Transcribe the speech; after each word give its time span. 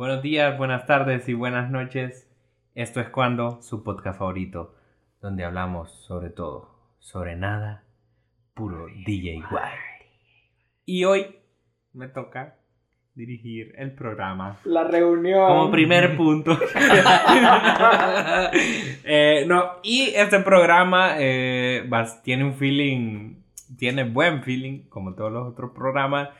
Buenos 0.00 0.22
días, 0.22 0.56
buenas 0.56 0.86
tardes 0.86 1.28
y 1.28 1.34
buenas 1.34 1.70
noches. 1.70 2.26
Esto 2.74 3.02
es 3.02 3.10
cuando 3.10 3.60
su 3.60 3.84
podcast 3.84 4.18
favorito, 4.18 4.74
donde 5.20 5.44
hablamos 5.44 5.92
sobre 6.06 6.30
todo, 6.30 6.70
sobre 7.00 7.36
nada, 7.36 7.84
puro 8.54 8.86
DIY. 9.04 9.42
Y 10.86 11.04
hoy 11.04 11.36
me 11.92 12.08
toca 12.08 12.56
dirigir 13.14 13.74
el 13.76 13.92
programa 13.94 14.56
La 14.64 14.84
reunión. 14.84 15.46
como 15.46 15.70
primer 15.70 16.16
punto. 16.16 16.58
Eh, 19.04 19.44
no, 19.46 19.80
y 19.82 20.14
este 20.16 20.40
programa 20.40 21.16
eh, 21.18 21.86
tiene 22.24 22.44
un 22.44 22.54
feeling, 22.54 23.34
tiene 23.76 24.04
buen 24.04 24.42
feeling, 24.42 24.88
como 24.88 25.14
todos 25.14 25.30
los 25.30 25.46
otros 25.46 25.72
programas, 25.72 26.30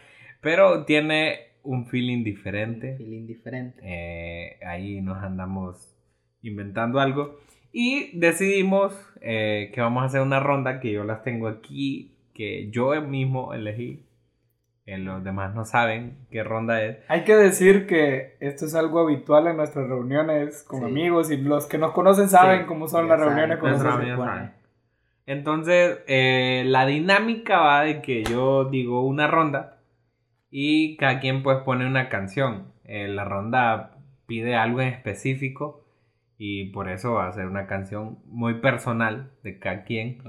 pero 0.41 0.87
tiene 0.87 1.50
un 1.63 1.87
feeling 1.87 2.25
diferente. 2.25 2.97
Feeling 2.97 3.27
diferente. 3.27 3.81
Eh, 3.85 4.59
ahí 4.67 5.01
nos 5.01 5.23
andamos 5.23 5.95
inventando 6.43 7.01
algo. 7.01 7.39
Y 7.73 8.19
decidimos 8.19 8.93
eh, 9.21 9.71
que 9.75 9.81
vamos 9.81 10.03
a 10.03 10.07
hacer 10.07 10.21
una 10.23 10.41
ronda 10.41 10.81
que 10.81 10.91
yo 10.93 11.05
las 11.05 11.23
tengo 11.23 11.47
aquí, 11.49 12.15
que 12.35 12.71
yo 12.71 13.01
mismo 13.03 13.55
elegí. 13.55 14.05
Eh, 14.87 14.99
los 14.99 15.23
demás 15.23 15.55
no 15.55 15.65
saben 15.65 16.17
qué 16.31 16.43
ronda 16.43 16.83
es. 16.83 16.99
Hay 17.09 17.23
que 17.23 17.37
decir 17.37 17.87
que 17.87 18.37
esto 18.41 18.65
es 18.65 18.75
algo 18.75 18.99
habitual 19.01 19.47
en 19.47 19.57
nuestras 19.59 19.87
reuniones 19.87 20.65
con 20.65 20.81
Sí. 20.81 20.87
amigos 20.87 21.31
y 21.31 21.37
los 21.37 21.67
que 21.67 21.79
nos 21.79 21.93
conocen 21.93 22.29
saben 22.29 22.63
Sí, 22.63 22.67
cómo 22.67 22.89
son 22.89 23.07
las 23.07 23.21
reuniones 23.21 23.59
con 23.59 23.71
Nuestros 23.71 24.01
nosotros. 24.05 24.51
Entonces, 25.27 26.01
eh, 26.09 26.65
la 26.67 26.87
dinámica 26.87 27.61
va 27.61 27.83
de 27.83 28.03
que 28.03 28.25
yo 28.25 28.65
digo 28.65 29.05
una 29.07 29.29
ronda 29.29 29.77
y 30.51 30.97
cada 30.97 31.21
quien 31.21 31.43
pues 31.43 31.59
pone 31.59 31.87
una 31.87 32.09
canción. 32.09 32.73
Eh, 32.85 33.09
la 33.09 33.25
ronda 33.25 33.93
pide 34.27 34.55
algo 34.57 34.81
en 34.81 34.89
específico 34.89 35.85
y 36.39 36.71
por 36.71 36.89
eso 36.89 37.15
va 37.15 37.29
a 37.29 37.33
ser 37.33 37.47
una 37.47 37.67
canción 37.67 38.19
muy 38.27 38.55
personal 38.55 39.31
de 39.43 39.59
cada 39.59 39.85
quien. 39.85 40.23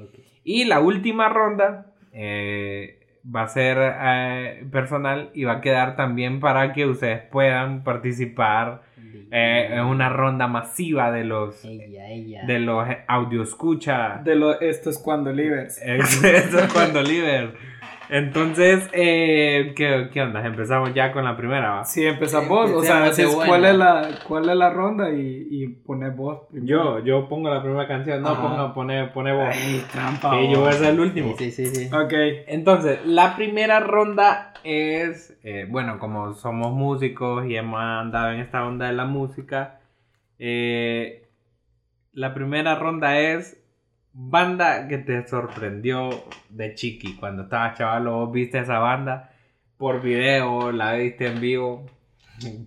Y 0.43 0.65
la 0.65 0.79
última 0.79 1.29
ronda 1.29 1.93
eh, 2.11 2.99
va 3.23 3.43
a 3.43 3.47
ser 3.47 3.77
eh, 3.79 4.65
personal 4.71 5.29
y 5.33 5.43
va 5.43 5.53
a 5.53 5.61
quedar 5.61 5.95
también 5.95 6.39
para 6.39 6.73
que 6.73 6.85
ustedes 6.85 7.21
puedan 7.31 7.83
participar 7.83 8.81
eh, 9.31 9.69
en 9.71 9.85
una 9.85 10.09
ronda 10.09 10.47
masiva 10.47 11.11
de 11.11 11.23
los 11.23 11.63
Ella, 11.63 12.09
ella. 12.09 12.43
de 12.45 12.59
los 12.59 12.85
audio 13.07 13.43
escucha. 13.43 14.19
De 14.23 14.35
lo, 14.35 14.59
esto 14.59 14.89
es 14.89 14.97
cuando 14.97 15.31
Livers. 15.31 15.81
Eso 15.81 16.27
es 16.27 16.73
cuando 16.73 17.01
Liver. 17.03 17.53
Entonces, 18.13 18.89
eh, 18.91 19.71
¿qué, 19.73 20.09
¿qué 20.11 20.21
onda? 20.21 20.45
Empezamos 20.45 20.93
ya 20.93 21.13
con 21.13 21.23
la 21.23 21.37
primera. 21.37 21.75
¿va? 21.75 21.85
Si 21.85 22.05
empezamos, 22.05 22.69
o 22.69 22.83
sea, 22.83 23.05
decís 23.09 23.33
buena. 23.33 23.47
cuál 23.47 23.65
es 23.65 23.75
la, 23.75 24.09
cuál 24.27 24.49
es 24.49 24.55
la 24.57 24.69
ronda 24.69 25.11
y, 25.11 25.47
y 25.49 25.67
pones 25.67 26.13
vos 26.13 26.41
primero. 26.51 26.99
Yo, 26.99 27.05
yo 27.05 27.29
pongo 27.29 27.49
la 27.49 27.63
primera 27.63 27.87
canción. 27.87 28.21
No, 28.21 28.31
Ajá. 28.31 28.41
ponga, 28.41 28.73
pone, 28.73 29.07
pone 29.07 29.31
vos. 29.31 29.47
Ay, 29.49 29.81
trampa. 29.93 30.31
Sí, 30.31 30.51
yo 30.51 30.59
voy 30.59 30.69
a 30.69 30.73
ser 30.73 30.89
el 30.93 30.99
último. 30.99 31.35
Sí, 31.37 31.51
sí, 31.51 31.67
sí. 31.67 31.87
sí. 31.87 31.95
Ok. 31.95 32.11
Entonces, 32.47 32.99
la 33.05 33.37
primera 33.37 33.79
ronda 33.79 34.55
es, 34.65 35.39
eh, 35.43 35.65
bueno, 35.69 35.97
como 35.97 36.33
somos 36.33 36.73
músicos 36.73 37.45
y 37.45 37.55
hemos 37.55 37.79
andado 37.79 38.33
en 38.33 38.41
esta 38.41 38.65
onda 38.65 38.87
de 38.87 38.93
la 38.93 39.05
música, 39.05 39.79
eh, 40.37 41.29
la 42.11 42.33
primera 42.33 42.75
ronda 42.75 43.17
es 43.17 43.60
banda 44.13 44.87
que 44.87 44.97
te 44.97 45.27
sorprendió 45.27 46.09
de 46.49 46.73
chiqui. 46.75 47.15
Cuando 47.15 47.43
estabas 47.43 47.77
chaval, 47.77 48.07
vos 48.07 48.31
viste 48.31 48.59
esa 48.59 48.79
banda 48.79 49.31
por 49.77 50.01
video, 50.01 50.71
la 50.71 50.93
viste 50.93 51.27
en 51.27 51.41
vivo, 51.41 51.85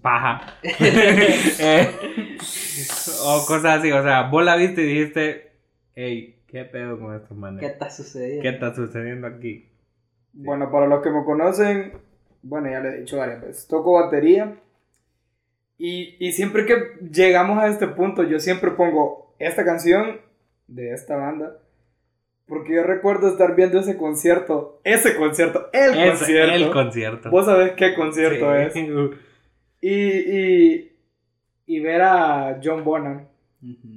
paja. 0.02 0.54
Eh, 1.56 1.88
o 3.24 3.44
cosas 3.46 3.78
así, 3.78 3.92
o 3.92 4.02
sea, 4.02 4.22
vos 4.28 4.44
la 4.44 4.56
viste 4.56 4.82
y 4.82 4.86
dijiste, 4.86 5.52
hey, 5.94 6.42
¿qué 6.48 6.64
pedo 6.64 6.98
con 6.98 7.14
estos 7.14 7.30
¿Qué 7.30 7.34
manes? 7.34 7.62
está 7.62 7.90
sucediendo? 7.90 8.42
¿Qué 8.42 8.48
está 8.48 8.74
sucediendo 8.74 9.26
aquí? 9.26 9.68
Bueno, 10.32 10.70
para 10.70 10.86
los 10.86 11.02
que 11.02 11.10
me 11.10 11.24
conocen, 11.24 11.92
bueno, 12.42 12.68
ya 12.70 12.80
lo 12.80 12.88
he 12.88 12.98
dicho 12.98 13.18
varias 13.18 13.40
veces, 13.40 13.68
toco 13.68 13.92
batería. 13.92 14.56
Y, 15.78 16.16
y 16.18 16.32
siempre 16.32 16.66
que 16.66 16.98
llegamos 17.10 17.58
a 17.58 17.68
este 17.68 17.86
punto, 17.88 18.24
yo 18.24 18.40
siempre 18.40 18.72
pongo 18.72 19.34
esta 19.38 19.64
canción 19.64 20.20
de 20.66 20.92
esta 20.92 21.16
banda. 21.16 21.58
Porque 22.46 22.74
yo 22.74 22.82
recuerdo 22.82 23.28
estar 23.28 23.56
viendo 23.56 23.78
ese 23.80 23.96
concierto, 23.96 24.80
ese 24.84 25.16
concierto, 25.16 25.70
el 25.72 26.10
concierto. 26.10 26.54
el 26.54 26.70
concierto. 26.70 27.30
Vos 27.30 27.46
sabés 27.46 27.72
qué 27.72 27.94
concierto 27.94 28.46
Sí. 28.72 28.80
es. 28.80 29.18
Y, 29.86 29.90
y, 29.90 30.92
y 31.66 31.80
ver 31.80 32.00
a 32.00 32.58
John 32.64 32.84
Bonham 32.84 33.26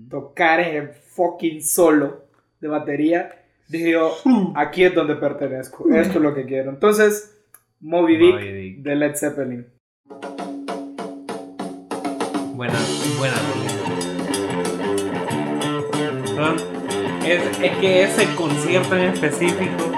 tocar 0.10 0.60
ese 0.60 0.88
fucking 0.88 1.64
solo 1.64 2.26
de 2.60 2.68
batería, 2.68 3.32
dije 3.70 3.92
yo, 3.92 4.14
aquí 4.56 4.84
es 4.84 4.94
donde 4.94 5.16
pertenezco, 5.16 5.90
esto 5.94 6.18
es 6.18 6.22
lo 6.22 6.34
que 6.36 6.46
quiero. 6.46 6.72
Entonces, 6.72 7.38
Moby 7.80 8.18
Dick, 8.18 8.34
Moby 8.34 8.52
Dick. 8.52 8.78
de 8.80 8.96
Led 8.98 9.16
Zeppelin. 9.16 9.66
Buena, 12.54 12.74
buena. 13.18 13.36
Es, 17.26 17.42
es 17.62 17.78
que 17.78 18.04
ese 18.04 18.26
concierto 18.36 18.96
en 18.96 19.06
específico 19.14 19.92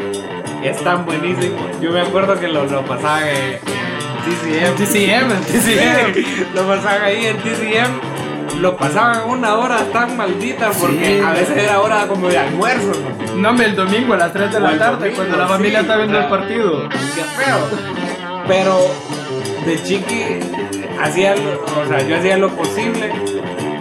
es 0.63 0.83
tan 0.83 1.05
buenísimo. 1.05 1.57
Yo 1.81 1.91
me 1.91 2.01
acuerdo 2.01 2.39
que 2.39 2.47
lo, 2.47 2.65
lo 2.65 2.81
pasaban 2.85 3.23
en, 3.27 3.53
en 3.53 4.75
TCM. 4.75 4.75
TCM, 4.75 5.31
en 5.31 5.41
TCM. 5.41 6.13
Sí, 6.13 6.45
lo 6.55 6.67
pasaban 6.67 7.03
ahí 7.03 7.25
en 7.25 7.37
TCM. 7.37 8.59
Lo 8.61 8.75
pasaban 8.75 9.29
una 9.29 9.55
hora 9.55 9.77
tan 9.93 10.17
maldita 10.17 10.71
porque 10.71 11.17
Sí. 11.19 11.21
a 11.25 11.31
veces 11.31 11.57
era 11.57 11.79
hora 11.81 12.07
como 12.07 12.27
de 12.27 12.37
almuerzo. 12.39 12.91
¿no? 13.37 13.49
Hombre, 13.49 13.67
el 13.67 13.75
domingo 13.75 14.13
a 14.15 14.17
las 14.17 14.33
3 14.33 14.51
de 14.51 14.59
la 14.59 14.77
tarde, 14.77 14.97
domingo, 15.11 15.15
cuando 15.15 15.37
la 15.37 15.45
sí, 15.45 15.51
familia 15.53 15.79
está 15.81 15.97
viendo 15.97 16.17
el 16.19 16.25
partido. 16.27 16.89
Qué 16.89 17.23
feo. 17.23 17.69
Pero 18.47 18.79
de 19.65 19.83
chiqui 19.83 20.23
hacía, 21.01 21.35
lo- 21.35 21.81
o 21.81 21.87
sea, 21.87 22.01
yo 22.05 22.17
hacía 22.17 22.37
lo 22.37 22.49
posible 22.49 23.11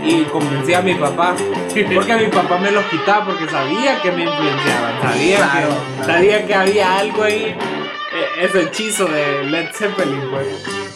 y 0.04 0.22
convencía 0.24 0.78
a 0.78 0.82
mi 0.82 0.94
papá. 0.94 1.34
Porque 1.94 2.14
mi 2.16 2.26
papá 2.26 2.58
me 2.58 2.70
los 2.70 2.84
quitaba 2.86 3.26
porque 3.26 3.48
sabía 3.48 4.00
que 4.02 4.10
me 4.12 4.24
influenciaban, 4.24 5.00
sabía, 5.02 5.36
Claro, 5.38 5.68
que, 5.68 5.94
claro. 5.96 6.12
sabía 6.12 6.46
que 6.46 6.54
había 6.54 6.98
algo 6.98 7.22
ahí, 7.22 7.44
eh, 7.46 7.56
ese 8.42 8.62
hechizo 8.62 9.04
de 9.06 9.44
Led 9.44 9.68
Zeppelin, 9.72 10.22
pues, 10.30 10.46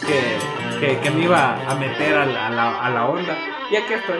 que, 0.05 0.79
que, 0.85 0.97
que 0.99 1.09
me 1.11 1.23
iba 1.23 1.59
a 1.69 1.75
meter 1.75 2.15
a 2.15 2.25
la, 2.25 2.47
a 2.47 2.49
la, 2.49 2.85
a 2.85 2.89
la 2.89 3.05
onda. 3.07 3.37
Y 3.71 3.75
aquí 3.75 3.93
estoy. 3.93 4.19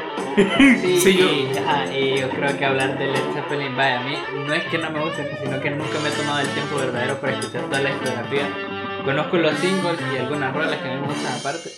Sí, 0.81 0.99
Sí, 1.01 1.17
yo- 1.17 1.25
y, 1.25 1.57
ajá, 1.57 1.93
y 1.93 2.19
yo 2.22 2.29
creo 2.29 2.57
que 2.57 2.66
hablar 2.66 2.97
de 2.97 3.07
Led 3.07 3.22
Zeppelin, 3.33 3.75
vaya, 3.75 3.99
a 3.99 4.03
mí 4.03 4.17
no 4.47 4.53
es 4.53 4.63
que 4.63 4.77
no 4.77 4.89
me 4.89 5.01
guste, 5.01 5.38
sino 5.43 5.59
que 5.59 5.69
nunca 5.69 5.99
me 6.01 6.09
he 6.09 6.11
tomado 6.11 6.39
el 6.39 6.47
tiempo 6.47 6.77
verdadero 6.77 7.19
para 7.19 7.33
escuchar 7.38 7.61
toda 7.63 7.81
la 7.81 7.89
discografía. 7.89 8.49
Conozco 9.03 9.38
los 9.38 9.53
singles 9.59 9.99
y 10.13 10.17
algunas 10.17 10.53
rolas 10.55 10.77
que 10.77 10.88
me 10.88 10.99
gustan 11.01 11.33
aparte, 11.39 11.69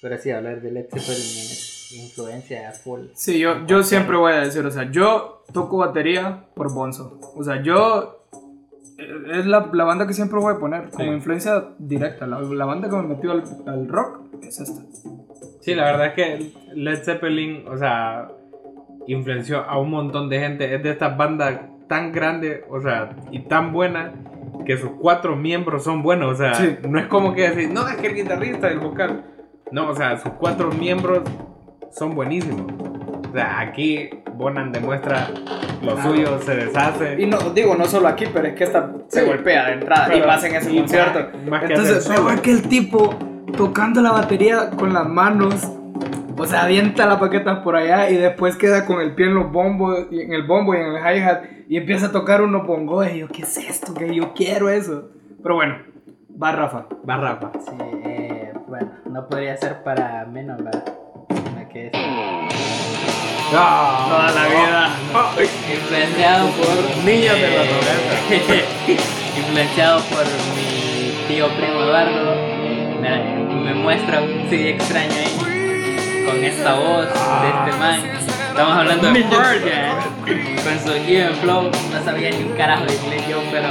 pero 0.00 0.16
sí, 0.16 0.30
hablar 0.30 0.60
de 0.60 0.70
Led 0.70 0.84
Zeppelin 0.84 1.16
es 1.18 1.81
influencia 1.94 2.68
a 2.68 2.72
full. 2.72 3.00
Sí, 3.14 3.38
yo, 3.38 3.66
yo 3.66 3.82
siempre 3.82 4.16
voy 4.16 4.32
a 4.32 4.40
decir, 4.40 4.64
o 4.64 4.70
sea, 4.70 4.90
yo 4.90 5.42
toco 5.52 5.78
batería 5.78 6.44
por 6.54 6.72
Bonzo. 6.72 7.18
O 7.36 7.42
sea, 7.44 7.62
yo. 7.62 8.24
eh, 8.98 9.38
Es 9.40 9.46
la, 9.46 9.68
la 9.72 9.84
banda 9.84 10.06
que 10.06 10.12
siempre 10.14 10.38
voy 10.38 10.54
a 10.54 10.58
poner 10.58 10.90
como 10.90 11.04
Sí. 11.04 11.10
influencia 11.10 11.64
directa. 11.78 12.26
La, 12.26 12.40
la 12.40 12.64
banda 12.64 12.88
que 12.88 12.96
me 12.96 13.02
metió 13.02 13.32
al, 13.32 13.42
al 13.66 13.88
rock 13.88 14.20
es 14.42 14.60
esta. 14.60 14.82
Sí, 15.60 15.74
la 15.74 15.84
verdad 15.84 16.06
es 16.08 16.12
que 16.14 16.52
Led 16.74 17.02
Zeppelin, 17.04 17.66
o 17.68 17.76
sea, 17.78 18.28
influenció 19.06 19.58
a 19.62 19.78
un 19.78 19.90
montón 19.90 20.28
de 20.28 20.38
gente. 20.40 20.74
Es 20.74 20.82
de 20.82 20.90
estas 20.90 21.16
bandas 21.16 21.60
tan 21.88 22.12
grandes, 22.12 22.62
o 22.70 22.80
sea, 22.80 23.10
y 23.30 23.40
tan 23.40 23.72
buenas, 23.72 24.12
que 24.66 24.76
sus 24.76 24.90
cuatro 25.00 25.36
miembros 25.36 25.84
son 25.84 26.02
buenos. 26.02 26.32
O 26.32 26.36
sea, 26.36 26.54
Sí. 26.54 26.76
no 26.88 26.98
es 26.98 27.06
como 27.06 27.34
que 27.34 27.50
decir, 27.50 27.70
no, 27.70 27.86
es 27.88 27.96
que 27.96 28.08
el 28.08 28.14
guitarrista, 28.14 28.68
el 28.68 28.78
vocal. 28.78 29.24
No, 29.72 29.88
o 29.90 29.94
sea, 29.94 30.18
sus 30.18 30.32
cuatro 30.34 30.70
miembros 30.70 31.20
son 31.92 32.14
buenísimos. 32.14 32.72
O 33.30 33.32
sea, 33.32 33.60
aquí 33.60 34.10
Bonan 34.34 34.72
demuestra 34.72 35.28
lo 35.82 35.94
Claro. 35.94 36.10
suyo, 36.10 36.38
se 36.40 36.54
deshace. 36.56 37.20
Y 37.20 37.26
no, 37.26 37.38
digo, 37.54 37.74
no 37.76 37.84
solo 37.86 38.08
aquí, 38.08 38.26
pero 38.32 38.48
es 38.48 38.54
que 38.54 38.64
esta 38.64 38.90
se 39.08 39.20
Sí. 39.20 39.26
golpea 39.26 39.66
de 39.66 39.72
entrada 39.74 40.08
y 40.08 40.18
Pero- 40.18 40.26
más 40.26 40.44
en 40.44 40.54
ese 40.56 40.72
y 40.72 40.78
concierto. 40.78 41.18
más- 41.20 41.48
más 41.50 41.60
que 41.64 41.66
Entonces, 41.74 42.08
veo 42.08 42.42
que 42.42 42.50
el 42.50 42.62
tipo 42.68 43.14
tocando 43.56 44.00
la 44.00 44.12
batería 44.12 44.70
con 44.70 44.92
las 44.92 45.06
manos, 45.08 45.54
o 46.36 46.46
sea, 46.46 46.64
avienta 46.64 47.06
las 47.06 47.18
paquetas 47.18 47.58
por 47.60 47.76
allá 47.76 48.08
y 48.10 48.16
después 48.16 48.56
queda 48.56 48.84
con 48.86 49.00
el 49.00 49.14
pie 49.14 49.26
en 49.26 49.34
los 49.34 49.50
bombos, 49.52 50.06
y 50.10 50.20
en 50.20 50.32
el 50.32 50.42
bombo 50.46 50.74
y 50.74 50.78
en 50.78 50.86
el 50.86 50.96
hi-hat 50.96 51.42
y 51.68 51.76
empieza 51.76 52.06
a 52.06 52.12
tocar 52.12 52.42
unos 52.42 52.66
bongos 52.66 53.06
y 53.12 53.18
yo, 53.18 53.28
¿qué 53.28 53.42
es 53.42 53.56
esto? 53.58 53.94
Que 53.94 54.14
yo 54.14 54.32
quiero 54.34 54.68
eso. 54.70 55.10
Pero 55.42 55.54
bueno, 55.56 55.76
va 56.42 56.52
Rafa. 56.52 56.86
Va 57.08 57.16
Rafa. 57.16 57.50
Sí, 57.60 57.76
eh, 58.04 58.52
bueno, 58.68 58.90
no 59.10 59.26
podría 59.28 59.56
ser 59.56 59.82
para 59.82 60.24
menos, 60.26 60.62
¿verdad? 60.62 60.84
Que 61.72 61.86
es 61.86 61.92
Toda 63.50 64.30
la 64.34 64.46
vida. 64.48 64.90
influenciado 65.74 66.48
por 66.50 67.04
Niños 67.04 67.34
de 67.34 67.50
los 67.50 67.66
eh, 68.30 68.64
influenciado 69.36 70.00
por 70.04 70.24
mi 70.56 71.12
tío 71.28 71.48
primo 71.48 71.80
Eduardo. 71.82 72.34
Me- 73.00 73.64
me 73.64 73.74
muestra 73.74 74.20
un 74.22 74.48
CD 74.48 74.70
extraño 74.70 75.12
ahí 75.12 76.24
con 76.26 76.44
esta 76.44 76.74
voz 76.74 77.06
de 77.06 77.48
este 77.48 77.78
man. 77.78 78.00
Estamos 78.48 78.76
hablando 78.76 79.12
de 79.12 79.22
Pearl 79.24 79.62
con 80.64 80.80
su 80.86 80.92
Even 81.08 81.34
Flow. 81.36 81.70
No 81.92 82.04
sabía 82.04 82.30
ni 82.30 82.44
un 82.44 82.56
carajo 82.56 82.84
de 82.84 82.94
inglés 82.94 83.22
yo, 83.28 83.38
pero 83.50 83.68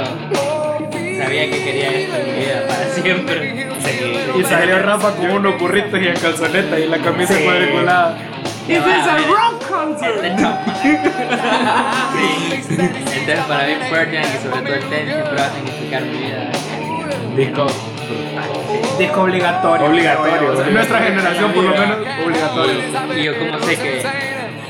sabía 1.22 1.50
que 1.50 1.64
quería 1.64 1.88
esto 1.90 2.16
en 2.16 2.24
mi 2.26 2.32
vida 2.40 2.66
para 2.68 2.84
siempre. 2.90 3.68
Y 4.38 4.44
salió 4.44 4.78
Rafa 4.80 5.14
con 5.16 5.30
unos 5.30 5.58
burritos 5.58 6.00
y 6.00 6.06
en 6.08 6.16
calzoneta 6.16 6.78
y 6.78 6.88
la 6.88 6.98
camisa 6.98 7.34
Sí. 7.34 7.44
cuadriculada. 7.44 8.16
This 8.66 8.78
is 8.78 8.84
a 8.84 9.16
rock 9.26 9.68
concert. 9.68 10.22
Entonces 12.22 13.44
para 13.48 13.66
mí 13.66 13.72
Pearl 13.90 14.10
Jam 14.12 14.22
y 14.22 14.38
sobre 14.42 14.62
todo 14.62 14.74
el 14.74 14.84
tenis 14.84 15.14
siempre 15.14 15.36
va 15.36 15.46
a 15.46 15.50
significar 15.50 16.02
mi 16.02 16.18
vida. 16.18 16.50
Disco 17.36 17.66
Disco 18.98 19.22
obligatorio. 19.22 19.86
Obligatorio, 19.86 20.52
En 20.60 20.64
sí. 20.66 20.70
nuestra 20.72 20.98
generación, 20.98 21.52
por 21.52 21.64
lo 21.64 21.70
menos, 21.70 21.96
obligatorio. 22.24 22.74
Y 23.16 23.22
yo 23.24 23.38
como 23.38 23.58
sé 23.60 23.76
que 23.76 24.02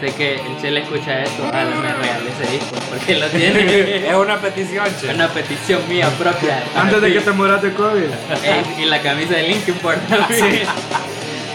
sé 0.02 0.14
que 0.16 0.34
el 0.34 0.60
Chele 0.60 0.80
escucha 0.80 1.22
esto, 1.22 1.44
ojalá 1.46 1.76
me 1.76 1.92
regale 1.94 2.30
ese 2.30 2.52
disco 2.52 2.76
porque 2.90 3.14
lo 3.16 3.28
tiene. 3.28 4.08
Es 4.08 4.14
una 4.14 4.36
petición, 4.38 4.86
che. 5.00 5.14
Una 5.14 5.28
petición 5.28 5.80
mía 5.88 6.08
propia. 6.18 6.62
Antes 6.74 7.00
de 7.00 7.12
que 7.12 7.20
te 7.20 7.30
mueras 7.30 7.62
de 7.62 7.72
COVID. 7.72 8.10
Ey, 8.42 8.82
y 8.82 8.84
la 8.86 9.00
camisa 9.00 9.34
de 9.34 9.44
Linkin 9.44 9.74
Park 9.76 10.00
también. 10.08 10.62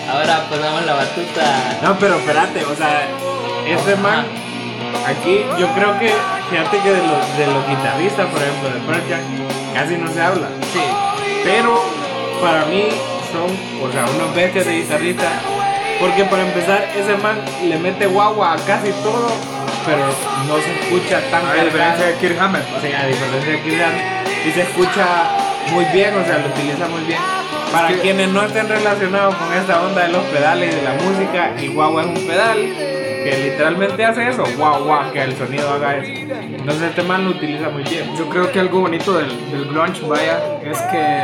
Ahora 0.09 0.47
pasamos 0.49 0.85
la 0.85 0.93
batuta. 0.93 1.79
No, 1.83 1.99
pero 1.99 2.15
espérate, 2.15 2.63
o 2.63 2.75
sea, 2.75 3.07
este 3.67 3.95
man, 3.97 4.25
aquí 5.05 5.41
yo 5.59 5.67
creo 5.73 5.99
que, 5.99 6.13
fíjate 6.49 6.77
que 6.79 6.91
de 6.91 7.01
los, 7.05 7.37
de 7.37 7.47
los 7.47 7.67
guitarristas, 7.67 8.27
por 8.27 8.41
ejemplo, 8.41 8.69
de 8.69 8.79
Pearl 8.79 9.03
Jam, 9.09 9.73
casi 9.73 9.97
no 9.97 10.09
se 10.13 10.21
habla. 10.21 10.47
Sí. 10.71 10.79
Pero 11.43 11.83
para 12.41 12.63
mí 12.65 12.87
son, 13.29 13.85
o 13.85 13.91
sea, 13.91 14.05
unos 14.05 14.33
bestias 14.33 14.65
de 14.65 14.77
guitarristas. 14.77 15.56
Porque 15.99 16.23
para 16.25 16.43
empezar, 16.43 16.85
ese 16.95 17.15
man 17.17 17.37
le 17.63 17.77
mete 17.77 18.05
guagua 18.05 18.53
a 18.53 18.55
casi 18.57 18.91
todo, 19.03 19.27
pero 19.85 20.05
no 20.47 20.55
se 20.61 20.79
escucha 20.79 21.19
tan 21.31 21.45
A 21.45 21.63
diferencia 21.63 22.05
de 22.07 22.13
Kirk 22.15 22.39
Hammett. 22.39 22.63
O 22.77 22.81
sea, 22.81 23.01
a 23.01 23.07
diferencia 23.07 23.51
de 23.53 23.61
Kirk 23.61 23.81
Hammett, 23.81 24.47
y 24.47 24.51
se 24.51 24.61
escucha 24.61 25.05
muy 25.73 25.85
bien, 25.85 26.15
o 26.15 26.23
sea, 26.25 26.37
lo 26.37 26.47
utiliza 26.47 26.87
muy 26.87 27.01
bien. 27.01 27.19
Para 27.71 27.87
que- 27.89 27.99
quienes 27.99 28.29
no 28.29 28.43
estén 28.43 28.69
relacionados 28.69 29.35
con 29.35 29.51
esta 29.53 29.81
onda 29.81 30.03
de 30.03 30.09
los 30.13 30.23
pedales 30.25 30.71
y 30.73 30.75
de 30.77 30.83
la 30.83 30.93
música, 30.93 31.51
y 31.61 31.67
guagua 31.67 32.03
es 32.03 32.07
un 32.09 32.27
pedal 32.27 32.55
que 33.23 33.37
literalmente 33.43 34.05
hace 34.05 34.29
eso, 34.29 34.43
guau 34.55 34.83
guau, 34.85 35.11
que 35.11 35.21
el 35.21 35.35
sonido 35.35 35.69
haga 35.73 35.97
eso. 35.97 36.11
Entonces 36.41 36.89
este 36.91 37.01
man 37.03 37.25
lo 37.25 37.31
utiliza 37.31 37.69
muy 37.69 37.83
bien. 37.83 38.15
Yo 38.15 38.29
creo 38.29 38.49
que 38.51 38.59
algo 38.59 38.81
bonito 38.81 39.13
del, 39.13 39.27
del 39.51 39.65
grunge, 39.65 40.01
vaya, 40.07 40.39
es 40.63 40.79
que, 40.83 41.23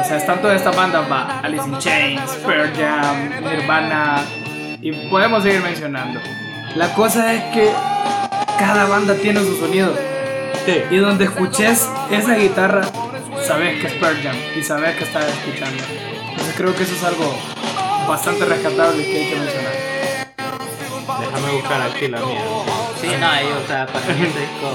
o 0.00 0.04
sea, 0.04 0.16
están 0.16 0.40
todas 0.40 0.56
estas 0.56 0.74
bandas, 0.76 1.10
va, 1.10 1.40
Alice 1.42 1.68
in 1.68 1.78
Chains, 1.78 2.30
Pearl 2.46 2.72
Jam, 2.76 3.30
Nirvana, 3.44 4.22
y 4.80 4.92
podemos 5.08 5.42
seguir 5.42 5.60
mencionando. 5.62 6.20
La 6.74 6.92
cosa 6.94 7.32
es 7.32 7.42
que 7.54 7.70
cada 8.58 8.86
banda 8.86 9.14
tiene 9.14 9.40
su 9.40 9.56
sonido, 9.58 9.94
Sí. 10.64 10.82
y 10.90 10.96
donde 10.98 11.24
escuches 11.24 11.88
esa 12.10 12.34
guitarra, 12.34 12.82
sabes 13.46 13.80
que 13.80 13.86
es 13.88 13.92
Pearl 13.94 14.22
Jam, 14.22 14.36
y 14.58 14.62
sabes 14.62 14.96
que 14.96 15.04
estás 15.04 15.24
escuchando. 15.26 15.82
Entonces 16.30 16.54
creo 16.56 16.74
que 16.74 16.82
eso 16.82 16.94
es 16.94 17.04
algo 17.04 17.34
bastante 18.08 18.44
rescatable 18.44 19.04
que 19.04 19.16
hay 19.18 19.28
que 19.30 19.36
mencionar. 19.36 19.72
Déjame 21.20 21.52
buscar 21.52 21.82
aquí 21.82 22.08
la 22.08 22.20
mía. 22.20 22.40
Sí, 23.00 23.08
no, 23.18 23.40
yo, 23.40 23.64
o 23.64 23.66
sea, 23.66 23.86
para 23.86 24.06
mí 24.06 24.26
este 24.26 24.40
disco 24.40 24.70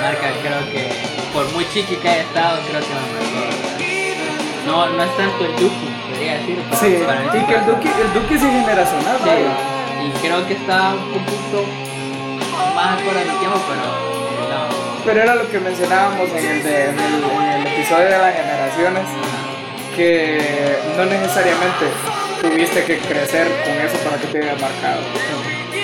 marca, 0.00 0.28
creo 0.42 0.60
que 0.72 0.90
por 1.32 1.52
muy 1.52 1.64
chiqui 1.68 1.96
que 1.96 2.08
haya 2.08 2.22
estado, 2.22 2.58
creo 2.68 2.80
que 2.80 2.86
me 2.88 2.94
marcó. 2.94 3.35
No, 4.66 4.86
no 4.86 5.02
es 5.02 5.16
tanto 5.16 5.44
el 5.44 5.52
Duki, 5.56 5.88
podría 6.10 6.34
decir. 6.38 6.58
Sí, 6.80 6.98
para 7.06 7.20
mí 7.20 7.28
y 7.40 7.46
que 7.46 7.54
el. 7.54 7.66
Duki, 7.66 7.88
el 7.88 8.12
Duki 8.14 8.38
sí 8.38 8.46
es 8.46 8.52
generacional, 8.52 9.16
Sí, 9.22 9.28
vaya. 9.30 9.52
y 10.04 10.10
creo 10.26 10.46
que 10.46 10.54
está 10.54 10.92
un 10.94 11.12
poquito 11.12 11.64
más 12.74 13.00
acorde 13.00 13.20
a 13.20 13.32
mi 13.32 13.38
tiempo, 13.38 13.60
pero 13.68 13.84
eh, 13.86 14.48
no. 14.50 15.04
Pero 15.04 15.22
era 15.22 15.34
lo 15.36 15.48
que 15.50 15.60
mencionábamos 15.60 16.28
en 16.30 16.46
el, 16.46 16.62
de- 16.64 16.84
en 16.90 16.98
el, 16.98 17.14
en 17.24 17.60
el 17.60 17.66
episodio 17.74 18.04
de 18.06 18.18
las 18.18 18.34
generaciones, 18.34 19.02
que 19.94 20.78
no 20.96 21.04
necesariamente 21.06 21.86
tuviste 22.42 22.84
que 22.84 22.98
crecer 22.98 23.46
con 23.64 23.72
eso 23.86 23.96
para 24.04 24.16
que 24.20 24.26
te 24.26 24.38
haya 24.42 24.52
marcado. 24.60 25.00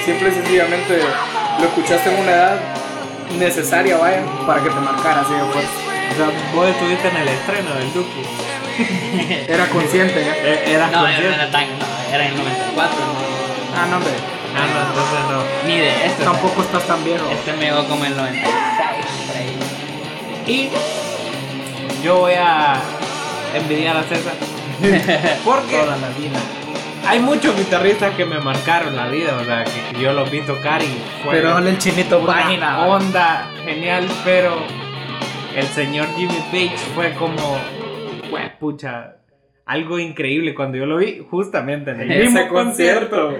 Simple 0.05 0.29
y 0.29 0.33
sencillamente 0.33 0.99
lo 1.61 1.65
escuchaste 1.67 2.13
en 2.13 2.21
una 2.21 2.31
edad 2.33 2.57
necesaria, 3.39 3.97
vaya, 3.97 4.23
para 4.47 4.63
que 4.63 4.69
te 4.71 4.81
marcara 4.81 5.21
así 5.21 5.33
de 5.33 5.41
fuerte. 5.53 5.71
O 6.13 6.15
sea, 6.17 6.27
vos 6.55 6.69
estuviste 6.69 7.09
en 7.09 7.17
el 7.17 7.29
estreno 7.29 7.75
del 7.75 7.93
Duki. 7.95 8.23
Era 9.49 9.67
consciente, 9.69 10.21
¿eh? 10.21 10.35
Eh, 10.45 10.73
Eras 10.75 10.91
No, 10.93 10.99
no 10.99 11.05
consciente. 11.05 11.35
era 11.35 11.51
tan, 11.51 11.65
no, 11.79 11.87
era 12.15 12.25
en 12.27 12.31
el 12.33 12.39
94, 12.39 12.99
no, 12.99 13.13
Ah, 13.81 13.87
no, 13.91 13.97
hombre, 13.97 14.13
Ah, 14.55 14.67
no, 14.67 14.81
entonces 14.89 15.19
no. 15.31 15.69
ni 15.69 15.79
de 15.79 16.07
esto. 16.07 16.25
tampoco 16.25 16.63
estás 16.63 16.87
tan 16.87 17.03
viejo. 17.05 17.25
Este 17.31 17.53
me 17.55 17.65
llegó 17.67 17.85
como 17.87 18.05
el 18.05 18.15
96, 18.17 18.55
por 19.27 19.37
ahí. 19.37 19.57
Y 20.47 20.69
yo 22.05 22.17
voy 22.19 22.35
a 22.35 22.75
envidiar 23.55 23.97
a 23.97 24.03
César. 24.03 24.35
Porque 25.45 25.79
Toda 25.79 25.97
la 25.97 26.09
vida. 26.11 26.39
hay 27.09 27.21
muchos 27.21 27.57
guitarristas 27.57 28.15
que 28.15 28.25
me 28.27 28.41
marcaron 28.41 28.95
la 28.97 29.07
vida, 29.09 29.39
o 29.41 29.45
sea, 29.45 29.65
que 29.65 29.99
yo 30.01 30.13
los 30.13 30.31
vi 30.31 30.41
tocar 30.43 30.83
y 30.83 30.99
fue 31.23 31.35
Pero 31.37 31.57
el 31.59 31.79
chinito 31.79 32.19
una 32.19 32.33
página. 32.35 32.87
onda 32.87 33.49
genial, 33.65 34.07
pero 34.25 34.57
el 35.57 35.67
señor 35.69 36.09
Jimmy 36.17 36.43
Page 36.51 36.77
fue 36.95 37.13
como, 37.15 37.57
pues, 38.33 38.51
pucha, 38.59 39.17
algo 39.65 39.99
increíble 39.99 40.55
cuando 40.55 40.79
yo 40.79 40.87
lo 40.87 40.97
vi 40.97 41.25
justamente 41.31 41.93
en 41.93 42.01
el 42.01 42.25
mismo 42.25 42.49
concierto. 42.49 43.35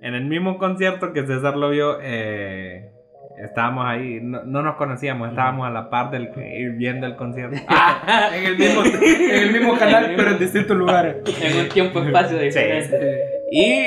En 0.00 0.14
el 0.14 0.24
mismo 0.24 0.58
concierto 0.58 1.12
que 1.12 1.26
César 1.26 1.56
lo 1.56 1.70
vio, 1.70 1.98
eh, 2.02 2.90
estábamos 3.42 3.86
ahí, 3.86 4.20
no, 4.22 4.44
no 4.44 4.62
nos 4.62 4.76
conocíamos, 4.76 5.30
estábamos 5.30 5.66
a 5.66 5.70
la 5.70 5.90
par 5.90 6.10
del 6.10 6.28
viendo 6.76 7.06
el 7.06 7.16
concierto. 7.16 7.56
En 8.32 8.44
el 8.44 8.56
mismo, 8.56 8.84
en 8.84 9.42
el 9.42 9.52
mismo 9.52 9.76
canal, 9.76 10.12
pero 10.16 10.30
en 10.30 10.38
distintos 10.38 10.76
lugares. 10.76 11.16
En 11.42 11.64
un 11.64 11.68
tiempo 11.68 12.00
espacio 12.00 12.38
diferente. 12.38 13.20
Y 13.50 13.84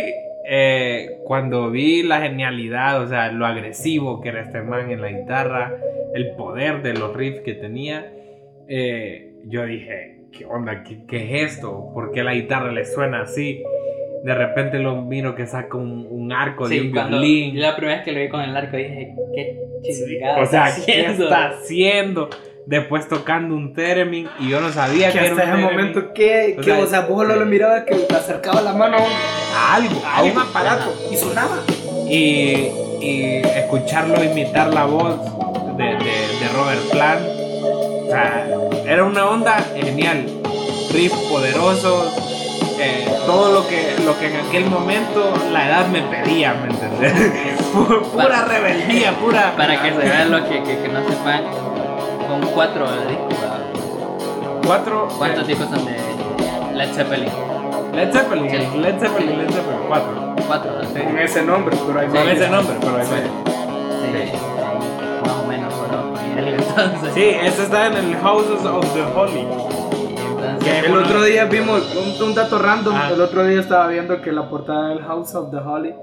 eh, 0.51 1.19
cuando 1.25 1.69
vi 1.69 2.03
la 2.03 2.21
genialidad, 2.21 3.01
o 3.01 3.07
sea, 3.07 3.31
lo 3.31 3.45
agresivo 3.45 4.19
que 4.19 4.29
era 4.29 4.41
este 4.41 4.61
man 4.61 4.91
en 4.91 5.01
la 5.01 5.09
guitarra, 5.09 5.75
el 6.13 6.31
poder 6.35 6.81
de 6.81 6.94
los 6.94 7.15
riffs 7.15 7.41
que 7.41 7.53
tenía, 7.53 8.11
eh, 8.68 9.29
yo 9.49 9.65
dije, 9.65 10.21
¿qué 10.31 10.45
onda? 10.45 10.83
¿Qué, 10.83 11.06
qué 11.07 11.44
es 11.44 11.53
esto? 11.53 11.89
¿Por 11.94 12.11
qué 12.11 12.23
la 12.23 12.33
guitarra 12.33 12.71
le 12.71 12.85
suena 12.85 13.21
así? 13.23 13.63
De 14.23 14.33
repente 14.35 14.79
lo 14.79 15.01
miro 15.01 15.33
que 15.35 15.47
saca 15.47 15.77
un, 15.77 16.06
un 16.09 16.31
arco 16.33 16.68
de 16.68 16.81
un 16.81 16.91
violín. 16.91 17.56
yo 17.56 17.61
la 17.61 17.75
primera 17.75 17.97
vez 17.97 18.06
que 18.06 18.11
lo 18.11 18.19
vi 18.19 18.29
con 18.29 18.41
el 18.41 18.56
arco 18.56 18.75
dije, 18.77 19.15
qué 19.33 19.57
chingada. 19.81 20.41
O 20.41 20.45
sea, 20.45 20.69
está 20.69 20.85
¿qué 20.85 20.91
haciendo? 20.91 21.23
está 21.23 21.47
haciendo? 21.49 22.29
Después 22.65 23.07
tocando 23.07 23.56
un 23.56 23.73
theremin 23.73 24.27
y 24.39 24.49
yo 24.49 24.59
no 24.61 24.69
sabía 24.69 25.07
Que 25.11 25.19
que, 25.19 25.25
era 25.25 25.33
un 25.33 25.39
hasta 25.39 25.44
ese 25.51 25.51
theremin. 25.61 25.77
momento, 25.77 26.13
que, 26.13 26.56
O 26.57 26.61
que, 26.61 26.63
sea, 26.63 26.79
o 26.79 26.85
sea, 26.87 26.99
vos 27.01 27.21
solo 27.25 27.35
lo 27.39 27.45
mirabas 27.45 27.83
que 27.85 27.95
le 27.95 28.06
acercaba 28.15 28.61
la 28.61 28.73
mano 28.73 28.97
a 28.97 28.99
un, 28.99 29.07
A 29.56 29.75
algo, 29.75 30.01
a 30.06 30.23
un 30.23 30.37
aparato 30.37 30.94
y 31.11 31.15
sonaba. 31.15 31.63
y, 32.07 32.68
y 33.01 33.41
escucharlo 33.56 34.21
imitar 34.23 34.71
la 34.73 34.85
voz 34.85 35.18
de, 35.77 35.83
de- 35.83 35.94
de 35.95 36.47
Robert 36.56 36.81
Plant. 36.91 37.21
O 38.06 38.11
sea, 38.11 38.47
era 38.89 39.03
una 39.03 39.25
onda 39.27 39.57
genial. 39.75 40.25
Riff 40.91 41.13
poderoso, 41.29 42.11
eh, 42.79 43.07
todo 43.27 43.51
lo 43.53 43.67
que, 43.67 43.93
lo 44.03 44.17
que 44.19 44.27
en 44.27 44.37
aquel 44.47 44.65
momento 44.65 45.33
la 45.51 45.67
edad 45.67 45.87
me 45.87 46.01
pedía, 46.01 46.53
¿me 46.55 46.71
entendés? 46.73 47.13
Pu- 47.73 48.01
pura 48.03 48.23
Para- 48.23 48.45
rebeldía, 48.45 49.11
pura. 49.19 49.53
Para 49.55 49.79
que 49.81 49.91
se 49.91 49.97
vean 49.97 50.31
los 50.31 50.41
que, 50.41 50.63
que, 50.63 50.79
que 50.79 50.87
no 50.87 51.07
sepan, 51.07 51.43
son 52.27 52.41
cuatro 52.53 52.87
discos. 53.07 53.37
Cuatro. 54.65 55.07
¿Cuántos 55.17 55.47
discos 55.47 55.67
son 55.69 55.85
de 55.85 55.97
Led 56.75 56.93
Zeppelin? 56.93 57.29
Led 57.93 58.11
Zeppelin, 58.11 58.49
Sí. 58.49 58.77
Led 58.79 58.99
Zeppelin, 58.99 59.37
Led 59.37 59.49
Zeppelin, 59.53 59.85
cuatro. 59.87 60.35
Cuatro. 60.47 60.71
Sí. 60.93 61.01
Con 61.01 61.19
ese 61.19 61.41
nombre, 61.43 61.75
pero 61.87 61.99
hay 61.99 62.07
Con 62.07 62.15
varios. 62.15 62.37
ese 62.37 62.49
nombre, 62.49 62.75
pero 62.81 62.97
hay 62.97 63.05
Sí. 63.05 64.31
Entonces. 66.86 67.14
Sí, 67.14 67.24
ese 67.24 67.64
está 67.64 67.88
en 67.88 67.94
el 67.94 68.16
Houses 68.18 68.66
of 68.66 68.94
the 68.94 69.04
Holy. 69.04 69.40
entonces 69.40 70.83
El 70.86 70.98
otro 70.98 71.24
día 71.24 71.45
vimos 71.45 71.95
un, 71.95 72.28
un 72.28 72.36
dato 72.36 72.59
random. 72.59 72.95
Ah. 72.95 73.09
El 73.14 73.21
otro 73.21 73.45
día 73.45 73.59
estaba 73.59 73.88
viendo 73.88 74.21
que 74.21 74.31
la 74.31 74.50
portada 74.50 74.90
del 74.90 75.02
House 75.02 75.36
of 75.36 75.52
the 75.52 75.57
Holly 75.57 75.94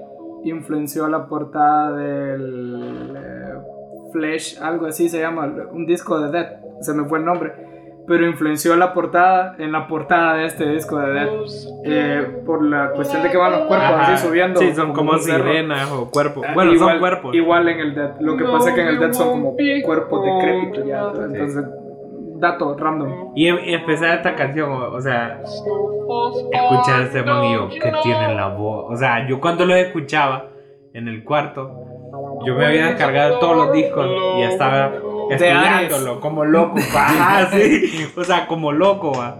influenció 0.43 1.07
la 1.07 1.27
portada 1.27 1.91
del 1.93 3.13
eh, 3.15 3.53
Flesh, 4.11 4.59
algo 4.61 4.85
así 4.85 5.09
se 5.09 5.19
llama, 5.19 5.51
un 5.71 5.85
disco 5.85 6.19
de 6.19 6.31
Dead. 6.31 6.47
Se 6.81 6.93
me 6.93 7.07
fue 7.07 7.19
el 7.19 7.25
nombre. 7.25 7.66
Pero 8.07 8.25
influenció 8.25 8.75
la 8.77 8.93
portada 8.93 9.55
en 9.59 9.71
la 9.73 9.87
portada 9.87 10.35
de 10.35 10.45
este 10.45 10.65
disco 10.71 10.97
de 10.97 11.11
Dead. 11.13 11.29
eh, 11.83 12.41
por 12.45 12.63
la 12.63 12.91
cuestión 12.91 13.21
de 13.21 13.29
que 13.29 13.35
van 13.37 13.51
los 13.51 13.61
cuerpos 13.67 13.89
Ajá. 13.89 14.13
así 14.13 14.25
subiendo. 14.27 14.59
Sí, 14.61 14.73
son 14.73 14.93
como 14.93 15.17
cerro. 15.17 15.43
sirenas 15.43 15.91
o 15.91 16.09
cuerpos. 16.09 16.45
Ah, 16.47 16.53
Bueno, 16.53 16.71
igual, 16.73 16.91
son 16.91 16.99
cuerpos. 16.99 17.35
Igual 17.35 17.67
en 17.67 17.79
el 17.79 17.95
Dead. 17.95 18.11
Lo 18.21 18.37
que 18.37 18.45
pasa 18.45 18.69
es 18.69 18.75
que 18.75 18.81
en 18.81 18.87
el 18.87 18.99
Dead 18.99 19.11
son 19.13 19.29
como 19.29 19.55
cuerpos 19.85 20.25
decrépitos 20.25 20.85
ya. 20.85 21.11
Entonces 21.25 21.65
dato 22.39 22.77
random. 22.77 23.31
Y, 23.35 23.49
y 23.49 23.73
empezar 23.73 24.17
esta 24.17 24.35
canción, 24.35 24.71
o, 24.71 24.91
o 24.93 25.01
sea, 25.01 25.41
escuchar 26.51 27.01
a 27.01 27.03
este 27.03 27.23
man 27.23 27.43
y 27.45 27.53
yo, 27.53 27.67
que 27.69 27.91
tiene 28.03 28.35
la 28.35 28.47
voz. 28.49 28.85
O 28.93 28.95
sea, 28.95 29.27
yo 29.27 29.41
cuando 29.41 29.65
lo 29.65 29.75
escuchaba 29.75 30.45
en 30.93 31.07
el 31.07 31.23
cuarto, 31.23 31.71
yo 32.45 32.55
me 32.55 32.65
había 32.65 32.87
descargado 32.87 33.39
todos 33.39 33.57
los 33.57 33.71
discos 33.73 34.07
y 34.37 34.43
estaba 34.43 34.91
estudiándolo 35.31 36.19
como 36.19 36.45
loco, 36.45 36.75
pa, 36.93 37.49
sí. 37.51 38.07
O 38.15 38.23
sea, 38.23 38.47
como 38.47 38.71
loco, 38.71 39.11
va. 39.11 39.37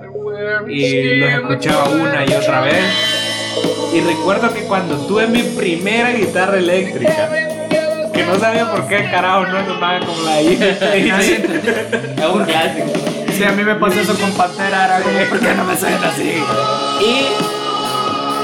Y 0.68 1.16
los 1.16 1.30
escuchaba 1.30 1.90
una 1.90 2.26
y 2.26 2.34
otra 2.34 2.62
vez. 2.62 2.84
Y 3.94 4.02
recuerdo 4.02 4.54
que 4.54 4.62
cuando 4.64 4.98
tuve 5.08 5.28
mi 5.28 5.42
primera 5.42 6.12
guitarra 6.12 6.58
eléctrica, 6.58 7.30
que 8.14 8.24
no 8.24 8.40
sabía 8.40 8.70
por 8.72 8.88
qué 8.88 9.10
carajo 9.10 9.48
no 9.48 9.66
sonaba 9.66 10.00
como 10.00 10.22
la 10.24 10.42
hija. 10.42 10.66
Es 10.68 12.26
un 12.34 12.46
clásico. 12.46 13.08
Sí, 13.32 13.44
a 13.44 13.52
mí 13.52 13.64
me 13.64 13.76
pasó 13.76 14.00
eso 14.00 14.18
con 14.20 14.32
Pantera, 14.32 14.86
era 14.86 15.02
como, 15.02 15.20
¿por 15.30 15.40
qué 15.40 15.54
no 15.54 15.64
me 15.64 15.78
suena 15.78 16.10
así? 16.10 16.24
Y 17.02 17.28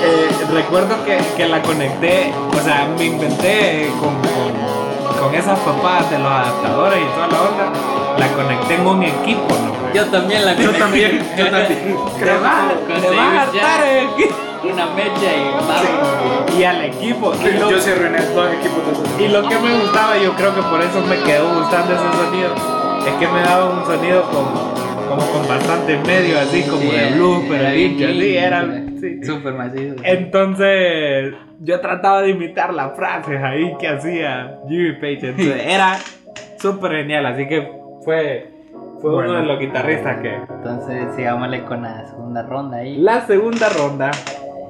eh, 0.04 0.30
recuerdo 0.52 1.04
que, 1.04 1.18
que 1.36 1.48
la 1.48 1.64
conecté, 1.64 2.32
o 2.52 2.64
sea, 2.64 2.88
me 2.96 3.06
inventé 3.06 3.90
con, 4.00 4.14
con, 4.22 4.93
con 5.24 5.34
esas 5.36 5.58
papadas 5.60 6.10
de 6.12 6.20
los 6.20 6.28
adaptadores 6.32 7.00
y 7.00 7.06
toda 7.16 7.28
la 7.28 7.42
onda. 7.42 7.80
La 8.18 8.28
conecté 8.34 8.76
en 8.76 8.86
un 8.88 9.04
equipo, 9.04 9.48
¿no? 9.48 9.94
Yo 9.94 10.06
también 10.08 10.46
la 10.46 10.54
Yo 10.56 10.72
también, 10.72 11.26
yo 11.38 11.46
también. 11.52 11.98
Te 12.20 12.26
va, 12.38 12.70
te 13.02 13.16
va 13.16 13.24
a 13.24 13.42
hartar 13.44 13.88
el 13.88 14.06
equipo. 14.10 14.36
Una 14.64 14.86
mecha 14.88 15.36
y 15.36 15.44
vamos. 15.52 16.58
Y 16.58 16.64
al 16.64 16.86
equipo. 16.86 17.34
Y 17.36 17.58
lo, 17.58 17.70
Yo 17.72 17.80
sí 17.82 17.92
arruiné 17.92 18.22
dos 18.34 18.48
equipos 18.54 18.86
de 18.86 18.92
esos. 18.94 19.22
y 19.22 19.28
lo 19.28 19.48
que 19.48 19.60
me 19.60 19.80
gustaba, 19.80 20.18
yo 20.18 20.34
creo 20.36 20.56
que 20.56 20.62
por 20.62 20.82
eso 20.82 21.02
me 21.02 21.18
quedó 21.24 21.60
gustando 21.60 21.94
ese 21.94 22.04
sonido, 22.04 22.50
es 23.06 23.14
que 23.16 23.28
me 23.28 23.42
daba 23.42 23.66
un 23.70 23.86
sonido 23.86 24.24
como, 24.24 24.74
como 25.10 25.32
con 25.32 25.48
bastante 25.48 25.98
medio, 25.98 26.40
así 26.40 26.64
como 26.64 26.82
Sí, 26.82 26.92
de 26.92 27.12
blues, 27.12 27.44
pero 27.50 27.68
así, 27.68 28.38
era. 28.38 28.83
Sí. 29.08 29.24
Súper 29.24 29.54
macizo. 29.54 29.96
Entonces, 30.04 31.36
yo 31.60 31.80
trataba 31.82 32.22
de 32.22 32.30
imitar 32.30 32.74
las 32.74 32.96
frases 32.96 33.42
ahí 33.42 33.76
que 33.80 33.88
hacía 33.88 34.60
Jimmy 34.68 34.94
Page. 34.94 35.30
Entonces, 35.30 35.66
era 35.66 35.98
súper 36.60 36.92
genial. 36.94 37.26
Así 37.26 37.48
que 37.48 37.72
fue, 38.04 38.50
fue 39.02 39.12
Bueno. 39.12 39.32
uno 39.32 39.40
de 39.42 39.46
los 39.46 39.60
guitarristas 39.60 40.20
que. 40.22 40.34
Entonces, 40.36 41.16
sigámosle 41.16 41.64
con 41.66 41.82
la 41.82 42.06
segunda 42.06 42.44
ronda 42.44 42.78
ahí. 42.78 42.98
La 42.98 43.22
segunda 43.22 43.68
ronda 43.70 44.12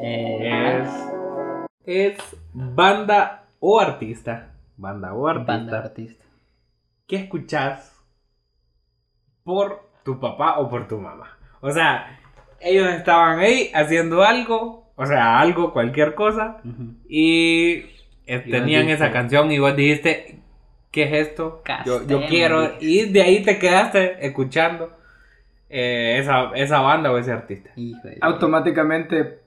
Eh, 0.01 0.81
es, 0.81 1.09
es 1.85 2.37
banda 2.53 3.43
o 3.59 3.79
artista. 3.79 4.49
Banda 4.75 5.13
o 5.13 5.27
artista. 5.27 5.51
banda 5.53 5.77
artista. 5.79 6.25
¿Qué 7.07 7.15
escuchas 7.17 7.89
por 9.43 9.89
tu 10.03 10.19
papá 10.19 10.59
o 10.59 10.69
por 10.69 10.87
tu 10.87 10.97
mamá? 10.97 11.37
O 11.61 11.71
sea, 11.71 12.19
ellos 12.63 12.88
estaban 12.89 13.39
ahí 13.39 13.70
haciendo 13.74 14.24
algo, 14.24 14.91
o 14.96 15.05
sea, 15.05 15.39
algo, 15.39 15.74
cualquier 15.74 16.15
cosa. 16.15 16.58
Y 17.08 17.86
eh, 18.25 18.43
Y 18.46 18.51
tenían 18.51 18.86
dijiste- 18.88 18.93
esa 18.93 19.12
canción 19.12 19.51
y 19.51 19.60
vos 19.60 19.75
dijiste, 19.75 20.39
¿qué 20.91 21.03
es 21.03 21.27
esto? 21.29 21.62
Yo, 21.86 22.05
quiero. 22.27 22.74
Y 22.79 23.05
de 23.12 23.22
ahí 23.22 23.43
te 23.43 23.58
quedaste 23.60 24.25
escuchando 24.25 24.96
eh, 25.70 26.17
esa, 26.20 26.51
esa 26.55 26.79
banda 26.82 27.12
o 27.12 27.17
ese 27.17 27.32
artista. 27.32 27.72
Automáticamente 28.22 29.39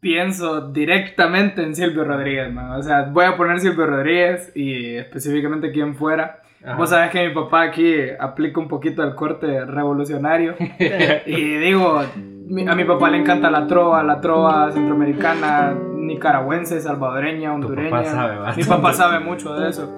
pienso 0.00 0.70
directamente 0.72 1.62
en 1.62 1.74
Silvio 1.74 2.04
Rodríguez, 2.04 2.52
man. 2.52 2.72
O 2.72 2.82
sea, 2.82 3.02
voy 3.04 3.24
a 3.24 3.36
poner 3.36 3.60
Silvio 3.60 3.86
Rodríguez 3.86 4.52
y 4.54 4.96
específicamente 4.96 5.70
quién 5.72 5.94
fuera. 5.96 6.42
Ajá. 6.66 6.76
Vos 6.76 6.90
sabés 6.90 7.10
que 7.10 7.28
mi 7.28 7.34
papá 7.34 7.62
aquí 7.62 7.94
aplica 8.18 8.60
un 8.60 8.66
poquito 8.68 9.02
el 9.04 9.14
corte 9.14 9.64
revolucionario. 9.64 10.54
y 11.26 11.34
digo, 11.58 11.98
a 12.00 12.74
mi 12.74 12.84
papá 12.84 13.08
le 13.10 13.18
encanta 13.18 13.50
la 13.50 13.66
trova, 13.66 14.02
la 14.02 14.20
trova 14.20 14.70
centroamericana, 14.72 15.74
nicaragüense, 15.94 16.80
salvadoreña, 16.80 17.54
hondureña. 17.54 17.90
papá 17.90 18.04
sabe 18.04 18.36
mi 18.56 18.64
papá 18.64 18.92
sabe 18.92 19.20
mucho 19.20 19.54
de 19.54 19.68
eso. 19.70 19.94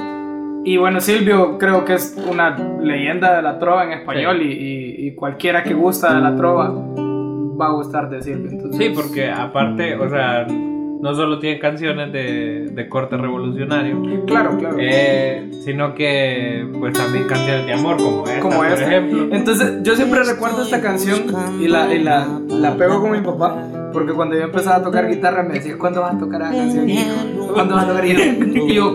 Y 0.64 0.76
bueno, 0.76 1.00
Silvio 1.00 1.56
creo 1.56 1.84
que 1.86 1.94
es 1.94 2.16
una 2.30 2.54
leyenda 2.82 3.34
de 3.36 3.42
la 3.42 3.58
trova 3.58 3.84
en 3.84 3.92
español 3.92 4.42
y, 4.42 4.52
y- 4.52 5.06
y 5.06 5.14
cualquiera 5.14 5.62
que 5.62 5.72
gusta 5.72 6.12
de 6.14 6.20
la 6.20 6.36
trova 6.36 6.68
va 6.70 7.66
a 7.68 7.70
gustar 7.70 8.10
de 8.10 8.20
Silvio. 8.20 8.50
Entonces, 8.50 8.76
Sí, 8.78 8.92
porque 8.94 9.30
aparte, 9.30 9.96
o 9.96 10.08
sea, 10.10 10.46
no 11.00 11.14
solo 11.14 11.38
tiene 11.38 11.58
canciones 11.58 12.12
de, 12.12 12.68
de 12.72 12.88
corte 12.88 13.16
revolucionario, 13.16 14.02
Claro, 14.26 14.56
claro. 14.58 14.76
eh, 14.80 15.48
sino 15.64 15.94
que 15.94 16.66
pues 16.78 16.92
también 16.96 17.26
canciones 17.26 17.66
de 17.66 17.72
amor 17.72 17.96
como 17.96 18.26
esta, 18.26 18.40
como 18.40 18.56
por 18.58 18.66
ejemplo. 18.66 19.28
Entonces, 19.32 19.82
yo 19.82 19.94
siempre 19.96 20.22
recuerdo 20.24 20.62
esta 20.62 20.80
canción 20.80 21.24
y 21.60 21.68
la, 21.68 21.92
y 21.94 22.02
la, 22.02 22.26
la 22.48 22.76
pego 22.76 23.00
con 23.00 23.12
mi 23.12 23.20
papá. 23.20 23.64
Porque 23.90 24.12
cuando 24.12 24.36
yo 24.36 24.42
empezaba 24.42 24.76
a 24.76 24.82
tocar 24.82 25.08
guitarra 25.08 25.42
me 25.42 25.54
decía, 25.54 25.78
¿cuándo 25.78 26.02
vas 26.02 26.14
a 26.14 26.18
tocar 26.18 26.42
esa 26.42 26.52
canción, 26.56 26.86
hijo? 27.58 27.68
¿Cuándo 27.68 27.74
vas 27.74 27.84
a 27.84 27.88
tocar? 27.88 28.06
Y 28.06 28.74
yo, 28.74 28.94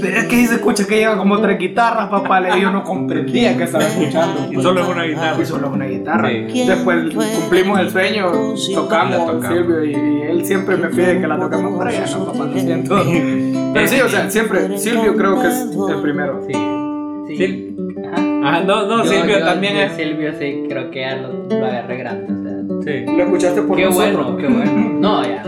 "Pero 0.00 0.16
es 0.18 0.24
que 0.26 0.46
se 0.46 0.54
escucha 0.56 0.86
que 0.86 0.96
lleva 0.96 1.16
como 1.16 1.38
tres 1.40 1.58
guitarras, 1.58 2.08
papá. 2.08 2.40
Le 2.40 2.60
yo 2.60 2.70
no 2.70 2.82
comprendía 2.84 3.56
que 3.56 3.64
estaba 3.64 3.84
escuchando. 3.84 4.48
Y 4.52 4.60
solo 4.62 4.82
es 4.82 4.88
una 4.88 5.04
guitarra. 5.04 5.42
Y 5.42 5.46
solo 5.46 5.66
es 5.68 5.72
una 5.72 5.86
guitarra. 5.86 6.28
Sí. 6.30 6.64
Después 6.66 7.14
cumplimos 7.40 7.80
el 7.80 7.90
sueño, 7.90 8.26
tocamos, 8.74 9.42
La. 9.42 9.48
Silvio, 9.48 9.84
y, 9.84 9.90
y 9.92 10.22
él 10.30 10.44
siempre 10.44 10.76
me 10.76 10.88
pide 10.88 11.20
que 11.20 11.26
la 11.26 11.38
toquemos 11.38 11.72
por 11.76 11.86
allá, 11.88 12.04
no, 12.16 12.24
papá, 12.26 12.44
lo 12.44 12.58
siento. 12.58 13.02
Pero 13.74 13.86
sí, 13.86 14.00
o 14.00 14.08
sea, 14.08 14.30
siempre, 14.30 14.78
Silvio 14.78 15.16
creo 15.16 15.40
que 15.40 15.46
es 15.48 15.54
el 15.90 16.00
primero. 16.02 16.40
Sí. 16.46 17.36
Sí. 17.36 17.76
Ajá. 18.12 18.22
Ah, 18.42 18.62
no, 18.66 18.86
no, 18.86 19.04
Yo- 19.04 19.10
Silvio 19.10 19.38
yo 19.38 19.44
también 19.44 19.74
de 19.74 19.84
es. 19.84 19.92
Silvio 19.92 20.32
sí, 20.38 20.64
creo 20.68 20.90
que 20.90 21.00
ya 21.00 21.16
lo, 21.16 21.46
lo 21.48 21.66
agarré 21.66 21.96
grande. 21.98 22.32
O 22.32 22.42
sea, 22.42 22.50
Sí. 22.82 23.04
Lo 23.06 23.22
escuchaste 23.24 23.62
por 23.62 23.76
qué 23.76 23.84
nosotros. 23.84 24.32
bueno, 24.32 24.36
qué 24.38 24.46
bueno. 24.48 24.90
No, 25.00 25.22
ya. 25.22 25.42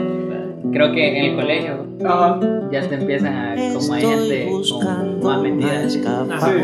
Creo 0.72 0.92
que 0.92 1.18
en 1.18 1.24
el 1.26 1.34
colegio 1.36 1.86
Ajá. 2.04 2.40
ya 2.70 2.80
te 2.88 2.94
empiezan 2.94 3.34
a. 3.34 3.54
Como 3.74 3.94
hay 3.94 4.02
gente 4.06 4.50
con 4.70 5.20
más 5.22 5.42
mentiras. 5.42 5.92
Sí. 5.92 6.00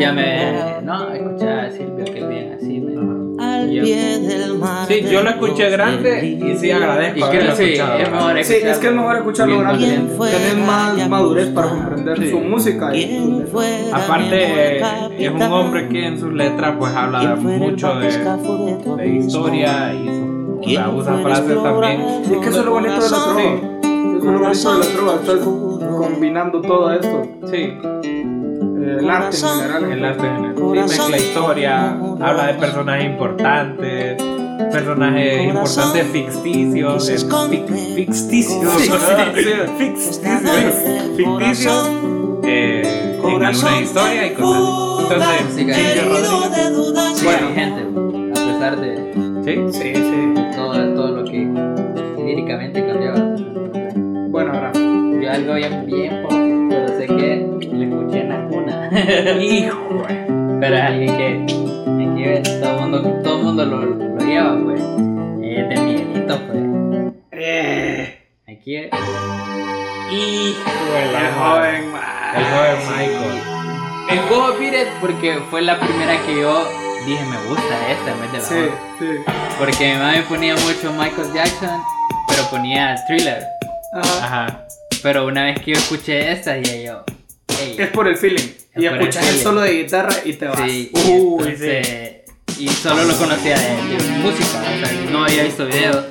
Ya 0.00 0.12
me. 0.12 0.81
No, 0.83 1.12
escuchaba 1.12 1.62
a 1.65 1.71
Silvio 1.71 2.05
que 2.05 2.25
bien 2.27 2.53
así. 2.57 2.81
Me, 2.81 2.99
al 3.45 3.71
Yo- 3.71 3.83
pie 3.85 4.19
del 4.21 4.55
mar. 4.59 4.87
Sí, 4.88 5.03
yo 5.11 5.23
lo 5.23 5.31
escuché 5.31 5.71
grande 5.71 6.27
y 6.27 6.57
sí 6.57 6.71
agradezco 6.73 7.19
y 7.19 7.23
creo 7.23 7.55
sí, 7.55 7.75
es 7.75 8.11
mejor 8.11 8.45
Sí, 8.45 8.55
es 8.65 8.79
que 8.79 8.87
es 8.88 8.93
mejor 8.95 9.17
escucharlo 9.17 9.59
grande. 9.61 9.87
Tener 9.87 10.67
más 10.67 11.09
madurez 11.09 11.49
para 11.50 11.69
comprender 11.69 12.19
Sí. 12.19 12.31
su 12.31 12.41
música. 12.41 12.95
y 12.97 13.05
¿Quién 13.07 13.21
sus 13.21 13.31
letras. 13.35 13.50
fuera 13.50 13.97
Aparte, 14.05 14.81
es 15.25 15.31
un 15.31 15.43
hombre 15.43 15.88
que 15.88 16.07
en 16.07 16.19
sus 16.19 16.33
letras 16.33 16.75
pues 16.79 16.93
habla 16.95 17.21
¿Quién 17.21 17.37
fuera 17.38 17.57
el 17.57 17.71
mucho 17.71 17.95
de, 17.95 18.09
de 18.97 19.09
historia 19.19 19.95
y 19.95 20.07
su- 20.07 20.59
o 20.59 20.62
sea, 20.65 20.85
¿Quién 20.85 20.97
usa 20.99 21.15
frases 21.19 21.62
también. 21.62 22.00
Y 22.29 22.33
es 22.35 22.38
que 22.41 22.49
eso 22.49 22.59
es 22.61 22.65
lo 22.65 22.71
bonito 22.73 22.95
de 22.95 23.11
la 23.11 23.78
es 23.99 24.25
lo 24.25 24.38
bonito 24.40 24.73
de 24.73 24.78
la 24.78 24.93
trova. 24.95 25.14
Estás 25.14 25.38
combinando 25.99 26.61
todo 26.61 26.90
esto. 26.93 27.23
Sí, 27.50 27.73
el 28.85 29.11
arte 29.11 29.37
en 29.37 29.43
general. 29.43 29.93
el 29.93 30.05
arte 30.05 30.26
en 30.26 30.35
general. 30.37 30.55
Sí, 30.88 30.99
mezcla 30.99 31.17
historia, 31.17 31.90
habla 32.21 32.47
de 32.49 32.55
personajes 32.55 33.05
importantes, 33.07 34.23
personajes 34.73 35.45
importantes 35.45 36.07
ficticios, 36.12 37.09
eh, 37.09 37.17
fic- 37.17 37.95
ficticios, 37.95 38.73
ficticios, 39.78 40.76
ficticios 41.17 41.90
eh, 42.45 43.19
en 43.23 43.43
alguna 43.45 43.81
historia 43.81 44.26
y 44.26 44.31
cosas 44.35 45.23
así. 45.23 45.61
Entonces. 45.61 45.99
Sí, 47.14 47.25
Bueno. 47.25 47.49
gente, 47.55 47.81
a 48.31 48.45
pesar 48.52 48.81
de 48.81 48.88
¿Sí? 49.45 49.52
Sí, 49.78 49.93
sí. 49.95 50.35
todo, 50.57 50.95
todo 50.95 51.09
lo 51.17 51.25
que 51.25 51.49
líricamente 52.25 52.83
bien, 55.59 55.87
bien 55.87 56.23
poco, 56.23 56.37
pero 56.71 56.88
sé 56.88 57.07
que 57.07 57.47
lo 57.73 57.83
escuché 57.83 58.21
en 58.21 58.29
la 58.29 58.49
cuna. 58.49 58.91
Hijo, 59.43 60.03
pero 60.61 60.77
es 60.77 60.83
alguien 60.83 61.17
que 61.17 62.12
aquí 62.12 62.23
ves, 62.25 62.61
todo 62.61 62.71
el 62.75 62.81
mundo, 62.81 63.03
todo 63.23 63.38
el 63.38 63.45
mundo 63.45 63.65
lo, 63.65 63.85
lo 63.85 64.19
lleva, 64.25 64.57
pues. 64.65 64.81
Es 65.43 65.69
de 65.69 65.77
Miguelito, 65.83 66.38
pues. 66.47 67.12
Eh, 67.33 68.19
Aquí 68.49 68.77
es. 68.77 68.91
hijo 70.12 70.71
el 70.97 71.35
joven. 71.35 71.85
El 72.37 72.45
joven 72.45 72.79
Michael. 72.88 73.43
El 74.11 74.19
Go 74.31 74.55
Beat 74.59 74.75
It 74.75 74.88
porque 75.00 75.38
fue 75.50 75.61
la 75.62 75.79
primera 75.79 76.17
que 76.27 76.41
yo 76.41 76.65
dije 77.07 77.25
me 77.27 77.37
gusta 77.49 77.91
esta 77.91 78.12
en 78.12 78.21
vez 78.23 78.33
de 78.33 78.38
la 78.38 78.45
Sí, 78.45 78.55
otra. 78.55 78.79
sí. 78.99 79.33
Porque 79.59 79.93
mi 79.95 79.99
mami 80.00 80.23
ponía 80.23 80.55
mucho 80.55 80.93
Michael 80.93 81.33
Jackson, 81.35 81.81
pero 82.29 82.43
ponía 82.50 82.97
Thriller. 83.07 83.43
Ajá. 83.93 84.25
Ajá. 84.25 84.65
Pero 85.02 85.26
una 85.26 85.45
vez 85.45 85.61
que 85.61 85.73
yo 85.73 85.78
escuché 85.78 86.33
esta, 86.33 86.55
dije 86.55 86.85
yo, 86.85 87.05
"Ey, 87.61 87.76
Es 87.78 87.88
por 87.88 88.09
el 88.09 88.17
feeling. 88.17 88.43
Y 88.76 88.87
Es 88.87 88.93
el 88.93 88.99
escuchas 89.00 89.28
el 89.28 89.40
solo 89.43 89.61
de 89.62 89.73
guitarra 89.83 90.14
y 90.25 90.33
te 90.35 90.47
vas. 90.47 90.59
Sí, 90.61 90.90
Uy, 90.93 91.00
y, 91.00 91.49
entonces- 91.49 92.14
y 92.59 92.69
solo 92.69 93.05
lo 93.05 93.17
conocía 93.17 93.59
de, 93.59 93.69
de 93.69 94.19
música, 94.19 94.59
o 94.61 94.87
sea, 94.87 94.93
no 95.11 95.25
había 95.25 95.45
visto 95.45 95.67
videos. 95.67 96.05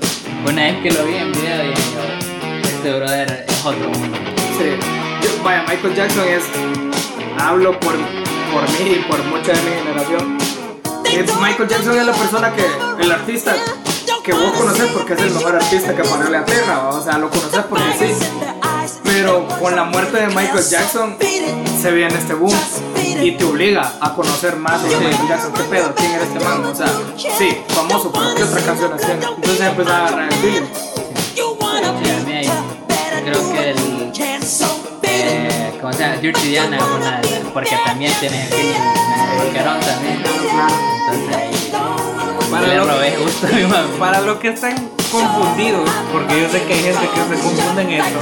Una 0.45 0.63
vez 0.63 0.75
que 0.83 0.91
lo 0.91 1.03
vi 1.05 1.15
en 1.15 1.31
video 1.31 1.61
dije 1.63 1.81
yo, 1.93 2.59
este 2.63 2.93
brother 2.93 3.45
es 3.47 3.65
otro 3.65 3.89
mundo. 3.89 4.17
Sí. 4.57 4.65
Yo- 5.23 5.43
vaya, 5.43 5.63
Michael 5.67 5.95
Jackson 5.95 6.27
es. 6.27 6.43
Hablo 7.39 7.79
por, 7.79 7.93
por 7.93 8.63
mí 8.79 8.95
y 8.99 9.03
por 9.07 9.23
mucha 9.25 9.51
de 9.53 9.61
mi 9.61 9.75
generación. 9.77 10.37
Es 11.05 11.35
Michael 11.39 11.69
Jackson 11.69 11.97
es 11.99 12.05
la 12.05 12.11
persona 12.13 12.53
que, 12.53 12.65
el 13.03 13.11
artista 13.11 13.55
que 14.23 14.33
vos 14.33 14.51
conoces 14.57 14.87
porque 14.91 15.13
es 15.13 15.21
el 15.21 15.31
mejor 15.31 15.55
artista 15.55 15.95
que 15.95 16.03
parió 16.03 16.29
la 16.29 16.43
tierra, 16.43 16.89
o 16.89 17.01
sea, 17.01 17.17
lo 17.17 17.29
conoces 17.29 17.61
porque 17.69 17.85
sí. 17.97 18.13
Pero 19.19 19.47
con 19.59 19.75
la 19.75 19.83
muerte 19.85 20.15
de 20.17 20.27
Michael 20.27 20.63
Jackson 20.63 21.17
se 21.81 21.91
viene 21.91 22.13
este 22.13 22.35
boom 22.35 22.55
y 23.19 23.31
te 23.31 23.43
obliga 23.45 23.93
a 23.99 24.13
conocer 24.13 24.55
más 24.57 24.83
de 24.83 24.89
Michael 24.95 25.27
Jackson. 25.27 25.53
¿Qué 25.53 25.63
pedo? 25.63 25.95
¿Quién 25.95 26.11
era 26.11 26.23
este 26.23 26.39
man? 26.39 26.63
O 26.63 26.75
sea, 26.75 26.85
sí, 27.17 27.57
famoso, 27.69 28.11
pero 28.11 28.35
¿qué 28.35 28.43
otra 28.43 28.61
canción 28.61 28.93
hacía? 28.93 29.13
Entonces 29.13 29.59
empezó 29.59 29.89
a 29.91 29.97
agarrar 30.05 30.31
el 30.31 30.33
feeling. 30.39 30.61
Creo 33.25 33.51
que 33.53 33.69
el. 33.71 33.77
Eh, 35.01 35.77
como 35.81 35.93
sea, 35.93 36.17
Dirty 36.17 36.49
Diana 36.49 36.77
una 36.85 37.19
de 37.19 37.31
las- 37.31 37.39
Porque 37.51 37.75
también 37.85 38.13
tiene 38.19 38.43
el 38.43 38.47
feeling 38.49 39.53
Carón 39.55 39.79
también. 39.79 40.23
Entonces. 40.23 41.71
Para 42.51 42.67
le 42.67 42.79
robé 42.79 43.17
gusto 43.17 43.47
a 43.47 43.49
mi 43.49 43.63
mamá. 43.63 43.87
Para 43.97 44.21
los 44.21 44.37
que 44.37 44.49
están 44.49 44.75
confundidos, 45.11 45.89
porque 46.11 46.39
yo 46.39 46.49
sé 46.49 46.63
que 46.65 46.73
hay 46.73 46.83
gente 46.83 47.09
que 47.09 47.35
se 47.35 47.41
confunde 47.43 47.81
en 47.81 47.89
esto, 47.93 48.19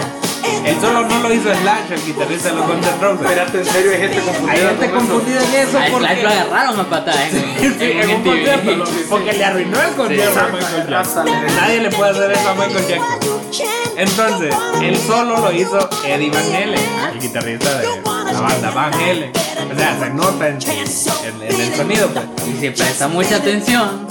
él 0.63 0.77
solo 0.81 1.01
no 1.07 1.19
lo 1.19 1.33
hizo 1.33 1.53
Slash, 1.53 1.91
el 1.91 2.05
guitarrista 2.05 2.49
de 2.49 2.55
los 2.55 2.67
Guns 2.67 2.85
N' 2.87 2.97
Roses. 3.01 3.21
Espérate, 3.21 3.57
en 3.59 3.65
serio, 3.65 3.91
hay 3.91 3.97
gente 3.99 4.21
confundida. 4.21 4.51
Hay 4.53 4.59
gente 4.59 4.91
confundida 4.91 5.39
en 5.43 5.53
eso 5.67 5.77
A 5.77 5.81
Slash 5.87 5.91
lo 5.91 5.97
porque, 5.97 6.25
agarraron 6.27 6.79
a 6.79 6.89
patadas 6.89 7.33
en, 7.33 7.79
Sí, 7.79 7.91
en 7.91 8.09
un 8.09 8.23
concierto, 8.23 8.83
porque 9.09 9.33
le 9.33 9.45
arruinó 9.45 9.81
el 9.81 9.93
concierto 9.95 10.39
a 10.39 10.47
Michael 10.47 10.87
Jackson. 10.89 11.25
Nadie 11.55 11.79
le 11.81 11.89
puede 11.91 12.11
hacer 12.11 12.31
eso 12.31 12.49
a 12.49 12.53
Michael 12.55 12.87
Jackson. 12.87 13.65
Entonces, 13.97 14.55
él 14.81 14.97
solo 14.97 15.37
lo 15.39 15.51
hizo 15.51 15.89
Eddie 16.05 16.29
Van 16.29 16.43
Halen, 16.53 16.79
el 17.13 17.19
guitarrista 17.21 17.77
de 17.79 17.87
la 18.33 18.41
banda 18.41 18.71
Van 18.71 18.93
Halen. 18.93 19.31
O 19.73 19.77
sea, 19.77 19.97
se 19.99 20.09
nota 20.11 20.47
en, 20.49 20.57
en- 20.61 21.41
en 21.53 21.61
el 21.61 21.75
sonido, 21.75 22.09
pues. 22.09 22.25
Y 22.47 22.59
si 22.59 22.69
presta 22.71 23.07
mucha 23.07 23.37
atención 23.37 24.07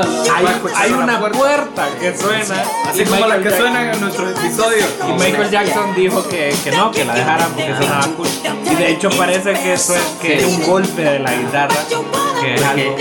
en. 0.00 0.08
Hay, 0.34 0.46
hay 0.76 0.92
una 0.92 1.18
puerta. 1.20 1.38
puerta 1.38 1.88
que 2.00 2.16
suena, 2.16 2.62
Así 2.88 3.04
como 3.04 3.26
la 3.26 3.38
que 3.38 3.44
Jackson- 3.44 3.58
suenan 3.58 3.88
en 3.94 4.00
nuestros 4.00 4.30
episodios. 4.38 4.86
Y 5.08 5.12
Michael 5.12 5.50
Jackson 5.50 5.94
dijo 5.94 6.28
que, 6.28 6.54
que 6.64 6.70
no, 6.72 6.90
que 6.90 7.04
la 7.04 7.14
dejaran 7.14 7.48
porque 7.52 7.74
sonaba 7.74 8.06
cool. 8.16 8.28
Y 8.70 8.74
de 8.74 8.90
hecho 8.90 9.10
parece 9.10 9.52
que, 9.54 9.72
eso 9.74 9.94
es, 9.94 10.02
que 10.20 10.38
es 10.38 10.44
un 10.44 10.62
golpe 10.62 11.02
de 11.02 11.18
la 11.18 11.32
guitarra. 11.34 11.74
Que 12.40 12.54
es 12.54 12.62
algo. 12.62 12.96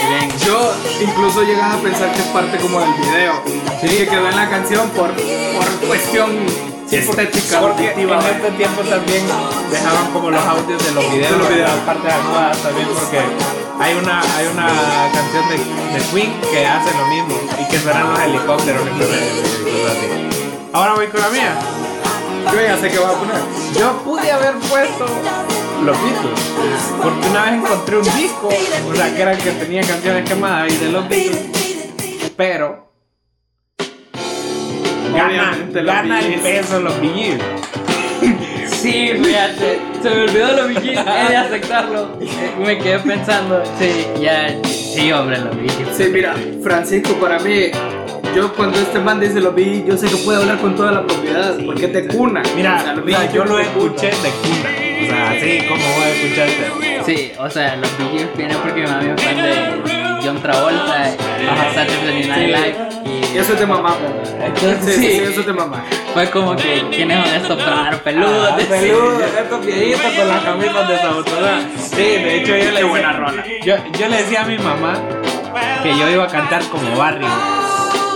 Yo 0.46 0.74
incluso 1.02 1.44
llegas 1.44 1.74
a 1.74 1.78
pensar 1.78 2.12
que 2.12 2.20
es 2.20 2.28
parte 2.28 2.58
como 2.58 2.80
del 2.80 2.94
video. 2.94 3.34
Que 3.82 4.08
quedó 4.08 4.30
en 4.30 4.36
la 4.36 4.50
canción 4.50 4.90
por, 4.92 5.12
por 5.12 5.88
cuestión 5.88 6.30
estética. 6.92 7.60
Porque 7.62 7.84
en 7.84 7.90
auditiva, 7.92 8.18
¿va? 8.18 8.30
este 8.30 8.52
tiempo 8.52 8.82
también 8.82 9.24
dejaban 9.72 10.12
como 10.14 10.30
los 10.30 10.46
audios 10.46 10.84
de 10.86 10.92
los 10.92 11.12
videos, 11.12 11.32
De 11.32 11.38
los 11.38 11.50
videos. 11.50 11.72
partes 11.86 12.14
actuadas 12.14 12.58
también 12.58 12.88
porque 12.94 13.20
hay 13.80 13.94
una, 13.96 14.20
hay 14.22 14.48
una 14.54 14.68
canción 15.14 15.50
de, 15.50 15.56
de 15.94 16.00
Queen 16.12 16.32
que 16.52 16.66
hace 16.66 16.98
lo 16.98 17.06
mismo 17.08 17.40
y 17.60 17.68
que 17.70 17.80
suenan 17.80 18.10
los 18.10 18.20
helicópteros 18.20 18.82
y 18.82 19.00
cosas 19.00 19.18
y 19.18 19.72
cosas 19.72 19.98
así. 19.98 20.08
Ahora 20.74 20.94
voy 20.96 21.08
con 21.08 21.22
la 21.22 21.30
mía. 21.30 21.56
Yo 22.52 22.62
ya 22.62 22.78
sé 22.78 22.90
qué 22.90 23.00
vas 23.00 23.14
a 23.14 23.20
poner. 23.20 23.36
Yo 23.78 23.98
pude 24.04 24.32
haber 24.32 24.56
puesto 24.56 25.06
los 25.84 25.98
Beatles. 26.02 26.40
Porque 27.02 27.28
una 27.28 27.44
vez 27.44 27.54
encontré 27.54 27.98
un 27.98 28.04
disco, 28.04 28.50
o 28.90 28.96
sea, 28.96 29.16
que 29.16 29.22
era 29.22 29.32
el 29.34 29.38
que 29.40 29.52
tenía 29.52 29.82
canciones 29.82 30.30
quemadas 30.30 30.72
y 30.72 30.78
de 30.78 30.92
los 30.92 31.08
Beatles. 31.08 32.32
Pero 32.38 32.92
gana, 35.14 35.28
Obviamente 35.28 35.82
los 35.82 35.94
gana 35.94 36.20
el 36.20 36.40
peso 36.40 36.80
los 36.80 37.00
Bee. 37.02 37.38
Sí, 38.82 39.12
fíjate, 39.24 39.80
se 40.02 40.10
me 40.10 40.22
olvidó 40.24 40.54
lo 40.54 40.68
bikini, 40.68 40.96
he 40.98 41.30
de 41.30 41.38
aceptarlo. 41.38 42.18
Eh, 42.22 42.52
Me 42.66 42.78
quedé 42.80 43.00
pensando, 43.00 43.62
sí, 43.80 44.08
ya, 44.20 44.56
sí, 44.64 45.12
hombre, 45.12 45.38
lo 45.40 45.52
vi. 45.52 45.68
Sí, 45.96 46.06
mira, 46.12 46.34
Francisco, 46.64 47.14
para 47.16 47.38
mí, 47.40 47.66
yo 48.36 48.52
cuando 48.54 48.80
este 48.80 49.00
man 49.00 49.20
dice 49.20 49.40
lo 49.40 49.52
vi, 49.52 49.84
yo 49.88 49.96
sé 49.98 50.08
que 50.08 50.16
puede 50.18 50.40
hablar 50.42 50.58
con 50.58 50.76
toda 50.76 50.92
la 50.94 51.06
propiedad, 51.06 51.56
porque 51.66 51.88
de 51.88 52.08
cuna. 52.08 52.42
Mira, 52.56 52.78
O 52.78 52.84
sea, 52.84 52.94
lo 52.96 53.04
o 53.04 53.08
sea, 53.08 53.20
vi, 53.20 53.34
yo 53.36 53.46
lo 53.46 53.60
escuché 53.60 54.08
de 54.08 54.30
cuna. 54.42 54.70
O 55.02 55.06
sea, 55.06 55.32
así 55.32 55.60
como 55.68 55.84
voy 55.96 56.04
a 56.04 56.10
escucharte. 56.10 56.72
Sí, 57.06 57.32
o 57.38 57.50
sea, 57.50 57.76
los 57.76 57.90
Gees 58.12 58.28
vienen 58.38 58.58
porque 58.58 58.82
mi 58.82 58.88
mami 58.88 59.10
es 59.16 59.22
fan 59.24 59.36
de 59.36 60.22
John 60.24 60.42
Travolta, 60.42 61.04
Ajá. 61.04 61.74
Saturday 61.74 62.28
Night 62.28 62.48
Live, 62.48 62.76
Y 63.01 63.01
y 63.01 63.01
eso 63.38 63.54
es 63.54 63.60
de 63.60 63.66
mamá, 63.66 63.96
¿verdad? 64.02 64.46
Entonces, 64.46 64.96
sí, 64.96 65.02
sí, 65.02 65.12
sí. 65.12 65.24
eso 65.24 65.40
es 65.42 65.46
de 65.46 65.54
mamá. 65.54 65.84
fue 66.14 66.30
como 66.30 66.56
que, 66.56 66.84
¿quiénes 66.92 67.26
son 67.26 67.36
estos 67.36 67.66
raros 67.66 68.02
peludos? 68.02 68.50
Ah, 68.52 68.58
peludos, 68.58 69.22
estos 69.40 69.66
viejitos 69.66 70.14
con 70.14 70.28
las 70.28 70.44
camisas 70.44 70.88
desabotonadas. 70.90 71.64
Sí, 71.78 71.96
de 71.96 72.38
hecho 72.38 72.58
yo 72.58 72.72
le 72.72 72.84
buena 72.84 73.14
rola. 73.14 73.44
yo, 73.64 73.76
yo 74.00 74.08
le 74.08 74.18
decía 74.18 74.42
a 74.42 74.46
mi 74.46 74.58
mamá 74.58 74.94
que 75.84 75.98
yo 75.98 76.10
iba 76.10 76.24
a 76.24 76.28
cantar 76.28 76.64
como 76.66 76.98
Barry. 76.98 77.26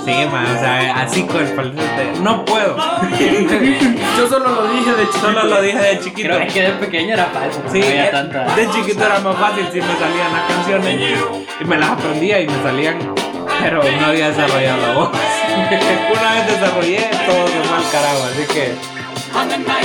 Sí, 0.06 0.14
man, 0.32 0.46
o 0.46 0.60
sea, 0.60 1.02
así 1.02 1.24
con 1.24 1.38
el 1.38 1.48
falsete. 1.48 2.20
No 2.22 2.46
puedo. 2.46 2.78
Yo 4.18 4.28
solo 4.30 4.50
lo 4.50 4.68
dije 4.68 4.92
de 4.92 5.06
chiquito. 5.08 5.26
Solo 5.26 5.44
lo 5.46 5.62
dije 5.64 5.80
de 5.80 6.00
chiquito. 6.00 6.30
Creo 6.30 6.48
que 6.48 6.62
de 6.62 6.70
pequeño 6.74 7.14
era 7.16 7.26
falso, 7.26 7.60
Sí, 7.72 7.80
no 7.80 7.86
había 7.88 8.06
eh, 8.06 8.12
tanta... 8.12 8.56
de 8.56 8.70
chiquito 8.70 9.04
era 9.04 9.20
más 9.22 9.36
fácil 9.36 9.66
si 9.74 9.82
me 9.82 9.94
salían 9.98 10.32
las 10.32 10.44
canciones 10.48 11.02
y 11.60 11.66
me 11.66 11.78
las 11.78 11.90
aprendía 11.90 12.40
y 12.40 12.46
me 12.46 12.62
salían, 12.62 13.00
pero 13.62 13.82
no 13.84 14.06
había 14.06 14.30
desarrollado 14.30 14.82
la 14.82 14.94
voz. 14.94 15.10
Una 16.12 16.34
vez 16.34 16.48
desarrollé, 16.48 17.10
todo 17.26 17.48
se 17.48 17.60
fue 17.64 17.92
carajo, 17.92 18.24
así 18.32 18.54
que 18.54 18.96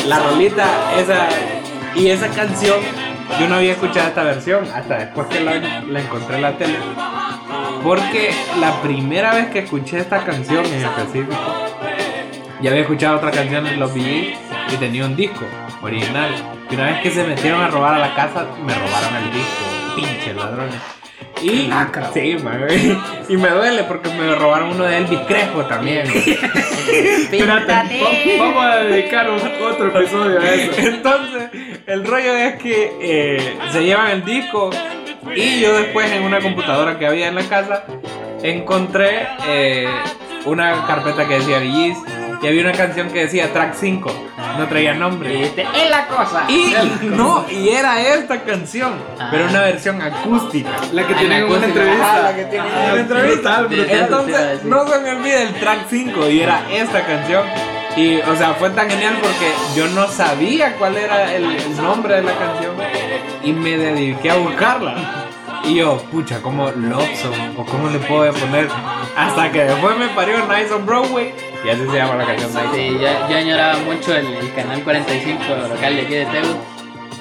la 0.07 0.19
rolita, 0.19 0.67
esa 0.99 1.29
y 1.95 2.09
esa 2.09 2.29
canción, 2.29 2.79
yo 3.39 3.49
no 3.49 3.57
había 3.57 3.73
escuchado 3.73 4.09
esta 4.09 4.23
versión 4.23 4.65
hasta 4.75 4.99
después 4.99 5.27
que 5.27 5.41
la, 5.41 5.57
encontré 5.57 6.37
en 6.37 6.43
la 6.43 6.57
tele. 6.57 6.79
Porque 7.83 8.33
la 8.61 8.81
primera 8.83 9.35
vez 9.35 9.49
que 9.51 9.61
escuché 9.61 9.99
esta 9.99 10.25
canción 10.25 10.65
en 10.67 10.85
específico, 10.85 11.37
ya 12.61 12.71
había 12.71 12.83
escuchado 12.83 13.17
otra 13.17 13.31
canción 13.31 13.65
de 13.65 13.77
los 13.77 13.93
Gees 13.93 14.39
y 14.73 14.77
tenía 14.77 15.05
un 15.05 15.17
disco 15.17 15.45
original. 15.83 16.31
Y 16.71 16.75
una 16.75 16.87
vez 16.87 17.01
que 17.03 17.11
se 17.11 17.25
metieron 17.25 17.61
a 17.61 17.69
robar 17.69 17.95
a 17.95 17.99
la 17.99 18.15
casa, 18.15 18.47
me 18.65 18.75
robaron 18.75 19.17
el 19.17 19.33
disco. 19.33 19.97
Pinches 19.97 20.37
ladrones. 20.37 21.00
Y, 21.43 21.67
Lacra. 21.69 22.11
sí, 22.13 22.37
y 23.29 23.37
me 23.37 23.49
duele 23.49 23.85
porque 23.85 24.09
me 24.11 24.35
robaron 24.35 24.71
uno 24.71 24.85
de 24.85 24.99
Elvis 24.99 25.21
Crespo 25.27 25.63
también. 25.65 26.07
Espérate, 26.89 27.73
va- 27.73 27.85
vamos 28.39 28.65
a 28.65 28.77
dedicar 28.79 29.31
un- 29.31 29.41
otro 29.65 29.87
episodio 29.89 30.41
a 30.41 30.49
eso. 30.55 30.73
Entonces, 30.79 31.45
el 31.87 32.07
rollo 32.07 32.35
es 32.35 32.55
que 32.57 32.93
eh, 33.01 33.55
se 33.73 33.85
llevan 33.85 34.11
el 34.11 34.25
disco 34.25 34.71
y 35.35 35.61
yo 35.61 35.77
después 35.77 36.11
en 36.13 36.23
una 36.25 36.41
computadora 36.41 36.99
que 36.99 37.07
había 37.07 37.29
en 37.29 37.35
la 37.37 37.43
casa 37.45 37.85
encontré 38.43 39.29
eh, 39.47 39.89
una 40.47 40.87
carpeta 40.87 41.27
que 41.29 41.35
decía 41.35 41.61
Gees 41.61 41.99
y 42.43 42.47
había 42.47 42.63
una 42.63 42.73
canción 42.73 43.09
que 43.11 43.21
decía 43.21 43.53
track 43.53 43.75
5, 43.79 44.13
no 44.59 44.67
traía 44.69 44.95
nombre. 44.95 45.31
Dijiste, 45.31 45.63
es 45.75 45.91
la 45.91 46.07
cosa. 46.07 46.45
Y 46.49 46.75
no, 47.03 47.45
y 47.51 47.69
era 47.69 48.01
esta 48.01 48.41
canción, 48.43 48.95
Ah. 49.19 49.29
pero 49.31 49.47
una 49.47 49.61
versión 49.63 50.01
acústica. 50.01 50.71
La 50.93 51.07
que 51.07 51.15
Ah, 51.15 51.19
tiene 51.19 51.41
la 51.41 51.47
una 51.47 51.67
entrevista. 51.67 52.15
Ah, 52.15 52.23
la 52.23 52.37
que 52.37 52.45
tiene 52.45 52.65
Ah, 52.69 52.91
una 52.93 53.01
entrevista. 53.01 53.67
Entonces, 53.91 54.65
no 54.65 54.87
se 54.89 54.99
me 55.01 55.11
olvide 55.11 55.43
el 55.43 55.55
track 55.55 55.81
5 55.91 56.29
y 56.31 56.41
era 56.41 56.63
esta 56.73 57.05
canción. 57.05 57.45
Y, 57.97 58.17
o 58.21 58.37
sea, 58.37 58.55
fue 58.55 58.71
tan 58.71 58.89
genial 58.89 59.19
porque 59.21 59.53
yo 59.77 59.89
no 59.89 60.07
sabía 60.09 60.75
cuál 60.77 60.97
era 60.97 61.35
el, 61.35 61.45
el 61.57 61.77
nombre 61.83 62.17
de 62.17 62.23
la 62.23 62.33
canción 62.39 62.75
y 63.43 63.53
me 63.53 63.77
dediqué 63.77 64.31
a 64.31 64.37
buscarla. 64.37 64.95
Y 65.65 65.75
yo, 65.75 65.99
pucha, 66.11 66.41
¿cómo 66.41 66.71
Love 66.71 67.15
Song? 67.21 67.35
¿O 67.59 67.67
cómo 67.67 67.89
le 67.89 67.99
puedo 67.99 68.33
poner? 68.33 68.69
Hasta 69.17 69.51
que 69.51 69.65
después 69.65 69.97
me 69.99 70.07
parió 70.09 70.39
Nice 70.47 70.73
on 70.73 70.87
Broadway 70.87 71.35
y 71.65 71.69
así 71.69 71.87
se 71.87 71.97
llama 71.97 72.17
la 72.17 72.27
canción. 72.27 72.51
Nice. 72.53 72.75
Sí, 72.75 72.95
yo, 72.95 73.29
yo 73.29 73.37
añoraba 73.37 73.79
mucho 73.81 74.17
el, 74.17 74.27
el 74.27 74.55
canal 74.55 74.83
45 74.83 75.43
local 75.69 75.97
de 75.97 76.03
aquí 76.03 76.15
de 76.15 76.27
Tegu, 76.27 76.55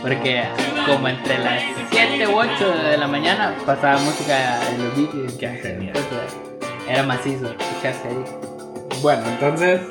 porque 0.01 0.43
como 0.85 1.07
entre 1.07 1.37
las 1.39 1.63
7 1.89 2.27
u 2.27 2.37
8 2.37 2.71
de 2.89 2.97
la 2.97 3.07
mañana 3.07 3.55
pasaba 3.65 3.99
música 3.99 4.59
de 4.59 4.77
los 4.77 5.11
Gees. 5.13 5.33
Qué 5.33 5.47
genial. 5.49 5.93
Era 6.87 7.03
macizo 7.03 7.51
escucharse 7.51 8.07
ahí. 8.07 8.23
Bueno, 9.01 9.23
entonces 9.27 9.81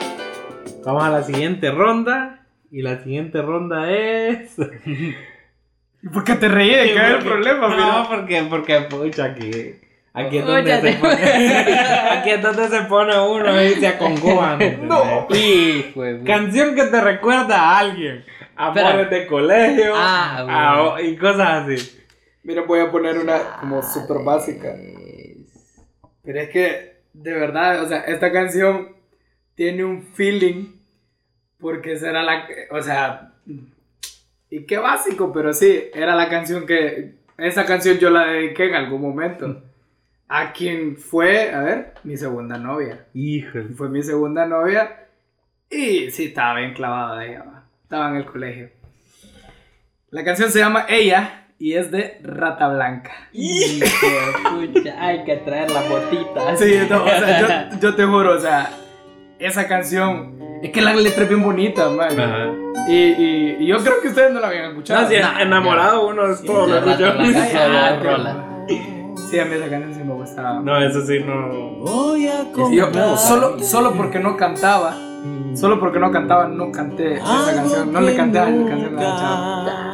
vamos 0.84 1.04
a 1.04 1.11
la 1.11 1.22
siguiente 1.22 1.70
ronda. 1.70 2.34
Y 2.70 2.82
la 2.82 3.02
siguiente 3.02 3.40
ronda 3.40 3.90
es. 3.90 4.56
¿Y 6.02 6.08
por 6.12 6.22
qué 6.24 6.34
te 6.34 6.48
reí? 6.48 6.70
¿Qué 6.70 6.92
es 6.92 7.00
el 7.00 7.24
problema? 7.24 7.68
No, 7.68 7.76
mira? 7.76 8.08
porque, 8.08 8.42
porque, 8.48 8.80
pucha, 8.82 9.24
aquí. 9.24 9.76
Aquí 10.14 10.38
es 10.38 10.47
donde 10.47 10.62
Óyate. 10.73 10.92
se 10.92 10.99
pone. 10.99 11.14
Aquí 12.11 12.31
es 12.31 12.42
donde 12.42 12.68
se 12.68 12.81
pone 12.83 13.18
uno 13.21 13.62
y 13.62 13.75
se 13.75 13.87
acongojan. 13.88 14.59
No. 14.88 15.27
Y 15.31 15.90
fue. 15.94 16.23
Canción 16.25 16.75
que 16.75 16.85
te 16.85 17.01
recuerda 17.01 17.57
a 17.61 17.79
alguien. 17.79 18.25
Amores 18.57 18.85
Espera. 19.03 19.09
de 19.21 19.27
colegio. 19.27 19.92
Ah, 19.94 20.94
a- 20.97 21.03
y 21.03 21.16
cosas 21.16 21.64
así. 21.64 22.01
Mira, 22.42 22.62
voy 22.62 22.81
a 22.81 22.90
poner 22.90 23.18
una 23.18 23.38
como 23.61 23.83
súper 23.83 24.18
básica. 24.25 24.75
Pero 26.25 26.40
es 26.40 26.49
que, 26.51 26.97
de 27.12 27.33
verdad, 27.33 27.83
o 27.83 27.88
sea, 27.88 27.99
esta 28.01 28.33
canción 28.33 28.97
tiene 29.55 29.85
un 29.85 30.03
feeling 30.14 30.75
porque 31.61 31.92
esa 31.92 32.11
era 32.11 32.23
la, 32.23 32.47
o 32.71 32.81
sea, 32.83 33.33
y 34.51 34.64
qué 34.66 34.79
básico, 34.79 35.33
pero 35.33 35.53
sí, 35.53 35.85
era 35.94 36.14
la 36.14 36.29
canción 36.29 36.66
que, 36.66 37.14
esa 37.38 37.64
canción 37.66 37.99
yo 37.99 38.11
la 38.11 38.27
dediqué 38.27 38.66
en 38.68 38.75
algún 38.75 39.01
momento. 39.03 39.62
A 40.28 40.52
quien 40.52 40.96
fue, 40.96 41.52
a 41.52 41.60
ver, 41.60 41.94
mi 42.04 42.16
segunda 42.16 42.58
novia. 42.58 43.06
Híjole. 43.14 43.68
Fue 43.74 43.88
mi 43.88 44.02
segunda 44.02 44.46
novia 44.46 45.06
y 45.70 46.10
sí, 46.10 46.26
estaba 46.26 46.58
bien 46.58 46.74
clavado 46.74 47.16
de 47.16 47.28
ella. 47.30 47.44
va. 47.44 47.64
Estaba 47.82 48.10
en 48.10 48.16
el 48.16 48.26
colegio. 48.26 48.70
La 50.10 50.24
canción 50.24 50.50
se 50.50 50.58
llama 50.58 50.86
Ella 50.88 51.46
y 51.58 51.74
es 51.74 51.90
de 51.90 52.18
Rata 52.22 52.68
Blanca. 52.68 53.12
De 53.32 54.70
pucha, 54.72 54.94
hay 55.02 55.24
que 55.24 55.36
traer 55.36 55.70
las 55.70 55.88
botitas. 55.88 56.58
Sí, 56.58 56.78
no, 56.88 57.04
o 57.04 57.08
sea, 57.08 57.70
yo, 57.70 57.78
yo 57.80 57.94
te 57.94 58.04
juro, 58.04 58.36
o 58.36 58.40
sea, 58.40 58.70
esa 59.38 59.66
canción, 59.66 60.38
es 60.62 60.70
que 60.70 60.80
la 60.80 60.94
letra 60.94 61.24
es 61.24 61.28
bien 61.28 61.42
bonita, 61.42 61.88
man. 61.90 62.18
Ajá. 62.18 62.46
Y, 62.88 62.94
y, 62.94 63.56
y 63.60 63.66
yo 63.66 63.78
creo 63.82 64.00
que 64.00 64.08
ustedes 64.08 64.32
no 64.32 64.40
la 64.40 64.48
habían 64.48 64.70
escuchado. 64.70 65.02
No, 65.02 65.10
Nah, 65.20 65.42
enamorado 65.42 66.08
uno 66.08 66.26
es 66.30 66.42
todo 66.42 66.66
lo 66.66 66.80
La 66.80 66.92
escuchó. 66.92 67.14
Man. 69.28 69.30
Sí, 69.30 69.38
a 69.38 69.44
mí 69.44 69.54
esa 69.54 69.68
canción 69.70 69.94
sí 69.94 70.00
me 70.04 70.14
gustaba. 70.14 70.60
No, 70.60 70.78
eso 70.82 71.06
sí 71.06 71.18
no. 71.20 71.82
Y 72.70 72.76
yo, 72.76 72.86
solo, 73.16 73.58
solo 73.62 73.92
porque 73.92 74.18
no 74.18 74.36
cantaba, 74.36 74.96
solo 75.54 75.78
porque 75.80 75.98
no 75.98 76.10
cantaba, 76.10 76.48
no 76.48 76.70
canté 76.72 77.14
esa 77.14 77.52
canción. 77.54 77.92
No 77.92 78.00
le 78.00 78.14
canté 78.16 78.38
a 78.38 78.48
esa 78.48 78.68
canción 78.68 78.98
a 78.98 79.02
la 79.02 79.16
chava. 79.16 79.92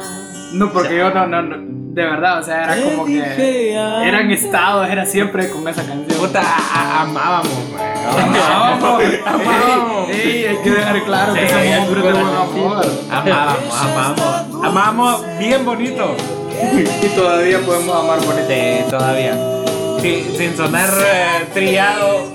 No, 0.53 0.71
porque 0.71 0.97
yo 0.97 1.09
no, 1.13 1.27
no, 1.27 1.41
no, 1.41 1.55
de 1.95 2.03
verdad, 2.03 2.39
o 2.39 2.43
sea, 2.43 2.63
era 2.77 2.83
como 2.91 3.05
que 3.05 3.73
eran 4.07 4.31
estados, 4.31 4.87
era 4.89 5.05
siempre 5.05 5.49
con 5.49 5.67
esa 5.67 5.85
canción. 5.85 6.19
Puta, 6.19 6.41
a- 6.41 6.99
a- 6.99 7.01
amábamos, 7.01 7.51
güey. 7.71 7.83
Amábamos, 8.23 9.03
Amábamos. 9.25 10.09
Ey, 10.09 10.45
hay 10.45 10.57
que 10.63 10.69
dejar 10.71 11.03
claro 11.03 11.33
que 11.33 11.39
Sí, 11.41 11.47
somos 11.49 11.65
es 11.65 11.79
hombres 11.79 12.03
de 12.03 12.11
buen 12.13 12.25
amor. 12.35 12.85
Amábamos, 13.11 13.81
amamos. 13.81 14.65
Amamos 14.65 15.25
bien 15.39 15.65
bonito. 15.65 16.15
Y 17.05 17.07
todavía 17.15 17.59
podemos 17.59 17.95
amar 18.03 18.19
bonito. 18.25 18.47
Sí, 18.47 18.83
todavía. 18.89 19.37
Sí, 20.01 20.35
sin 20.37 20.55
sonar 20.55 20.89
eh, 20.99 21.45
trillado. 21.53 22.25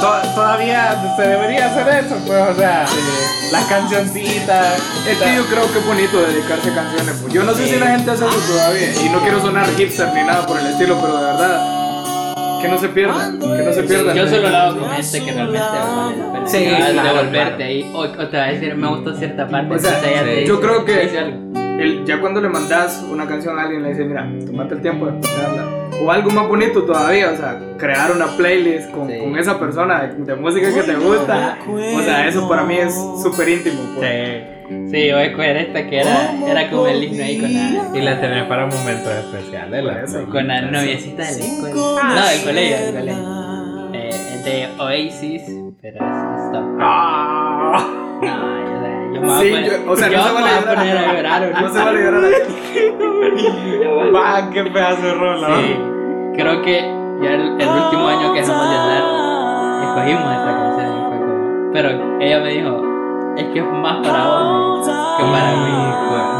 to- 0.00 0.28
todavía 0.34 1.14
se 1.16 1.22
debería 1.22 1.66
hacer 1.66 2.04
eso, 2.04 2.16
pues, 2.26 2.42
o 2.50 2.54
sea, 2.56 2.84
las 3.52 3.64
cancioncitas. 3.66 4.76
Es 5.08 5.18
que 5.18 5.34
yo 5.36 5.44
creo 5.46 5.72
que 5.72 5.78
es 5.78 5.86
bonito 5.86 6.20
dedicarse 6.20 6.70
a 6.70 6.74
canciones. 6.74 7.14
pues. 7.22 7.32
Yo 7.32 7.44
no 7.44 7.54
sé 7.54 7.66
si 7.68 7.76
la 7.78 7.86
gente 7.88 8.10
hace 8.10 8.24
eso 8.26 8.38
todavía. 8.52 8.92
Y 9.04 9.08
no 9.10 9.20
quiero 9.20 9.40
sonar 9.40 9.66
hipster 9.76 10.08
ni 10.14 10.22
nada 10.24 10.46
por 10.46 10.58
el 10.58 10.66
estilo, 10.66 10.98
pero 11.00 11.16
de 11.16 11.24
verdad, 11.24 12.60
que 12.62 12.68
no 12.68 12.78
se 12.78 12.88
pierdan. 12.88 13.38
Que 13.38 13.62
no 13.62 13.72
se 13.72 13.82
pierdan. 13.84 14.16
Yo 14.16 14.28
solo 14.28 14.48
lo 14.50 14.56
hago 14.56 14.80
con 14.80 14.90
gente 14.90 15.24
que 15.24 15.32
realmente 15.32 15.60
vale 15.68 16.16
la 16.16 16.32
pena. 16.32 16.48
Sí, 16.48 16.64
claro, 16.66 17.02
devolverte 17.14 17.56
claro. 17.56 17.64
ahí. 17.64 17.90
O, 17.94 17.98
o 18.00 18.26
te 18.28 18.36
va 18.36 18.44
a 18.44 18.48
decir, 18.48 18.74
me 18.74 18.88
gustó 18.88 19.14
cierta 19.16 19.46
parte. 19.48 19.74
O 19.74 19.78
sea, 19.78 20.44
yo 20.44 20.60
creo 20.60 20.84
que-. 20.84 21.57
El- 21.78 22.04
ya 22.04 22.20
cuando 22.20 22.40
le 22.40 22.48
mandas 22.48 23.04
una 23.10 23.26
canción 23.26 23.58
a 23.58 23.62
alguien, 23.62 23.82
le 23.82 23.90
dices, 23.90 24.06
mira, 24.06 24.28
tomate 24.46 24.74
el 24.74 24.82
tiempo 24.82 25.06
de 25.06 25.18
escucharla. 25.20 25.64
O 26.02 26.10
algo 26.12 26.30
más 26.30 26.46
bonito 26.46 26.84
todavía, 26.84 27.30
o 27.32 27.36
sea, 27.36 27.58
crear 27.76 28.12
una 28.12 28.26
playlist 28.36 28.90
con, 28.92 29.08
Sí. 29.08 29.18
con 29.18 29.36
esa 29.36 29.58
persona 29.58 30.02
de, 30.06 30.24
de 30.24 30.34
música 30.36 30.72
que 30.72 30.82
te 30.82 30.94
gusta. 30.94 31.58
O 31.68 32.00
sea, 32.02 32.26
eso 32.28 32.48
para 32.48 32.62
mí 32.64 32.76
es 32.76 32.94
súper 33.22 33.48
íntimo. 33.48 33.80
pues. 33.96 34.08
Sí. 34.08 34.54
Sí, 34.90 35.10
voy 35.12 35.20
a 35.20 35.24
escoger 35.24 35.56
esta 35.56 35.86
que 35.88 36.00
era, 36.00 36.34
era 36.46 36.68
como 36.70 36.86
el 36.88 37.02
himno 37.02 37.24
ahí 37.24 37.38
con 37.40 37.52
la, 37.54 37.98
Y 37.98 38.02
la 38.02 38.20
tenés 38.20 38.44
para 38.44 38.66
momentos 38.66 39.08
especiales. 39.12 39.82
La, 39.84 40.02
Eso. 40.02 40.26
con 40.30 40.46
la 40.46 40.60
noviecita 40.60 41.22
de 41.24 41.38
la 41.38 41.44
escuela. 41.44 42.02
No, 42.14 42.28
del 42.28 42.42
colegio, 42.44 42.76
del 42.86 42.94
colegio. 42.94 43.90
Eh, 43.94 44.42
de 44.44 44.68
Oasis, 44.82 45.42
pero 45.80 45.96
es 45.96 46.42
Stop. 46.48 46.78
Ah. 46.80 48.18
No, 48.22 48.57
yo, 49.20 49.26
voy 49.26 49.40
Sí, 49.48 49.54
a 49.54 49.60
yo- 49.60 49.90
o 49.92 49.96
sea, 49.96 50.08
yo 50.08 50.18
no 50.18 50.24
se 50.24 50.32
vale 50.34 50.48
a 50.48 50.60
poner 50.60 50.78
a 50.78 50.84
llorar. 50.84 51.16
llorar 51.16 51.42
ahorita. 51.42 51.60
No 51.60 51.68
se 51.68 51.78
vale 51.84 52.00
llorar. 52.02 52.22
Va, 54.14 54.50
qué 54.50 54.64
pedazo 54.64 55.02
de 55.02 55.14
rola. 55.14 55.48
Sí, 55.58 55.76
creo 56.36 56.62
que 56.62 56.80
ya 57.22 57.30
el, 57.34 57.60
el 57.60 57.68
último 57.68 58.06
año 58.08 58.32
que 58.32 58.40
dejamos 58.40 58.70
de 58.70 58.76
hablar, 58.76 59.02
escogimos 59.82 60.32
esta 60.32 60.56
canción 60.56 60.88
y 60.88 61.00
fue 61.08 61.18
como. 61.18 61.72
Pero 61.72 61.88
ella 62.20 62.38
me 62.40 62.50
dijo, 62.50 62.82
es 63.36 63.44
que 63.48 63.58
es 63.58 63.64
más 63.66 63.96
para 64.06 64.26
vos 64.26 64.86
que 64.86 65.24
para 65.24 65.50
mí. 65.56 65.72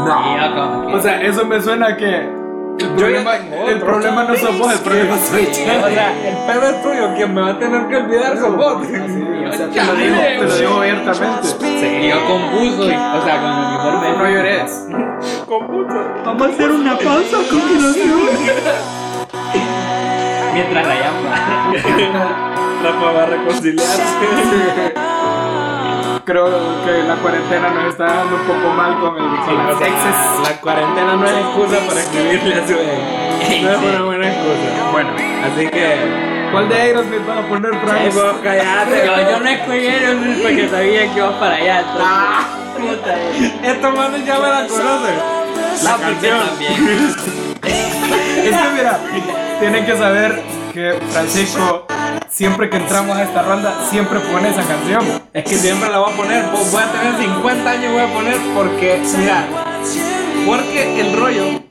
No. 0.05 0.13
Y 0.25 0.39
yo 0.39 0.55
como 0.55 0.87
que. 0.87 0.93
O 0.95 0.99
sea, 1.01 1.21
eso 1.21 1.45
me 1.45 1.61
suena 1.61 1.95
que. 1.97 2.38
El 2.79 2.87
Yo 2.87 2.95
problema, 2.95 3.35
el 3.35 3.75
otro. 3.75 3.85
problema 3.87 4.23
no 4.23 4.35
sos 4.35 4.57
vos, 4.57 4.71
el 4.71 4.79
problema 4.79 5.17
soy 5.17 5.45
yo. 5.45 5.49
O 5.51 5.89
sea, 5.89 6.13
el 6.29 6.37
pedo 6.47 6.69
es 6.69 6.81
tuyo, 6.81 7.13
quien 7.15 7.33
me 7.33 7.41
va 7.41 7.49
a 7.49 7.59
tener 7.59 7.87
que 7.87 7.95
olvidar 7.97 8.37
sos 8.37 8.55
vos. 8.55 8.83
Sí, 8.87 8.93
o 9.47 9.51
sea, 9.51 9.67
te 9.69 9.83
lo 9.83 9.95
digo, 9.95 10.15
te 10.17 10.43
lo 10.45 10.55
digo 10.55 10.73
abiertamente. 10.77 11.47
compuso, 12.27 12.83
y, 12.83 12.93
o 12.93 13.23
sea, 13.23 13.41
con 13.41 13.51
el 13.51 13.57
uniforme. 13.65 14.07
No 14.17 14.29
llores. 14.29 14.71
Vamos 16.25 16.47
a 16.47 16.49
hacer 16.51 16.71
una 16.71 16.97
pausa 16.97 17.37
a 17.37 17.49
continuación. 17.49 18.19
Mientras 20.53 20.87
la 20.87 20.95
llama. 20.95 21.31
Rafa 22.83 23.11
va 23.11 23.23
a 23.23 23.25
reconciliarse. 23.25 24.03
Creo 26.29 26.45
que 26.85 26.91
la 27.07 27.15
cuarentena 27.15 27.69
nos 27.69 27.85
está 27.85 28.05
dando 28.05 28.35
un 28.35 28.43
poco 28.43 28.69
mal 28.75 28.99
con, 28.99 29.17
el, 29.17 29.39
con 29.45 29.67
las 29.67 29.81
exes. 29.81 30.15
La 30.43 30.61
cuarentena 30.61 31.15
no 31.15 31.25
es 31.25 31.33
excusa 31.33 31.79
para 31.87 31.99
escribirle 32.01 32.53
a 32.53 32.67
su 32.67 32.73
ex. 32.73 33.63
No 33.63 33.71
es 33.71 33.77
una 33.79 34.03
buena 34.03 34.27
excusa. 34.27 34.91
Bueno, 34.91 35.09
así 35.43 35.67
que. 35.69 36.49
¿Cuál 36.51 36.69
de 36.69 36.75
Aerosmith 36.75 37.25
vas 37.25 37.37
a 37.39 37.47
poner, 37.47 37.71
Frank? 37.79 38.13
vos 38.13 38.35
callate. 38.43 39.05
Yo, 39.31 39.39
no 39.39 39.49
escogí 39.49 39.87
Aerosmith 39.87 40.43
porque 40.43 40.69
sabía 40.69 41.11
que 41.11 41.17
ibas 41.17 41.33
para 41.33 41.55
allá. 41.55 41.83
Ah. 41.99 42.45
puta, 42.77 43.17
eh. 43.17 43.59
Estos 43.63 43.95
manes 43.95 44.23
ya 44.23 44.35
me 44.35 44.49
la 44.49 44.67
conocen. 44.67 45.15
La 45.83 45.97
canción. 45.97 46.39
también. 46.47 47.15
Es 48.39 48.55
que 48.55 48.69
mira, 48.75 48.99
tienen 49.59 49.85
que 49.85 49.97
saber 49.97 50.58
que 50.73 50.99
Francisco, 51.11 51.87
siempre 52.29 52.69
que 52.69 52.77
entramos 52.77 53.17
a 53.17 53.23
esta 53.23 53.41
ronda, 53.43 53.87
siempre 53.89 54.19
pone 54.19 54.49
esa 54.49 54.63
canción. 54.63 55.23
Es 55.33 55.43
que 55.43 55.57
siempre 55.57 55.89
la 55.89 55.99
voy 55.99 56.13
a 56.13 56.15
poner. 56.15 56.45
Voy 56.45 56.81
a 56.81 56.91
tener 56.91 57.17
50 57.19 57.69
años 57.69 57.93
voy 57.93 58.01
a 58.01 58.13
poner 58.13 58.37
porque, 58.55 59.01
mira, 59.17 59.47
porque 60.45 61.01
el 61.01 61.17
rollo 61.17 61.61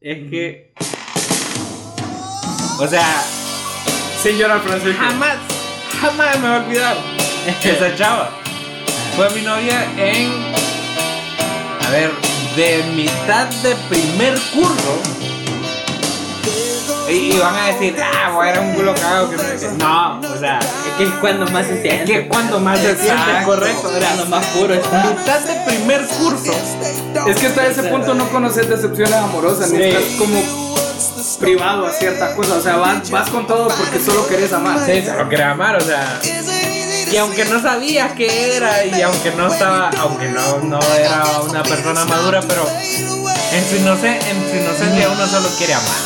es 0.00 0.30
que, 0.30 0.74
o 2.78 2.86
sea, 2.86 3.22
Sin 4.22 4.36
llorar, 4.36 4.60
Francisco. 4.60 5.02
jamás, 5.02 5.36
jamás 6.00 6.38
me 6.38 6.48
voy 6.48 6.56
a 6.56 6.60
olvidar 6.62 6.96
esa 7.64 7.94
chava 7.96 8.30
fue 9.18 9.28
mi 9.30 9.40
novia 9.40 9.84
en, 9.96 10.30
a 11.84 11.90
ver, 11.90 12.12
de 12.54 12.84
mitad 12.94 13.46
de 13.64 13.74
primer 13.88 14.34
curso. 14.54 15.17
Y, 17.08 17.32
y 17.32 17.38
van 17.38 17.54
a 17.54 17.66
decir, 17.68 17.96
ah, 18.02 18.30
voy 18.34 18.48
era 18.48 18.60
un 18.60 18.74
culo 18.74 18.94
cagado 18.94 19.30
que 19.30 19.36
no 19.36 19.42
sé 19.42 19.56
qué". 19.58 19.68
No, 19.78 20.20
o 20.20 20.38
sea, 20.38 20.58
Es 20.58 20.94
que 20.98 21.04
es 21.04 21.10
cuando 21.20 21.46
más 21.50 21.66
se 21.66 21.80
siente. 21.82 22.02
es 22.04 22.10
que 22.10 22.28
cuando 22.28 22.60
más 22.60 22.78
se 22.80 22.96
siente, 22.96 23.44
correcto. 23.44 23.96
Era 23.96 24.06
Cuando 24.08 24.26
más 24.26 24.46
puro 24.46 24.74
está. 24.74 25.04
mitad 25.04 25.40
de 25.40 25.54
primer 25.70 26.06
curso. 26.06 26.52
Es 27.26 27.36
que 27.36 27.46
hasta 27.46 27.66
ese 27.66 27.82
punto 27.84 28.14
no 28.14 28.28
conoces 28.30 28.68
decepciones 28.68 29.14
amorosas, 29.14 29.70
ni 29.70 29.82
estás 29.82 30.02
como 30.18 30.42
privado 31.40 31.86
a 31.86 31.92
ciertas 31.92 32.34
cosas. 32.34 32.52
O 32.58 32.62
sea, 32.62 32.76
vas, 32.76 33.10
vas 33.10 33.28
con 33.30 33.46
todo 33.46 33.68
porque 33.68 34.00
solo 34.00 34.26
querés 34.28 34.52
amar. 34.52 34.78
Sí, 34.84 35.02
se 35.02 35.14
lo 35.14 35.28
quería 35.28 35.50
amar, 35.52 35.76
o 35.76 35.80
sea. 35.80 36.20
Y 37.10 37.16
aunque 37.16 37.46
no 37.46 37.60
sabías 37.62 38.12
qué 38.12 38.56
era, 38.56 38.84
y 38.84 39.00
aunque 39.00 39.30
no 39.32 39.46
estaba, 39.50 39.90
aunque 39.98 40.28
no, 40.28 40.58
no 40.58 40.78
era 40.94 41.22
una 41.48 41.62
persona 41.62 42.04
madura, 42.04 42.40
pero 42.46 42.66
en 43.52 43.68
su, 43.68 43.76
inoce- 43.76 44.18
en 44.28 44.50
su 44.50 44.56
inocencia 44.56 45.08
uno 45.10 45.26
solo 45.26 45.48
quiere 45.56 45.74
amar. 45.74 45.96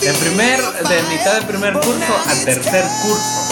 De 0.00 0.12
primer, 0.14 0.60
de 0.60 1.02
mitad 1.10 1.34
del 1.34 1.44
primer 1.46 1.72
curso 1.74 2.14
al 2.28 2.44
tercer 2.44 2.84
curso. 3.02 3.48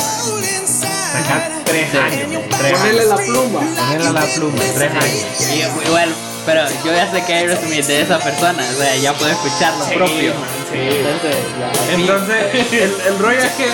Sacar 1.12 1.50
tres 1.64 1.94
años. 1.94 2.42
Tres 2.58 2.72
Ponerle 2.78 3.00
años. 3.02 3.08
la 3.10 3.16
pluma. 3.16 3.60
Ponerle 3.60 4.12
la 4.12 4.20
pluma, 4.26 4.58
tres 4.74 4.90
años. 4.92 5.24
Y, 5.52 5.86
igual, 5.88 6.14
pero 6.46 6.62
yo 6.84 6.92
ya 6.94 7.10
sé 7.10 7.24
que 7.24 7.34
Aerosmith 7.34 7.80
es 7.80 7.86
de 7.88 8.02
esa 8.02 8.18
persona, 8.18 8.64
o 8.72 8.76
sea, 8.80 8.96
ya 8.96 9.12
puedo 9.14 9.30
escuchar 9.32 9.74
lo 9.76 9.84
Sí, 9.86 9.94
propio. 9.94 10.32
sí. 10.70 10.78
Entonces, 10.78 11.36
ya. 11.58 11.94
Entonces, 11.94 12.72
el, 12.72 12.94
el 13.12 13.18
rollo 13.18 13.40
es 13.40 13.52
que 13.52 13.68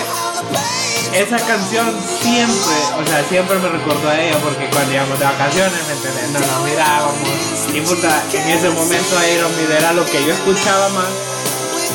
esa 1.13 1.37
canción 1.37 1.93
siempre, 2.21 2.75
o 2.97 3.05
sea, 3.05 3.23
siempre 3.29 3.57
me 3.59 3.69
recordó 3.69 4.09
a 4.09 4.19
ella 4.19 4.37
porque 4.43 4.69
cuando 4.69 4.93
íbamos 4.93 5.19
de 5.19 5.25
vacaciones, 5.25 5.87
¿me 5.87 5.93
entiendes? 5.93 6.29
No 6.31 6.39
nos 6.39 6.63
mirábamos. 6.65 7.29
Y 7.73 7.81
puta, 7.81 8.23
en 8.33 8.49
ese 8.49 8.69
momento 8.69 9.17
Aerosmith 9.17 9.69
era 9.69 9.93
lo 9.93 10.05
que 10.05 10.25
yo 10.25 10.33
escuchaba 10.33 10.89
más. 10.89 11.07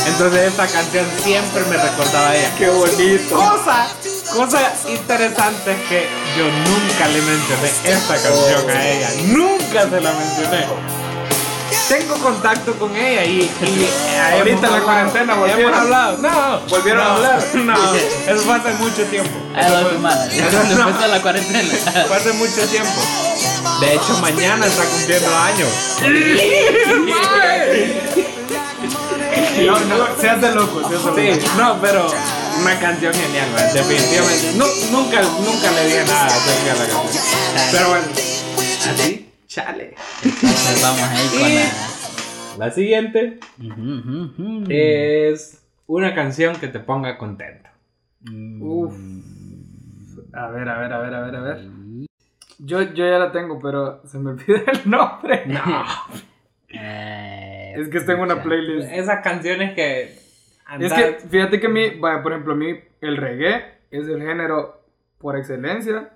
Entonces 0.07 0.49
esta 0.49 0.67
canción 0.67 1.07
siempre 1.23 1.65
me 1.65 1.77
recordaba 1.77 2.31
a 2.31 2.37
ella. 2.37 2.55
Qué 2.57 2.71
bonito. 2.71 3.37
Cosa, 3.37 3.89
cosa 4.35 4.73
interesante 4.89 5.73
es 5.73 5.89
que 5.89 6.09
yo 6.37 6.45
nunca 6.45 7.09
le 7.09 7.21
mencioné 7.23 7.71
esta 7.85 8.15
canción 8.15 8.71
a 8.71 8.89
ella. 8.89 9.11
Nunca 9.27 9.91
se 9.91 10.01
la 10.01 10.13
mencioné. 10.13 11.08
Tengo 11.89 12.15
contacto 12.17 12.75
con 12.79 12.95
ella 12.95 13.25
y, 13.25 13.41
y 13.41 13.89
Ahorita 14.33 14.51
hemos 14.51 14.65
en 14.65 14.73
la 14.73 14.81
cuarentena 14.83 15.35
volvieron. 15.35 15.63
Hemos 15.63 15.79
hablado. 15.81 16.19
No, 16.19 16.61
¿Volvieron 16.69 17.03
no, 17.05 17.11
a 17.11 17.15
hablar? 17.15 17.45
No, 17.55 17.95
eso 18.35 18.43
fue 18.43 18.55
hace 18.57 18.73
mucho 18.75 19.03
tiempo. 19.05 19.31
A 19.57 19.69
dos 19.71 19.93
semanas, 19.93 20.29
cuando 20.53 20.75
No. 20.75 20.89
empezó 20.91 21.07
la 21.15 21.23
cuarentena. 21.23 21.75
Fue 22.07 22.17
hace 22.17 22.33
mucho 22.35 22.67
tiempo. 22.69 23.01
De 23.81 23.95
hecho, 23.95 24.19
mañana 24.21 24.67
está 24.67 24.85
cumpliendo 24.85 25.35
años. 25.39 25.69
No, 29.67 30.21
se 30.21 30.29
hace 30.31 30.53
loco, 30.55 30.81
se 30.89 30.95
hace 30.97 31.05
loco. 31.07 31.17
Sí, 31.17 31.47
no, 31.57 31.81
pero 31.81 32.07
una 32.61 32.79
canción 32.81 33.13
genial, 33.15 33.49
man, 33.53 33.65
definitivamente. 33.73 34.53
Nu- 34.57 34.91
nunca, 34.91 35.21
nunca 35.23 35.71
le 35.73 35.87
dije 35.87 36.05
nada 36.05 36.27
acerca 36.27 36.75
de 36.75 36.87
la 36.87 36.95
canción. 36.95 37.25
Pero 37.73 37.89
bueno, 37.89 38.07
así, 38.93 39.28
chale. 39.65 39.95
Entonces 40.25 40.83
vamos 40.83 41.03
ahí 41.03 41.29
con 41.41 41.55
la. 41.55 42.67
La 42.67 42.71
siguiente 42.73 43.39
es 44.69 45.65
una 45.87 46.15
canción 46.15 46.57
que 46.57 46.69
te 46.69 46.81
ponga 46.81 47.17
contento. 47.19 47.69
Uf. 48.61 48.95
A 50.33 50.49
ver, 50.49 50.69
a 50.69 50.79
ver, 50.79 50.93
a 50.93 50.99
ver, 50.99 51.15
a 51.15 51.21
ver, 51.23 51.37
a 51.37 51.41
ver. 51.41 51.69
Yo, 52.59 52.83
yo 52.83 53.07
ya 53.09 53.19
la 53.19 53.31
tengo, 53.33 53.61
pero 53.61 54.03
se 54.07 54.19
me 54.19 54.31
olvida 54.33 54.63
el 54.73 54.91
nombre. 54.91 55.45
No, 55.47 55.85
Eh, 56.71 57.75
Es 57.77 57.89
que 57.89 58.01
tengo 58.01 58.23
una 58.23 58.43
playlist. 58.43 58.89
esas 58.93 59.23
canciones 59.23 59.75
que. 59.75 60.19
Es 60.81 60.93
que 60.93 61.19
fíjate 61.31 61.61
que 61.61 61.67
a 61.67 61.71
mí, 61.71 61.91
vaya, 61.99 62.23
por 62.23 62.33
ejemplo, 62.33 62.53
a 62.53 62.57
mí 62.57 62.75
el 63.01 63.17
reggae 63.17 63.79
es 63.91 64.07
el 64.07 64.21
género 64.21 64.83
por 65.19 65.37
excelencia 65.39 66.11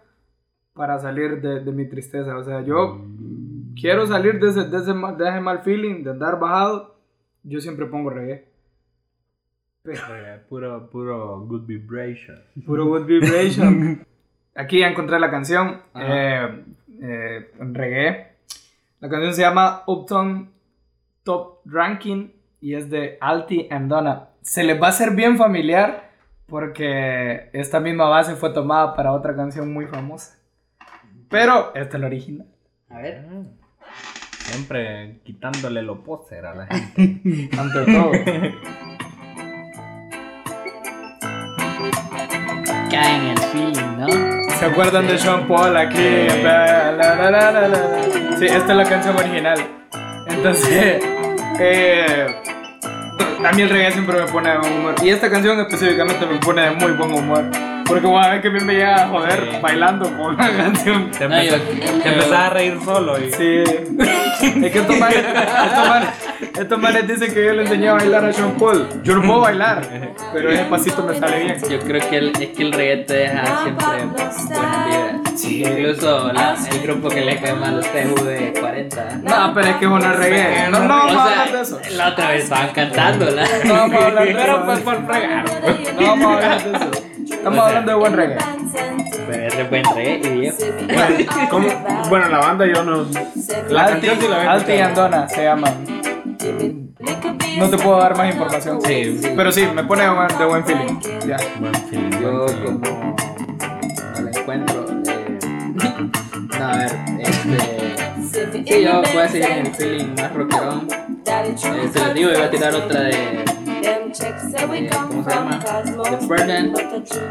para 0.75 0.99
salir 0.99 1.41
de, 1.41 1.61
de 1.61 1.73
mi 1.73 1.87
tristeza. 1.89 2.37
O 2.37 2.43
sea, 2.45 2.63
yo 2.63 3.01
quiero 3.81 4.07
salir 4.07 4.39
de 4.41 4.49
ese, 4.51 4.65
de, 4.65 4.77
ese, 4.77 4.95
mal- 4.95 5.17
de 5.17 5.29
ese 5.29 5.41
mal 5.41 5.61
feeling, 5.63 6.03
de 6.03 6.11
andar 6.11 6.39
bajado. 6.39 6.95
Yo 7.43 7.61
siempre 7.61 7.87
pongo 7.87 8.11
reggae. 8.11 8.47
Eh, 9.85 10.41
Puro, 10.49 10.89
puro 10.91 11.41
good 11.41 11.67
vibration. 11.67 12.39
Puro 12.65 12.87
good 12.87 13.05
vibration. 13.05 14.07
Aquí 14.55 14.81
ya 14.81 14.89
encontré 14.89 15.19
la 15.19 15.31
canción 15.31 15.81
eh, 15.95 16.65
eh, 17.01 17.51
reggae. 17.59 18.33
La 19.01 19.09
canción 19.09 19.35
se 19.35 19.43
llama 19.43 19.83
Uptown 19.87 20.51
Top 21.25 21.61
Ranking 21.65 22.29
y 22.61 22.75
es 22.75 22.89
de 22.91 23.19
Alti 23.21 23.67
and 23.71 23.89
Donna. 23.89 24.29
Se 24.43 24.63
les 24.63 24.81
va 24.81 24.87
a 24.87 24.91
hacer 24.91 25.17
bien 25.17 25.37
familiar 25.37 26.11
porque 26.47 27.49
esta 27.53 27.81
misma 27.81 28.09
base 28.09 28.37
fue 28.37 28.51
tomada 28.53 28.95
para 28.95 29.13
otra 29.13 29.35
canción 29.35 29.73
muy 29.73 29.87
famosa. 29.87 30.39
Pero 31.33 31.73
esta 31.75 31.97
es 31.97 32.01
la 32.01 32.07
original. 32.07 32.47
A 32.90 32.99
ver. 32.99 33.25
Siempre 34.45 35.23
quitándole 35.25 35.83
lo 35.83 36.05
póster 36.05 36.45
a 36.45 36.55
la 36.55 36.66
gente. 36.66 37.49
Ante 37.59 37.90
todo. 37.90 38.11
Cae 42.90 43.16
en 43.16 43.27
el 43.29 43.38
feeling, 43.38 43.99
¿no? 43.99 44.51
¿Se 44.59 44.66
acuerdan 44.66 45.07
de 45.07 45.16
Sean 45.16 45.49
Paul 45.49 45.75
aquí? 45.75 46.27
La, 46.42 46.92
la, 46.92 47.14
la, 47.14 47.31
la, 47.31 47.51
la, 47.51 47.68
la. 47.68 48.37
Sí, 48.38 48.45
esta 48.45 48.73
es 48.73 48.77
la 48.77 48.85
canción 48.85 49.16
original. 49.16 49.59
Entonces, 50.27 51.03
eh, 51.59 52.27
a 53.42 53.53
mí 53.53 53.62
el 53.62 53.71
reggae 53.71 53.92
siempre 53.92 54.21
me 54.21 54.31
pone 54.31 54.51
de 54.51 54.59
buen 54.59 54.73
humor. 54.75 54.95
Y 55.03 55.09
esta 55.09 55.31
canción 55.31 55.59
específicamente 55.61 56.27
me 56.27 56.38
pone 56.40 56.61
de 56.61 56.71
muy 56.73 56.92
buen 56.92 57.14
humor. 57.14 57.72
Porque 57.87 58.07
voy 58.07 58.25
a 58.25 58.29
ver 58.31 58.42
que 58.42 58.49
a 58.49 58.51
mí 58.51 58.61
me 58.61 58.73
llega 58.75 59.05
a 59.05 59.09
joder 59.09 59.49
Sí. 59.53 59.59
bailando 59.61 60.16
con 60.16 60.37
la 60.37 60.51
canción. 60.57 61.11
Te, 61.11 61.29
No, 61.29 61.42
yo- 61.42 61.55
empezás, 61.55 62.03
te 62.03 62.09
empezás 62.09 62.33
a 62.33 62.51
reír 62.51 62.79
solo 62.85 63.18
y. 63.18 63.33
Sí. 63.33 63.64
Es 64.64 64.73
que 64.73 64.79
estos 64.81 64.97
manes, 64.99 65.16
estos 65.18 65.88
manes, 65.88 66.09
estos 66.59 66.79
manes 66.79 67.09
dicen 67.09 67.33
que 67.35 67.45
yo 67.47 67.53
le 67.53 67.62
enseñé 67.62 67.88
a 67.88 67.92
bailar 67.95 68.25
a 68.25 68.33
Sean 68.33 68.53
Paul. 68.53 68.88
Yo 69.05 69.14
no 69.16 69.23
puedo 69.23 69.40
bailar, 69.40 69.83
pero 70.33 70.51
ese 70.51 70.64
pasito 70.64 71.03
me 71.05 71.18
sale 71.18 71.45
bien. 71.45 71.57
Yo 71.71 71.79
creo 71.81 72.09
que 72.11 72.16
el, 72.16 72.33
es 72.40 72.49
que 72.51 72.62
el 72.62 72.73
reggae 72.73 72.97
te 73.05 73.14
deja 73.14 73.62
siempre 73.62 73.87
buenas 73.87 74.49
vibras. 74.49 75.45
Incluso 75.45 76.33
la- 76.33 76.57
el 76.71 76.81
grupo 76.81 77.09
que 77.09 77.21
le 77.21 77.40
cae 77.40 77.55
mal 77.55 77.77
a 77.77 77.81
usted 77.81 77.99
es 78.07 78.25
de 78.25 78.61
40. 78.61 79.21
No, 79.23 79.55
pero 79.55 79.66
es 79.68 79.77
que 79.77 79.85
es 79.85 79.90
una 79.90 80.12
reggae. 80.12 80.68
No, 80.71 80.79
no, 80.81 80.85
O 80.85 80.88
vamos 81.07 81.11
a 81.11 81.14
sea, 81.29 81.33
hablar 81.42 81.53
de 81.53 81.62
eso. 81.62 81.81
la 81.97 82.09
otra 82.09 82.29
vez 82.31 82.45
estaban 82.45 82.68
cantándola. 82.71 83.45
No 83.64 83.75
vamos 83.75 84.03
a 84.03 84.07
hablar 84.07 84.27
de 84.27 84.35
Pero 84.35 84.57
eso. 84.57 84.64
pues 84.66 84.81
por 84.81 85.07
fregar. 85.07 85.45
No 86.01 86.07
vamos 86.07 86.27
a 86.27 86.35
hablar 86.35 86.62
de 86.64 86.77
eso. 86.77 87.05
Estamos 87.42 87.59
hablando 87.66 87.90
de 87.92 87.98
buen 87.98 88.12
reggae. 88.12 88.38
Pero 89.26 89.46
es 89.48 89.57
de 89.57 89.64
buen 89.64 89.85
reggae 89.96 90.20
y 90.35 90.40
viejo. 90.40 90.57
Bueno, 90.87 91.48
¿cómo? 91.50 91.68
Bueno, 92.09 92.28
la 92.28 92.38
banda 92.38 92.66
yo 92.66 92.85
no. 92.85 93.05
La 93.68 93.85
Alti, 93.87 94.07
canción 94.07 94.20
sí 94.20 94.28
la 94.28 94.37
había 94.37 94.52
Alti 94.52 94.72
y. 94.72 94.78
Andona 94.78 95.28
se 95.28 95.42
llaman. 95.42 95.74
No 97.59 97.68
te 97.68 97.78
puedo 97.78 97.98
dar 97.98 98.16
más 98.16 98.33
información. 98.33 98.81
Sí, 98.83 99.18
sí. 99.20 99.33
Pero 99.37 99.50
sí, 99.52 99.66
me 99.74 99.83
pone 99.85 100.02
de 100.05 100.11
buen- 100.11 100.38
de 100.38 100.44
buen 100.44 100.64
feeling. 100.64 101.00
Ya. 101.26 101.37
Buen 101.59 101.74
feeling, 101.74 102.11
Yo 102.20 102.46
como 102.64 102.78
no 102.78 104.20
la 104.22 104.31
encuentro. 104.38 104.87
Eh, 105.09 105.38
no, 106.59 106.64
a 106.64 106.76
ver, 106.76 106.92
este. 107.18 108.64
Sí, 108.66 108.85
yo 108.85 109.02
voy 109.12 109.22
a 109.22 109.28
seguir 109.28 109.50
en 109.50 109.66
el 109.66 109.74
feeling 109.74 110.14
más 110.16 110.33
rockerón. 110.33 110.88
Eh, 111.26 111.55
se 111.57 111.70
les 112.05 112.14
digo, 112.14 112.31
iba 112.31 112.44
a 112.44 112.50
tirar 112.50 112.74
otra 112.74 113.00
de. 113.00 113.44
Eh, 113.85 114.90
¿Cómo 115.09 115.25
se 115.25 115.31
llama? 115.31 115.59
The 115.59 116.27
Burden. 116.27 116.73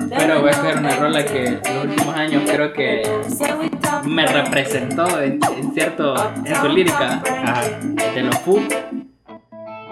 Pero 0.10 0.42
voy 0.42 0.50
a 0.50 0.54
coger 0.54 0.78
una 0.78 0.96
rola 0.96 1.26
que 1.26 1.46
en 1.46 1.62
los 1.64 1.86
últimos 1.86 2.16
años 2.16 2.44
creo 2.46 2.74
que 2.74 3.04
me 4.06 4.26
representó 4.28 5.22
en, 5.22 5.40
en 5.58 5.74
cierto. 5.74 6.16
en 6.46 6.56
su 6.56 6.70
lírica. 6.70 7.22
Ajá. 7.26 7.62
De 8.14 8.22
los 8.24 8.38
Foo. 8.40 8.60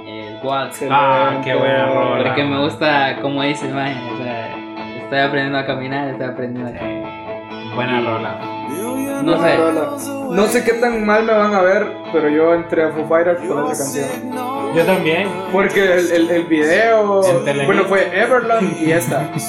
El 0.06 0.40
Waltz. 0.44 0.82
Ah, 0.90 1.42
qué 1.44 1.56
buena 1.56 1.86
rola. 1.86 2.24
Porque 2.24 2.44
me 2.44 2.64
gusta 2.64 3.18
cómo 3.22 3.44
dice 3.44 3.68
el 3.68 3.74
maje, 3.74 4.00
o 4.14 4.18
sea, 4.18 5.04
estoy 5.04 5.20
aprendiendo 5.20 5.60
a 5.60 5.66
caminar, 5.66 6.10
estoy 6.10 6.28
aprendiendo 6.28 6.70
a 6.70 7.76
Buena 7.76 8.02
rola. 8.02 8.59
No 9.24 9.38
sé, 9.44 9.58
No 10.32 10.48
sé 10.48 10.64
qué 10.64 10.74
tan 10.74 11.06
mal 11.06 11.24
me 11.24 11.34
van 11.34 11.54
a 11.54 11.62
ver, 11.62 11.88
pero 12.14 12.30
yo 12.30 12.54
entré 12.54 12.84
a 12.84 12.90
Foo 12.92 13.06
Fighters 13.08 13.42
por 13.42 13.72
esa 13.72 13.84
canción. 13.84 14.08
Yo 14.76 14.84
también. 14.86 15.28
Porque 15.52 15.84
el, 15.96 16.12
el, 16.12 16.30
el 16.30 16.44
video. 16.46 17.22
Bueno, 17.66 17.84
fue 17.86 18.08
Everland 18.14 18.78
y 18.82 18.92
esta. 18.92 19.30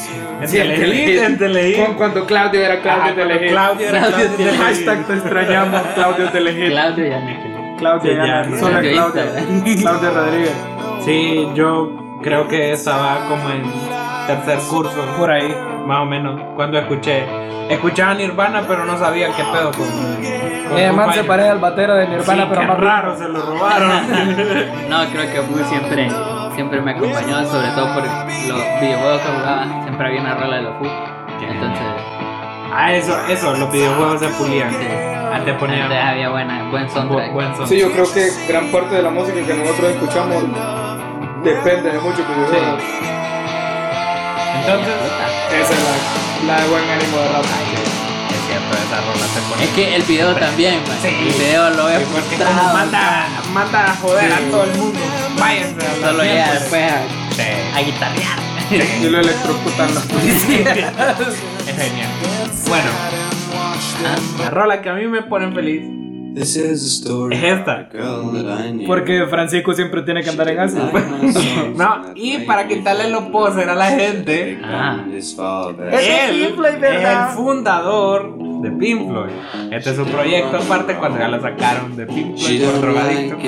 En 0.40 0.48
Sí, 0.48 0.56
en 0.56 0.68
Telehit, 0.68 0.80
Telehit. 1.04 1.22
en 1.22 1.38
Telehit. 1.38 1.76
Con- 1.85 1.94
Cuando 1.96 2.24
Claudio 2.24 2.62
era 2.62 2.80
Claudio 2.80 3.12
Telehit. 3.14 3.50
Claudio 3.50 3.88
era 3.90 3.98
Claudio 3.98 4.16
Claudio 4.16 4.37
Telehit. 4.38 4.56
Telehit. 4.56 4.61
Hashtag 4.62 5.06
te 5.06 5.12
extrañamos, 5.12 5.83
Claudio 5.94 6.28
Telehit. 6.30 6.70
Claudio 6.70 7.06
ya 7.06 7.20
no 7.20 7.76
Claudio 7.76 8.12
ya, 8.16 8.26
ya, 8.26 8.44
solo 8.59 8.80
Claudio 8.80 9.12
Claudio. 9.83 10.11
Rodríguez. 10.14 10.52
Sí, 11.04 11.46
yo 11.54 11.92
creo 12.22 12.48
que 12.48 12.72
estaba 12.72 13.26
como 13.28 13.50
en 13.50 13.62
tercer 14.26 14.59
curso. 14.70 14.96
Por 15.18 15.30
ahí. 15.30 15.54
Más 15.87 16.00
o 16.00 16.06
menos. 16.06 16.40
Cuando 16.56 16.78
escuché. 16.78 17.22
Escuchaba 17.70 18.14
Nirvana, 18.14 18.62
pero 18.66 18.85
no 18.85 18.98
sabía 18.98 19.28
qué 19.28 19.42
pedo 19.52 19.70
con. 19.72 19.87
con 20.68 20.78
hermano 20.78 21.12
Foo 21.12 21.22
se 21.22 21.24
parece 21.24 21.48
al 21.50 21.59
batero 21.59 21.94
de 21.94 22.09
Nirvana, 22.09 22.42
Sí, 22.42 22.48
pero 22.50 22.61
qué 22.62 22.66
más 22.66 22.78
raro, 22.80 23.16
se 23.16 23.28
lo 23.28 23.40
robaron. 23.42 23.90
No, 24.90 25.04
creo 25.12 25.33
que 25.33 25.40
Foo 25.42 25.64
siempre, 25.68 26.11
siempre 26.54 26.80
me 26.80 26.90
acompañó, 26.92 27.46
sobre 27.46 27.68
todo 27.68 27.94
por 27.94 28.02
los 28.04 28.80
videojuegos 28.80 29.20
que 29.22 29.28
jugaba, 29.28 29.83
siempre 29.85 30.06
había 30.06 30.20
una 30.20 30.35
rola 30.35 30.56
de 30.56 30.62
los 30.62 30.76
Foo. 30.78 30.88
Entonces, 31.40 31.87
ah, 32.72 32.92
eso, 32.92 33.16
eso, 33.28 33.52
los 33.56 33.70
videojuegos 33.72 34.20
se 34.20 34.28
pulían. 34.28 34.70
sí. 34.70 34.76
Antes 35.33 35.54
ponían 35.59 35.83
Antes 35.83 35.98
había 36.04 36.28
buena, 36.28 36.68
buen 36.70 36.87
bu- 36.88 36.90
soundtrack. 36.92 37.33
buen 37.33 37.54
son. 37.56 37.68
Sí, 37.68 37.78
yo 37.78 37.92
creo 37.92 38.04
que 38.12 38.28
gran 38.48 38.66
parte 38.72 38.96
de 38.96 39.02
la 39.02 39.11
música 39.11 39.40
que 39.46 39.54
nosotros 39.54 39.90
escuchamos 39.92 40.42
depende 41.44 41.92
de 41.92 41.98
mucho 42.00 42.18
videojuegos. 42.26 42.83
Entonces, 44.55 44.95
Esa 45.53 45.73
es 45.73 45.81
la, 46.47 46.55
la 46.55 46.61
de 46.63 46.69
buen 46.69 46.85
ánimo 46.91 47.19
de 47.19 47.29
rap. 47.29 47.45
es 47.45 48.41
cierto, 48.47 48.73
esa 48.87 49.01
rola 49.01 49.27
se 49.35 49.41
pone. 49.49 49.65
Es 49.65 49.71
que 49.71 49.95
el 49.97 50.03
video 50.03 50.35
también, 50.35 50.75
man. 50.87 50.97
Sí. 51.03 51.09
El 51.09 51.33
video 51.35 51.71
lo 51.71 51.89
he 51.89 51.99
Sí, 51.99 52.05
porque 52.13 52.37
como 52.37 52.51
frustrado. 52.51 52.73
manda, 52.75 53.29
manda 53.53 53.85
a 53.93 53.97
joder 53.97 54.33
a 54.33 54.39
todo 54.51 54.65
el 54.65 54.75
mundo. 54.79 54.99
Váyanse 55.39 55.87
a 55.87 56.07
Solo 56.07 56.23
llega 56.23 56.35
mierda. 56.35 56.53
después 56.55 56.83
a, 56.93 57.01
Sí. 57.35 57.43
a 57.75 57.81
guitarrear. 57.83 58.39
Y 59.03 59.09
lo 59.09 59.19
electrocutan 59.21 59.95
los 59.95 60.05
policías. 60.05 60.79
Es 61.67 61.77
genial. 61.77 62.09
Bueno, 62.69 62.91
la 64.43 64.51
rola 64.51 64.81
que 64.81 64.89
a 64.91 64.95
mí 64.95 65.07
me 65.07 65.23
pone 65.23 65.51
feliz 65.53 65.83
This 66.35 66.57
is 66.57 66.83
a 66.83 66.87
story 66.87 67.37
es 67.37 67.43
esta. 67.43 67.88
Porque 68.87 69.27
Francisco 69.29 69.73
siempre 69.75 70.03
tiene 70.03 70.23
que 70.23 70.31
andar 70.31 70.49
en 70.49 70.59
ácido. 70.61 70.90
No, 71.77 72.03
y 72.14 72.38
para 72.38 72.66
quitarle 72.69 73.09
los 73.11 73.25
poses 73.25 73.66
a 73.66 73.75
la 73.75 73.87
gente, 73.87 74.59
Ah. 74.62 75.05
Él 75.09 76.55
el 76.85 77.35
fundador 77.35 78.37
de 78.62 78.71
Pink 78.73 79.09
Floyd. 79.09 79.31
Este 79.71 79.90
es 79.90 79.97
su 79.97 80.05
proyecto 80.05 80.59
aparte 80.59 80.95
cuando 80.97 81.19
ya 81.19 81.29
lo 81.29 81.40
sacaron 81.40 81.97
de 81.97 82.07
Pink 82.07 82.37
Floyd 82.37 82.62
por 82.64 82.81
drogadicto. 82.81 83.38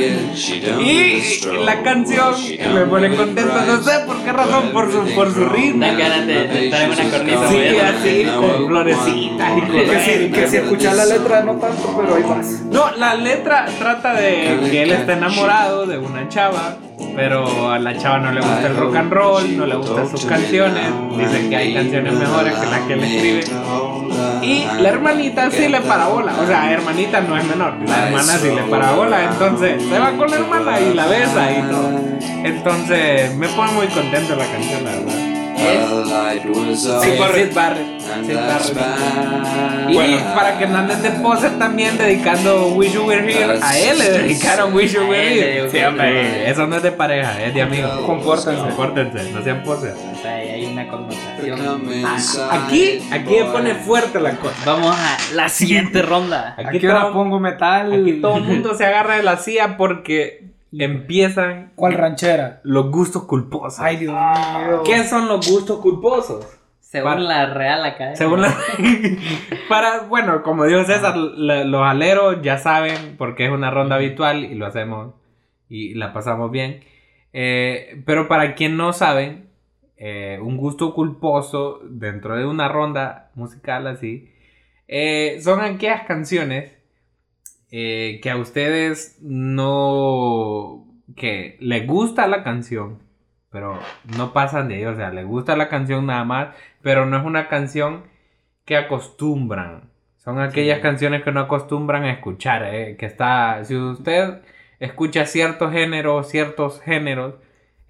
Y 0.80 1.22
la 1.64 1.82
canción 1.82 2.34
me 2.74 2.80
pone 2.86 3.14
contento, 3.14 3.54
no 3.66 3.82
sé 3.82 3.92
por 4.06 4.16
qué 4.24 4.32
razón, 4.32 4.70
por 4.72 4.90
su, 4.90 5.14
por 5.14 5.30
su 5.32 5.44
ritmo. 5.46 5.84
Dan 5.84 5.98
ganas 5.98 6.26
de- 6.26 6.64
estar 6.66 6.82
en 6.82 6.90
una 6.92 7.10
cornisa 7.10 7.48
Sí, 7.48 7.78
así, 7.78 8.24
con 8.38 8.66
florecitas 8.68 9.58
y 9.58 9.60
con 9.60 9.70
Que 9.70 10.00
si, 10.00 10.30
que 10.30 10.48
si 10.48 10.56
escuchas 10.56 10.96
la 10.96 11.04
letra 11.06 11.42
no 11.44 11.52
tanto, 11.56 11.94
pero 12.00 12.14
ahí 12.14 12.22
vas. 12.22 12.62
No, 12.72 12.90
la 12.96 13.14
letra 13.14 13.66
trata 13.78 14.14
de 14.14 14.58
que 14.70 14.82
él 14.82 14.92
está 14.92 15.12
enamorado 15.12 15.86
de 15.86 15.98
una 15.98 16.28
chava, 16.28 16.76
pero 17.14 17.70
a 17.70 17.78
la 17.78 17.96
chava 17.98 18.18
no 18.18 18.32
le 18.32 18.40
gusta 18.40 18.66
el 18.66 18.76
rock 18.76 18.96
and 18.96 19.12
roll, 19.12 19.56
no 19.58 19.66
le 19.66 19.76
gustan 19.76 20.08
sus 20.08 20.24
canciones, 20.24 20.86
dice 21.18 21.48
que 21.50 21.56
hay 21.56 21.74
canciones 21.74 22.14
mejores 22.14 22.54
que 22.54 22.66
las 22.66 22.80
que 22.80 22.92
él 22.94 23.04
escribe. 23.04 23.44
Y 24.42 24.64
la 24.80 24.88
hermanita 24.88 25.50
sí 25.50 25.68
le 25.68 25.80
parabola, 25.82 26.34
o 26.40 26.46
sea, 26.46 26.72
hermanita 26.72 27.20
no 27.20 27.36
es 27.36 27.44
menor, 27.44 27.74
la 27.86 28.06
hermana 28.08 28.38
sí 28.38 28.48
le 28.50 28.62
parabola, 28.62 29.24
entonces 29.24 29.82
se 29.82 29.98
va 29.98 30.12
con 30.12 30.30
la 30.30 30.36
hermana 30.36 30.80
y 30.80 30.94
la 30.94 31.06
besa 31.06 31.52
y 31.52 31.62
todo. 31.70 32.00
Entonces, 32.44 33.36
me 33.36 33.48
pone 33.48 33.72
muy 33.72 33.86
contento 33.88 34.34
la 34.34 34.46
canción, 34.46 34.84
la 34.84 34.90
verdad. 34.92 35.21
Por 37.18 37.34
Sid 37.34 37.54
Barrett. 37.54 38.02
Y 39.88 39.94
bueno, 39.94 40.16
para 40.34 40.58
que 40.58 40.66
no 40.66 40.78
anden 40.78 41.02
de 41.02 41.10
pose 41.10 41.50
también 41.50 41.96
dedicando 41.98 42.68
Wish 42.68 42.92
You 42.92 43.04
Were 43.04 43.22
Here, 43.32 43.58
a 43.62 43.78
él 43.78 43.98
le 43.98 44.10
dedicaron 44.10 44.74
Wish 44.74 44.92
You 44.94 45.02
Were 45.08 45.34
Here. 45.60 45.70
Sí, 45.70 45.78
hombre, 45.78 46.50
eso 46.50 46.66
no 46.66 46.76
es 46.76 46.82
de 46.82 46.92
pareja, 46.92 47.42
es 47.44 47.54
de 47.54 47.62
amigos. 47.62 47.90
Compórtense. 48.06 48.60
Compórtense, 48.62 49.30
no 49.32 49.42
sean 49.42 49.62
poses. 49.62 49.94
O 49.94 50.22
sea, 50.22 50.34
ahí 50.36 50.48
hay 50.48 50.64
una 50.66 50.86
connotación. 50.88 51.58
Come 51.64 52.04
Ah, 52.04 52.64
Aquí, 52.66 53.00
aquí 53.10 53.34
pone 53.52 53.74
fuerte 53.74 54.20
la 54.20 54.36
cosa. 54.36 54.54
Vamos 54.64 54.94
a 54.96 55.16
la 55.34 55.48
siguiente 55.48 56.02
ronda. 56.02 56.54
Aquí, 56.58 56.78
Aquí 56.78 56.86
ahora 56.86 57.12
pongo 57.12 57.38
metal. 57.40 57.92
aquí 57.92 58.20
todo 58.20 58.36
el 58.38 58.42
mundo 58.44 58.74
se 58.76 58.84
agarra 58.84 59.16
de 59.16 59.22
la 59.22 59.36
silla 59.36 59.76
porque 59.76 60.51
empiezan 60.78 61.72
¿Cuál 61.74 61.94
ranchera? 61.94 62.60
los 62.64 62.90
gustos 62.90 63.24
culposos. 63.24 63.80
Ay, 63.80 63.96
Dios 63.96 64.14
mío. 64.14 64.82
¿Qué 64.84 65.04
son 65.04 65.28
los 65.28 65.48
gustos 65.50 65.80
culposos? 65.80 66.46
Según 66.80 67.12
Para- 67.12 67.20
la 67.22 67.46
Real 67.54 67.84
Academia. 67.84 68.16
Según 68.16 68.42
la... 68.42 68.54
Para, 69.68 70.00
bueno, 70.00 70.42
como 70.42 70.64
dijo 70.64 70.84
César, 70.84 71.16
la- 71.16 71.64
los 71.64 71.82
aleros 71.82 72.42
ya 72.42 72.58
saben 72.58 73.16
porque 73.16 73.46
es 73.46 73.50
una 73.52 73.70
ronda 73.70 73.96
habitual 73.96 74.44
y 74.44 74.54
lo 74.54 74.66
hacemos 74.66 75.14
y 75.68 75.94
la 75.94 76.12
pasamos 76.12 76.50
bien. 76.50 76.80
Eh, 77.32 78.02
pero 78.04 78.28
para 78.28 78.54
quien 78.54 78.76
no 78.76 78.92
saben, 78.92 79.48
eh, 79.96 80.38
un 80.42 80.58
gusto 80.58 80.94
culposo 80.94 81.80
dentro 81.88 82.36
de 82.36 82.44
una 82.44 82.68
ronda 82.68 83.30
musical 83.34 83.86
así, 83.86 84.30
eh, 84.88 85.38
son 85.42 85.60
aquellas 85.60 86.02
canciones 86.04 86.72
eh, 87.72 88.20
que 88.22 88.30
a 88.30 88.36
ustedes 88.36 89.18
no... 89.22 90.86
que 91.16 91.56
les 91.60 91.86
gusta 91.86 92.26
la 92.28 92.42
canción, 92.44 92.98
pero 93.50 93.78
no 94.16 94.32
pasan 94.32 94.68
de 94.68 94.76
ahí, 94.76 94.84
o 94.84 94.94
sea, 94.94 95.10
les 95.10 95.26
gusta 95.26 95.56
la 95.56 95.68
canción 95.68 96.06
nada 96.06 96.24
más, 96.24 96.54
pero 96.82 97.06
no 97.06 97.18
es 97.18 97.24
una 97.24 97.48
canción 97.48 98.04
que 98.64 98.76
acostumbran. 98.76 99.90
Son 100.16 100.38
aquellas 100.40 100.76
Sí. 100.76 100.82
canciones 100.82 101.22
que 101.24 101.32
no 101.32 101.40
acostumbran 101.40 102.04
a 102.04 102.12
escuchar, 102.12 102.62
eh, 102.72 102.96
que 102.96 103.06
está, 103.06 103.64
si 103.64 103.74
usted 103.76 104.40
escucha 104.78 105.26
ciertos 105.26 105.72
géneros, 105.72 106.28
ciertos 106.28 106.80
géneros, 106.80 107.34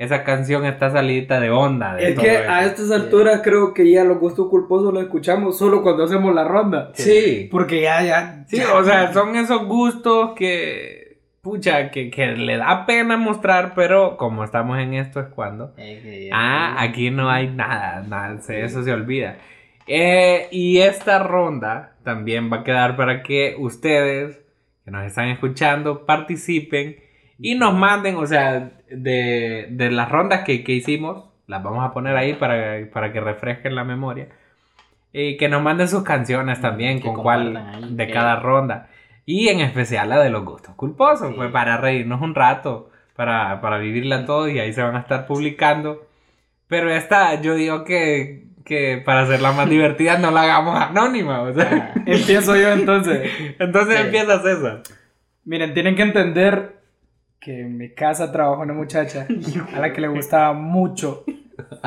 esa 0.03 0.25
canción 0.25 0.65
está 0.67 0.91
salidita 0.91 1.41
de 1.41 1.51
onda. 1.51 1.95
de 1.95 2.09
Es 2.11 2.15
todo 2.15 2.25
que 2.25 2.35
eso. 2.35 2.51
a 2.51 2.65
estas 2.65 2.91
alturas 2.91 3.41
creo 3.43 3.73
que 3.75 3.91
ya 3.91 4.05
los 4.05 4.19
gustos 4.19 4.49
culposos 4.49 4.93
los 4.93 5.03
escuchamos 5.05 5.57
solo 5.59 5.83
cuando 5.83 6.05
hacemos 6.05 6.35
la 6.35 6.45
ronda. 6.45 6.91
Sí, 6.95 7.49
Porque 7.51 7.81
ya, 7.83 8.03
ya. 8.03 8.45
sí, 8.49 8.61
o 8.61 8.85
sea, 8.85 9.13
son 9.13 9.37
esos 9.37 9.65
gustos 9.67 10.33
que, 10.37 11.19
pucha, 11.41 11.91
que, 11.91 12.11
que 12.11 12.27
le 12.29 12.57
da 12.57 12.87
pena 12.87 13.17
mostrar, 13.17 13.73
pero 13.75 14.17
como 14.17 14.45
estamos 14.45 14.79
en 14.79 14.95
esto 14.95 15.21
es 15.21 15.27
cuando. 15.29 15.73
Eh, 15.77 16.01
que- 16.03 16.31
Ah, 16.33 16.77
aquí 16.79 17.11
no 17.11 17.31
hay 17.31 17.49
nada, 17.49 18.03
nada, 18.09 18.41
se- 18.41 18.65
eso 18.65 18.83
se 18.83 18.93
olvida. 18.93 19.37
Eh, 19.87 20.47
y 20.53 20.79
esta 20.79 21.19
ronda 21.19 21.97
también 22.05 22.53
va 22.53 22.59
a 22.59 22.65
quedar 22.65 22.97
para 22.97 23.23
que 23.23 23.57
ustedes 23.59 24.41
que 24.85 24.91
nos 24.91 25.05
están 25.07 25.29
escuchando 25.29 26.07
participen 26.07 26.97
y 27.43 27.55
nos 27.57 27.75
manden, 27.75 28.17
o 28.17 28.27
sea, 28.27 28.71
de, 28.91 29.67
de 29.71 29.91
las 29.91 30.09
rondas 30.11 30.43
que, 30.45 30.63
que 30.65 30.73
hicimos, 30.73 31.25
las 31.47 31.63
vamos 31.63 31.85
a 31.85 31.93
poner 31.93 32.17
ahí 32.17 32.35
para, 32.35 32.79
para 32.93 33.13
que 33.13 33.21
refresquen 33.21 33.75
la 33.75 33.85
memoria. 33.85 34.29
Y 35.13 35.37
que 35.37 35.49
nos 35.49 35.63
manden 35.63 35.89
sus 35.89 36.05
canciones 36.05 36.61
también, 36.61 36.99
Que 37.01 37.05
con 37.09 37.17
cuál 37.17 37.97
de 37.97 38.09
cada 38.11 38.37
ronda. 38.37 38.89
Y 39.27 39.49
en 39.49 39.61
especial 39.61 40.09
la 40.09 40.21
de 40.21 40.31
los 40.31 40.45
gustos 40.45 40.75
culposos, 40.75 41.29
Sí. 41.29 41.35
pues 41.37 41.51
para 41.53 41.77
reírnos 41.77 42.23
un 42.23 42.35
rato, 42.35 42.89
para, 43.15 43.61
para 43.61 43.77
vivirla 43.79 44.25
todo 44.25 44.49
y 44.49 44.59
ahí 44.59 44.73
se 44.73 44.83
van 44.83 44.97
a 44.97 45.01
estar 45.01 45.27
publicando. 45.27 46.07
Pero 46.67 46.91
esta, 46.91 47.41
yo 47.43 47.55
digo 47.55 47.85
que, 47.85 48.47
que 48.65 49.03
para 49.05 49.23
hacerla 49.23 49.53
más 49.53 49.69
divertida 49.77 50.17
no 50.19 50.31
la 50.31 50.43
hagamos 50.45 50.81
anónima, 50.81 51.43
o 51.43 51.53
sea. 51.53 51.93
Ah, 51.95 52.01
Empiezo 52.07 52.57
yo 52.57 52.73
entonces. 52.73 53.31
Entonces 53.59 53.97
Sí. 53.99 54.03
empieza 54.07 54.41
César. 54.43 54.83
Miren, 55.45 55.75
tienen 55.75 55.95
que 55.97 56.03
entender 56.03 56.81
que 57.43 57.63
en 57.63 57.77
mi 57.77 57.91
casa 57.91 58.31
trabajó 58.31 58.63
una 58.63 58.73
muchacha 58.73 59.27
a 59.75 59.81
la 59.81 59.93
que 59.93 60.01
le 60.01 60.09
gustaba 60.09 60.53
mucho 60.53 61.25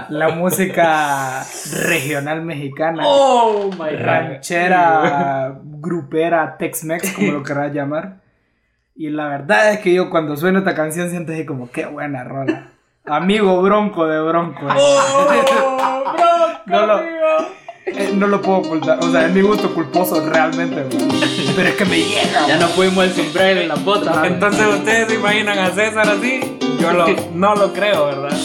la 0.10 0.30
música 0.30 1.44
regional 1.88 2.42
mexicana. 2.42 3.04
Oh 3.06 3.70
my 3.72 3.96
ranchera, 3.96 5.58
grupera, 5.64 6.58
Tex-Mex, 6.58 7.14
como 7.14 7.32
lo 7.32 7.44
querrás 7.44 7.74
llamar. 7.74 8.18
Y 8.96 9.10
la 9.10 9.28
verdad 9.28 9.72
es 9.72 9.80
que 9.80 9.94
yo 9.94 10.10
cuando 10.10 10.36
sueno 10.36 10.60
esta 10.60 10.76
canción 10.76 11.10
siento 11.10 11.32
así 11.32 11.46
como, 11.46 11.72
qué 11.72 11.86
buena 11.86 12.24
rola. 12.24 12.72
Amigo 13.06 13.62
bronco 13.62 14.08
de 14.08 14.22
bronco. 14.22 14.62
no, 16.66 16.86
lo, 16.86 17.02
eh, 17.98 18.12
no 18.14 18.28
lo 18.28 18.42
puedo 18.42 18.60
ocultar. 18.60 19.00
O 19.04 19.12
sea, 19.12 19.26
es 19.28 19.34
mi 19.34 19.42
gusto 19.42 19.74
culposo 19.74 20.24
realmente. 20.26 20.84
güey. 20.84 21.08
Pero 21.56 21.70
es 21.70 21.76
que 21.76 21.86
me 21.86 21.98
llega. 21.98 22.48
Ya 22.48 22.58
no 22.58 22.68
fuimos 22.70 23.06
el 23.06 23.14
sombrero 23.14 23.62
y 23.62 23.68
las 23.68 23.84
botas. 23.84 24.26
Entonces 24.26 24.66
ustedes 24.68 25.08
se 25.10 25.16
imaginan 25.16 25.58
a 25.60 25.72
César 25.72 26.10
así. 26.10 26.58
Yo 26.80 26.92
lo, 26.92 27.08
no 27.34 27.56
lo 27.56 27.74
creo, 27.74 28.06
¿verdad? 28.08 28.38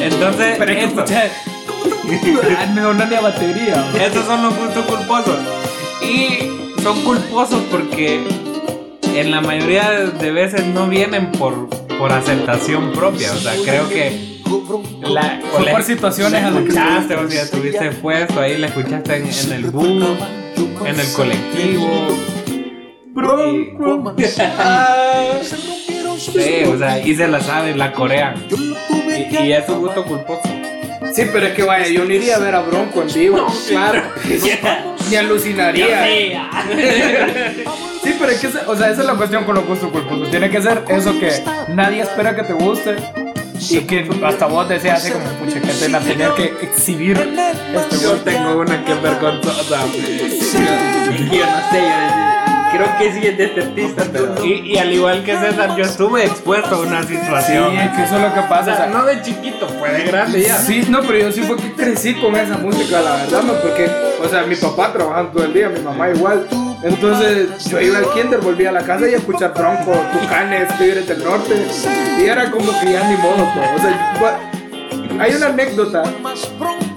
Entonces, 0.00 0.56
Pero 0.58 0.72
es 0.72 0.78
que 0.78 0.84
esto-. 0.84 1.04
Ay, 1.08 1.30
me 2.74 2.80
donó 2.80 3.04
la 3.06 3.20
batería. 3.20 3.84
güey. 3.92 4.04
Estos 4.04 4.24
son 4.26 4.42
los 4.42 4.56
gustos 4.56 4.84
culposos. 4.86 5.36
Y 6.02 6.80
son 6.82 7.00
culposos 7.02 7.62
porque 7.70 8.20
en 9.14 9.30
la 9.30 9.40
mayoría 9.40 9.90
de 9.90 10.30
veces 10.32 10.66
no 10.66 10.88
vienen 10.88 11.30
por, 11.32 11.68
por 11.98 12.12
aceptación 12.12 12.92
propia. 12.92 13.32
O 13.32 13.36
sea, 13.36 13.54
creo 13.64 13.88
que 13.88 14.31
la, 15.02 15.40
o 15.52 15.56
Fue 15.56 15.64
la- 15.66 15.72
por 15.72 15.82
situaciones 15.82 16.42
la 16.42 16.48
a 16.48 16.50
las 16.50 16.62
que 16.62 16.68
escuchaste, 16.70 17.14
o 17.16 17.28
sea, 17.30 17.42
estuviste 17.42 17.90
puesto 17.92 18.40
ahí, 18.40 18.58
la 18.58 18.66
escuchaste 18.68 19.16
en, 19.16 19.26
en 19.28 19.52
el 19.52 19.64
bus, 19.70 20.04
en 20.86 21.00
el 21.00 21.12
colectivo. 21.14 22.16
Bronco. 23.14 24.14
Sí, 26.18 26.62
o 26.66 26.78
sea, 26.78 27.00
y 27.04 27.14
se 27.16 27.26
la 27.26 27.40
saben, 27.40 27.78
la 27.78 27.92
corean. 27.92 28.34
Y, 28.50 29.36
y 29.44 29.52
es 29.52 29.66
su 29.66 29.74
gusto 29.76 30.04
culposo. 30.04 30.42
Sí, 31.12 31.22
pero 31.32 31.46
es 31.46 31.54
que 31.54 31.62
vaya, 31.64 31.88
yo 31.88 32.04
no 32.04 32.12
iría 32.12 32.36
a 32.36 32.38
ver 32.38 32.54
a 32.54 32.60
Bronco 32.62 33.02
en 33.02 33.12
vivo. 33.12 33.46
claro. 33.68 34.02
Ni 35.10 35.16
alucinaría. 35.16 36.48
Sí, 38.04 38.14
pero 38.18 38.30
es 38.30 38.38
que, 38.40 38.46
o 38.46 38.76
sea, 38.76 38.90
esa 38.90 39.00
es 39.00 39.06
la 39.06 39.14
cuestión 39.14 39.44
con 39.44 39.56
los 39.56 39.66
gustos 39.66 39.90
culposos. 39.90 40.30
Tiene 40.30 40.48
que 40.48 40.62
ser 40.62 40.84
eso 40.88 41.18
que 41.18 41.30
nadie 41.68 42.02
espera 42.02 42.36
que 42.36 42.44
te 42.44 42.52
guste 42.52 42.96
y 43.70 43.80
que 43.80 44.08
hasta 44.26 44.46
vos 44.46 44.68
deseas 44.68 45.02
así 45.02 45.12
como, 45.12 45.24
pucha, 45.26 45.60
que 45.60 45.68
tener 46.08 46.30
que 46.34 46.54
exhibir 46.62 47.18
este 47.18 48.02
Yo 48.02 48.12
tengo 48.16 48.58
una 48.60 48.84
que 48.84 48.92
es 48.92 49.02
vergonzosa. 49.02 49.78
Yo 49.86 51.46
no 51.46 51.70
sé, 51.70 51.82
yo 51.82 52.78
creo 52.78 52.98
que 52.98 53.12
sí 53.12 53.26
es 53.26 53.36
de 53.38 53.44
este 53.44 53.60
artista, 53.62 54.04
pero. 54.12 54.34
Y, 54.44 54.72
y 54.72 54.78
al 54.78 54.92
igual 54.92 55.22
que 55.24 55.36
César, 55.36 55.76
yo 55.76 55.84
estuve 55.84 56.24
expuesto 56.24 56.74
a 56.76 56.78
una 56.80 57.02
Sí, 57.02 57.16
situación. 57.16 57.76
es 57.78 57.90
que 57.90 58.02
eso 58.04 58.16
es 58.16 58.22
lo 58.22 58.34
que 58.34 58.40
pasa. 58.48 58.72
o 58.72 58.76
sea, 58.76 58.86
no 58.86 59.04
de 59.04 59.20
chiquito, 59.22 59.68
fue 59.68 59.90
de 59.92 60.04
grande 60.04 60.42
ya. 60.42 60.58
Sí, 60.58 60.86
no, 60.88 61.00
pero 61.02 61.18
yo 61.18 61.32
sí 61.32 61.42
fue 61.42 61.56
que 61.56 61.72
crecí 61.72 62.14
con 62.14 62.34
esa 62.36 62.56
música, 62.58 63.00
la 63.00 63.16
verdad, 63.16 63.42
no, 63.42 63.52
porque, 63.54 63.90
o 64.24 64.28
sea, 64.28 64.42
mi 64.44 64.56
papá 64.56 64.92
trabajando 64.92 65.32
todo 65.32 65.44
el 65.44 65.52
día, 65.52 65.68
mi 65.68 65.80
mamá 65.80 66.08
igual. 66.10 66.46
Entonces, 66.82 67.64
yo 67.66 67.80
iba 67.80 67.98
al 67.98 68.10
kinder, 68.12 68.40
volvía 68.40 68.70
a 68.70 68.72
la 68.72 68.82
casa 68.82 69.08
y 69.08 69.14
a 69.14 69.18
escuchar 69.18 69.54
Bronco, 69.54 69.92
Tucanes, 70.12 70.76
Tigres 70.78 71.06
del 71.06 71.22
Norte. 71.22 71.54
Y 72.18 72.24
era 72.24 72.50
como 72.50 72.72
que 72.80 72.92
ya 72.92 73.08
ni 73.08 73.16
modo, 73.16 73.48
pues. 73.54 73.68
O 73.76 73.78
sea, 73.78 75.20
hay 75.20 75.34
una 75.34 75.46
anécdota. 75.46 76.02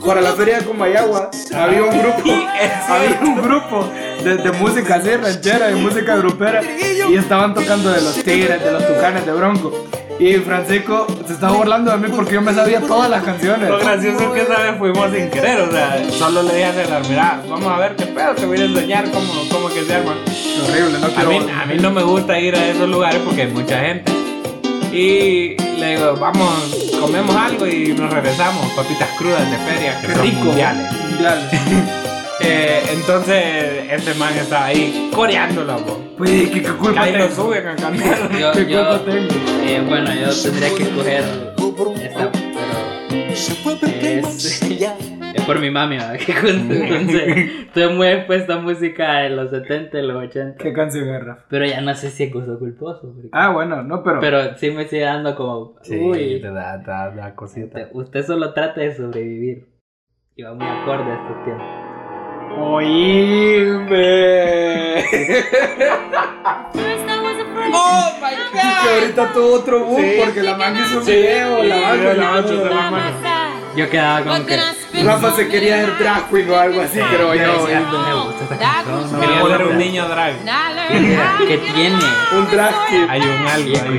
Para 0.05 0.21
la 0.21 0.33
feria 0.33 0.59
de 0.59 0.65
Comayagua 0.65 1.31
había 1.55 1.83
un 1.83 1.99
grupo, 1.99 2.29
había 2.89 3.19
un 3.21 3.41
grupo 3.41 3.91
de, 4.23 4.37
de 4.37 4.51
música 4.53 4.95
así, 4.95 5.09
ranchera, 5.15 5.67
de 5.67 5.75
música 5.75 6.15
grupera, 6.17 6.61
y 7.09 7.15
estaban 7.15 7.53
tocando 7.53 7.91
de 7.91 8.01
los 8.01 8.15
tigres, 8.23 8.63
de 8.63 8.71
los 8.71 8.87
tucanes, 8.87 9.25
de 9.25 9.31
Bronco. 9.33 9.85
Y 10.17 10.35
Francisco 10.35 11.05
se 11.27 11.33
estaba 11.33 11.57
burlando 11.57 11.91
de 11.91 11.97
mí 11.97 12.07
porque 12.15 12.35
yo 12.35 12.41
me 12.41 12.53
sabía 12.53 12.79
todas 12.79 13.09
las 13.09 13.21
canciones. 13.21 13.67
Lo 13.69 13.77
gracioso 13.79 14.23
es 14.23 14.29
que 14.29 14.41
esa 14.49 14.61
vez 14.63 14.77
fuimos 14.79 15.11
sin 15.11 15.29
querer, 15.29 15.59
o 15.59 15.69
sea, 15.71 16.01
solo 16.11 16.41
le 16.43 16.53
dije 16.53 16.65
a 16.65 16.73
César, 16.73 17.01
mira, 17.09 17.41
vamos 17.49 17.67
a 17.73 17.77
ver 17.79 17.95
qué 17.97 18.05
pedo, 18.05 18.33
te 18.33 18.45
voy 18.45 18.57
a 18.61 18.63
enseñar 18.63 19.11
cómo, 19.11 19.27
cómo 19.51 19.67
que 19.67 19.83
se 19.83 19.93
arma. 19.93 20.13
Horrible, 20.69 20.99
no 20.99 21.07
A 21.07 21.09
quiero. 21.09 21.29
mí, 21.31 21.37
a 21.51 21.65
mí 21.65 21.77
no 21.81 21.91
me 21.91 22.01
gusta 22.03 22.39
ir 22.39 22.55
a 22.55 22.65
esos 22.65 22.87
lugares 22.87 23.19
porque 23.25 23.41
hay 23.41 23.47
mucha 23.51 23.77
gente. 23.81 24.09
Y 24.93 25.57
le 25.77 25.97
digo, 25.97 26.15
vamos, 26.15 26.93
comemos 27.01 27.35
algo 27.35 27.67
y 27.67 27.89
nos 27.89 28.09
regresamos, 28.13 28.71
papitas 28.71 29.09
crudas 29.17 29.51
de 29.51 29.57
feria, 29.57 29.99
que 29.99 30.07
Qué 30.07 30.13
son 30.13 30.23
rico. 30.23 30.43
mundiales. 30.45 30.93
Mundial. 31.09 31.49
Eh, 32.47 32.81
entonces, 32.93 33.91
este 33.91 34.13
man 34.19 34.33
estaba 34.37 34.65
ahí 34.65 35.09
coreándolo, 35.13 35.77
po. 35.77 35.99
Pues, 36.17 36.49
¿qué, 36.49 36.61
qué 36.61 36.69
culpa 36.73 37.01
Ahí 37.01 37.13
lo 37.13 37.27
tengo? 37.27 37.31
suben 37.43 37.67
a 37.67 37.75
cantar. 37.75 38.31
Yo, 38.39 38.51
¿Qué 38.53 38.65
yo, 38.71 38.87
culpa 38.87 39.05
tengo? 39.05 39.33
eh, 39.63 39.83
bueno, 39.87 40.11
yo 40.13 40.29
tendría 40.43 40.69
que 40.75 40.83
escoger 40.83 41.23
esta, 42.03 42.31
pero 42.31 42.51
es, 43.85 44.51
Es 45.35 45.43
por 45.45 45.59
mi 45.59 45.69
mami, 45.69 45.97
¿verdad? 45.97 46.15
Entonces, 46.45 47.49
estoy 47.65 47.93
muy 47.93 48.07
expuesta 48.07 48.53
a 48.53 48.59
música 48.59 49.17
de 49.19 49.31
los 49.31 49.49
70 49.49 49.99
y 49.99 50.07
los 50.07 50.15
80. 50.23 50.63
¿Qué 50.63 50.71
canción 50.71 51.09
es, 51.13 51.23
Rafa? 51.23 51.43
Pero 51.49 51.65
ya 51.65 51.81
no 51.81 51.93
sé 51.95 52.09
si 52.09 52.23
es 52.23 52.31
gusto 52.33 52.57
culposo. 52.57 53.01
porque- 53.13 53.29
Ah, 53.33 53.49
bueno, 53.51 53.83
no, 53.83 54.01
pero. 54.03 54.19
Pero 54.21 54.55
sí 54.57 54.71
me 54.71 54.87
sigue 54.87 55.03
dando 55.03 55.35
como. 55.35 55.75
Sí, 55.81 55.97
uy, 55.97 56.39
te 56.41 56.47
da, 56.51 56.77
da, 56.77 57.09
da 57.11 57.35
cosita. 57.35 57.65
usted, 57.67 57.87
usted 57.93 58.25
solo 58.25 58.53
trata 58.53 58.79
de 58.81 58.95
sobrevivir. 58.95 59.67
Y 60.37 60.43
va 60.43 60.53
muy 60.53 60.65
acorde 60.67 61.11
a 61.11 61.15
estos 61.15 61.43
tiempos. 61.43 61.84
Oíme. 62.57 64.15
¡Oh, 67.73 68.11
my 68.21 68.35
que 68.83 68.89
ahorita 68.93 69.33
tuvo 69.33 69.53
otro 69.55 69.85
boom 69.85 70.05
porque 70.23 70.43
la 70.43 70.55
manga 70.57 70.85
hizo 70.85 70.99
un 70.99 71.05
video, 71.05 71.63
la 71.63 71.75
manga, 71.75 72.13
la 72.13 72.31
manga, 72.31 72.69
la 72.69 72.91
manga. 72.91 73.49
Yo 73.75 73.89
quedaba 73.89 74.21
como 74.23 74.45
que. 74.45 74.57
Rafa 75.03 75.35
se 75.35 75.47
quería 75.49 75.75
hacer 75.75 75.97
drag 75.97 76.29
queen 76.29 76.49
o 76.49 76.55
algo 76.55 76.81
así, 76.81 76.99
Pero 77.11 77.35
yo. 77.35 77.47
no 77.47 77.65
Quería 79.19 79.43
me 79.43 79.49
ser 79.49 79.67
un 79.67 79.77
niño 79.77 80.07
drag. 80.07 80.35
¿Qué 81.47 81.57
tiene? 81.57 81.99
Un 82.31 82.49
drag 82.51 82.87
king. 82.89 83.07
Hay 83.09 83.21
un 83.21 83.47
algo 83.47 83.77
ahí. 83.77 83.97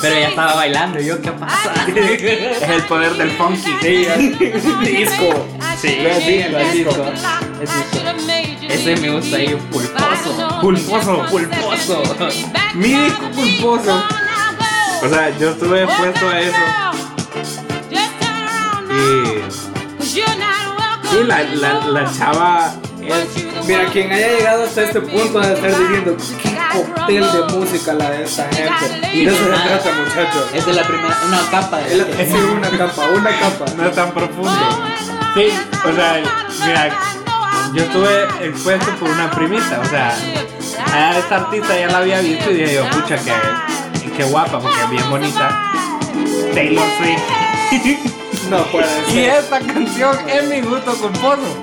Pero 0.00 0.16
ella 0.16 0.28
estaba 0.28 0.54
bailando. 0.54 1.00
Yo, 1.00 1.20
¿qué 1.20 1.32
pasa? 1.32 1.72
Es 1.86 2.62
el 2.62 2.82
poder 2.84 3.12
del 3.14 3.30
funky. 3.32 3.76
Sí, 3.82 4.06
disco. 4.82 5.46
Es 5.82 6.72
disco. 6.72 7.04
Ese 8.68 8.96
me 8.96 9.10
gusta 9.10 9.36
ahí, 9.36 9.56
pulposo. 9.70 10.60
Pulposo. 10.60 11.24
Pulposo. 11.30 12.02
Mi 12.74 12.88
disco 12.88 13.30
pulposo. 13.30 14.04
O 15.02 15.08
sea, 15.08 15.30
yo 15.38 15.50
estuve 15.50 15.84
expuesto 15.84 16.28
a 16.28 16.40
eso. 16.40 16.56
Y, 18.90 19.42
y 21.16 21.24
la, 21.24 21.42
la, 21.44 21.86
la 21.86 22.12
chava 22.12 22.74
es. 23.00 23.66
Mira, 23.66 23.86
quien 23.86 24.12
haya 24.12 24.28
llegado 24.36 24.64
hasta 24.64 24.82
este 24.82 25.00
punto 25.00 25.40
de 25.40 25.54
estar 25.54 25.70
diciendo 25.70 26.16
qué 26.42 26.58
cóctel 26.72 27.32
de 27.32 27.54
música 27.54 27.94
la 27.94 28.10
de 28.10 28.24
esta 28.24 28.48
gente. 28.52 29.10
Y 29.14 29.24
de 29.24 29.32
eso 29.32 29.44
se 29.44 29.50
trata, 29.50 29.92
muchachos. 29.92 30.46
Es 30.52 30.66
la 30.66 30.82
primera, 30.86 31.16
una 31.26 31.50
capa 31.50 31.78
de 31.78 31.94
Es 31.94 32.18
es 32.18 32.34
una 32.56 32.70
capa, 32.70 33.08
una 33.10 33.30
capa. 33.38 33.64
No 33.76 33.86
es 33.88 33.94
tan 33.94 34.12
profundo. 34.12 34.50
Sí, 35.34 35.48
o 35.88 35.92
sea, 35.94 36.22
mira, 36.66 36.90
yo 37.72 37.82
estuve 37.82 38.24
expuesto 38.48 38.90
por 38.98 39.10
una 39.10 39.30
primita. 39.30 39.80
O 39.80 39.84
sea, 39.84 40.14
a 40.92 41.18
esta 41.18 41.36
artista 41.36 41.78
ya 41.78 41.86
la 41.88 41.98
había 41.98 42.20
visto 42.20 42.50
y 42.50 42.54
dije 42.54 42.74
yo, 42.74 42.90
pucha, 42.90 43.16
que, 43.16 44.10
que 44.16 44.24
guapa, 44.24 44.58
porque 44.58 44.80
es 44.82 44.90
bien 44.90 45.10
bonita. 45.10 45.70
Taylor 46.54 46.84
Swift. 46.98 48.10
No 48.50 48.64
puede 48.64 48.86
Y 49.08 49.12
ser. 49.12 49.28
esta 49.36 49.60
canción 49.60 50.16
es 50.28 50.48
mi 50.48 50.60
gusto 50.62 50.92
culposo. 50.96 51.62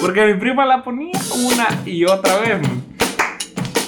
Porque 0.00 0.24
mi 0.24 0.34
prima 0.34 0.64
la 0.64 0.82
ponía 0.82 1.12
una 1.34 1.68
y 1.84 2.04
otra 2.06 2.38
vez. 2.38 2.58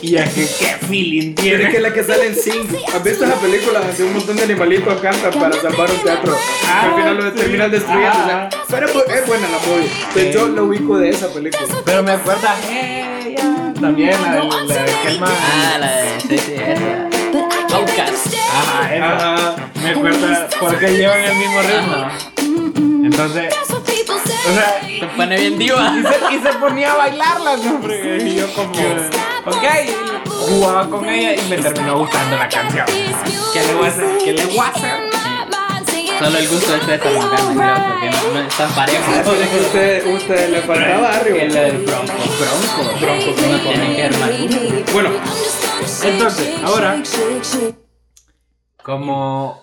Y 0.07 0.17
es 0.17 0.29
que 0.35 0.43
qué 0.43 0.87
feeling 0.87 1.35
Tiene 1.35 1.57
tiene. 1.59 1.71
que 1.73 1.81
la 1.81 1.93
que 1.93 2.05
sale 2.05 2.27
en 2.27 2.35
Sing. 2.37 2.69
¿Has 2.95 3.03
visto 3.03 3.25
esa 3.25 3.35
película 3.37 3.81
donde 3.81 4.05
un 4.05 4.13
montón 4.15 4.37
de 4.37 4.43
animalitos 4.45 5.01
cantan 5.01 5.33
para 5.33 5.61
salvar 5.61 5.91
un 5.91 5.99
teatro? 5.99 6.37
Ah, 6.67 6.83
al 6.91 6.95
final 6.95 7.17
lo 7.17 7.33
terminan 7.33 7.71
sí. 7.71 7.77
destruyendo. 7.77 8.11
o 8.11 8.27
sea, 8.27 8.49
Ah. 8.53 8.65
pero 8.69 8.87
es 8.89 8.95
bu- 8.95 9.05
es 9.13 9.27
buena 9.27 9.49
la 9.49 9.59
movie. 9.67 9.89
Pues 10.13 10.27
Sí. 10.27 10.33
yo 10.33 10.47
lo 10.49 10.65
ubico 10.65 10.99
de 10.99 11.09
esa 11.11 11.29
película. 11.33 11.67
Pero 11.85 12.03
me 12.03 12.13
acuerda 12.13 12.55
ella 12.71 13.73
también, 13.81 14.13
la 14.23 14.33
de, 14.35 14.49
la 14.75 14.83
de 14.85 14.93
aquel 14.93 15.21
man. 15.21 15.31
Ah, 15.33 15.79
la 15.81 15.97
de. 15.97 16.21
Sí, 16.21 16.39
sí, 16.39 16.53
esa. 16.55 17.77
Outcast. 17.77 18.35
Ajá, 18.35 18.95
esa. 18.95 19.35
Ajá. 19.35 19.57
Me 19.83 19.91
acuerda 19.91 20.49
porque 20.61 20.89
llevan 20.97 21.21
el 21.21 21.37
mismo 21.37 21.61
ritmo. 21.63 23.05
Entonces, 23.07 23.55
o 23.71 24.53
sea, 24.55 24.81
Se 25.01 25.07
pone 25.17 25.39
bien 25.41 25.59
diva. 25.59 25.95
y 25.99 26.03
se, 26.03 26.35
y 26.37 26.39
se 26.43 26.59
ponía 26.59 26.93
a 26.93 26.97
bailarla, 26.97 27.57
¿no? 27.59 27.75
hombre? 27.77 28.19
Y 28.25 28.37
yo 28.37 28.53
como, 28.55 28.73
ok, 29.47 30.25
jugaba 30.27 30.89
con 30.89 31.09
ella 31.09 31.35
y 31.35 31.49
me 31.49 31.59
terminó 31.59 31.99
gustando 31.99 32.37
la 32.37 32.49
canción. 32.49 32.87
¿Qué 32.87 33.63
le 33.67 33.75
voy 33.75 33.87
a 33.87 33.89
hacer? 33.89 34.19
¿Qué 34.25 34.33
le 34.33 34.47
voy 34.47 34.59
a 34.59 34.69
hacer? 34.69 35.15
Solo 36.19 36.39
el 36.39 36.49
gusto 36.49 36.73
de 36.73 36.81
César 36.81 37.13
Morgana, 37.13 37.57
creo, 37.59 37.93
porque 37.93 38.11
no, 38.11 38.35
no 38.35 38.49
están 38.49 38.71
parejos. 38.73 39.27
Usted, 39.67 40.07
usted 40.15 40.51
le 40.51 40.63
faltaba 40.63 41.01
barrio. 41.01 41.35
El 41.35 41.53
del 41.53 41.79
Bronco. 41.79 42.13
Bronco. 42.39 42.99
Bronco, 43.01 43.49
No 43.49 43.59
tienen 43.59 43.97
que 43.97 44.03
armar. 44.05 44.31
Bueno, 44.93 45.11
entonces, 46.05 46.55
ahora, 46.63 47.03
como 48.83 49.61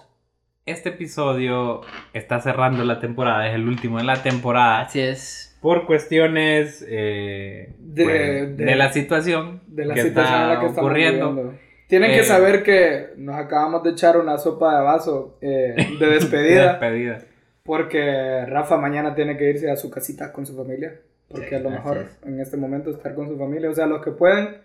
este 0.66 0.90
episodio 0.90 1.82
está 2.14 2.42
cerrando 2.42 2.84
la 2.84 3.00
temporada, 3.00 3.48
es 3.48 3.56
el 3.56 3.68
último 3.68 3.98
de 3.98 4.04
la 4.04 4.22
temporada, 4.22 4.82
Así 4.82 5.00
es. 5.00 5.51
Por 5.62 5.86
cuestiones 5.86 6.86
eh, 6.90 7.74
De- 7.80 8.04
pues, 8.04 8.58
de- 8.58 8.66
de, 8.66 8.76
la 8.76 8.92
situación 8.92 9.62
de 9.68 9.86
la 9.86 9.94
que 9.94 10.02
situación 10.04 10.34
en 10.34 10.42
está 10.42 10.54
la 10.56 10.60
que 10.60 10.66
estamos 10.68 10.90
ocurriendo. 10.90 11.30
viviendo. 11.34 11.60
Tienen 11.88 12.12
Eh, 12.12 12.18
que 12.18 12.24
saber 12.24 12.64
que 12.64 13.08
nos 13.18 13.36
acabamos 13.36 13.84
de 13.84 13.92
echar 13.92 14.18
una 14.18 14.38
sopa 14.38 14.78
de 14.80 14.84
vaso 14.84 15.38
eh, 15.42 15.76
de 16.00 16.08
despedida. 16.08 16.72
Despedida. 16.74 17.20
Porque 17.64 18.46
Rafa 18.48 18.78
mañana 18.78 19.14
tiene 19.14 19.38
que 19.38 19.50
irse 19.50 19.70
a 19.70 19.76
su 19.76 19.90
casita 19.92 20.32
con 20.34 20.46
su 20.46 20.56
familia. 20.56 20.96
Porque 21.30 21.50
Sí, 21.50 21.56
es 21.56 21.62
lo 21.62 21.70
mejor 21.70 21.98
es. 21.98 22.20
en 22.26 22.40
este 22.40 22.58
momento 22.58 22.90
estar 22.90 23.14
con 23.14 23.28
su 23.30 23.38
familia. 23.38 23.70
O 23.70 23.74
sea, 23.74 23.86
los 23.86 24.04
que 24.04 24.12
pueden, 24.12 24.58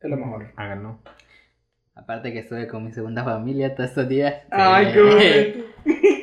es 0.00 0.10
lo 0.10 0.16
mejor. 0.16 0.46
Háganlo. 0.56 0.98
Aparte 1.94 2.32
que 2.32 2.40
estuve 2.40 2.66
con 2.66 2.84
mi 2.84 2.92
segunda 2.92 3.22
familia 3.24 3.74
todos 3.74 3.90
estos 3.90 4.08
días. 4.08 4.34
Ay, 4.50 4.86
Eh, 4.86 4.92
qué 4.92 5.00
bonito. 5.02 5.72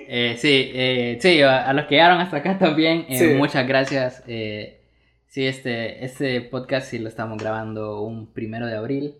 eh, 0.07 0.35
sí, 0.37 0.71
eh, 0.73 1.17
sí, 1.21 1.41
a, 1.41 1.67
a 1.69 1.73
los 1.73 1.85
que 1.85 1.95
llegaron 1.95 2.19
hasta 2.19 2.37
acá 2.37 2.57
también, 2.57 3.05
eh, 3.09 3.17
Sí. 3.17 3.25
muchas 3.35 3.67
gracias. 3.67 4.23
Eh, 4.27 4.79
sí, 5.27 5.45
este, 5.45 6.03
este 6.03 6.41
podcast 6.41 6.87
sí 6.89 6.97
lo 6.99 7.07
estamos 7.07 7.37
grabando 7.37 8.01
un 8.01 8.27
primero 8.33 8.65
de 8.67 8.75
abril. 8.75 9.15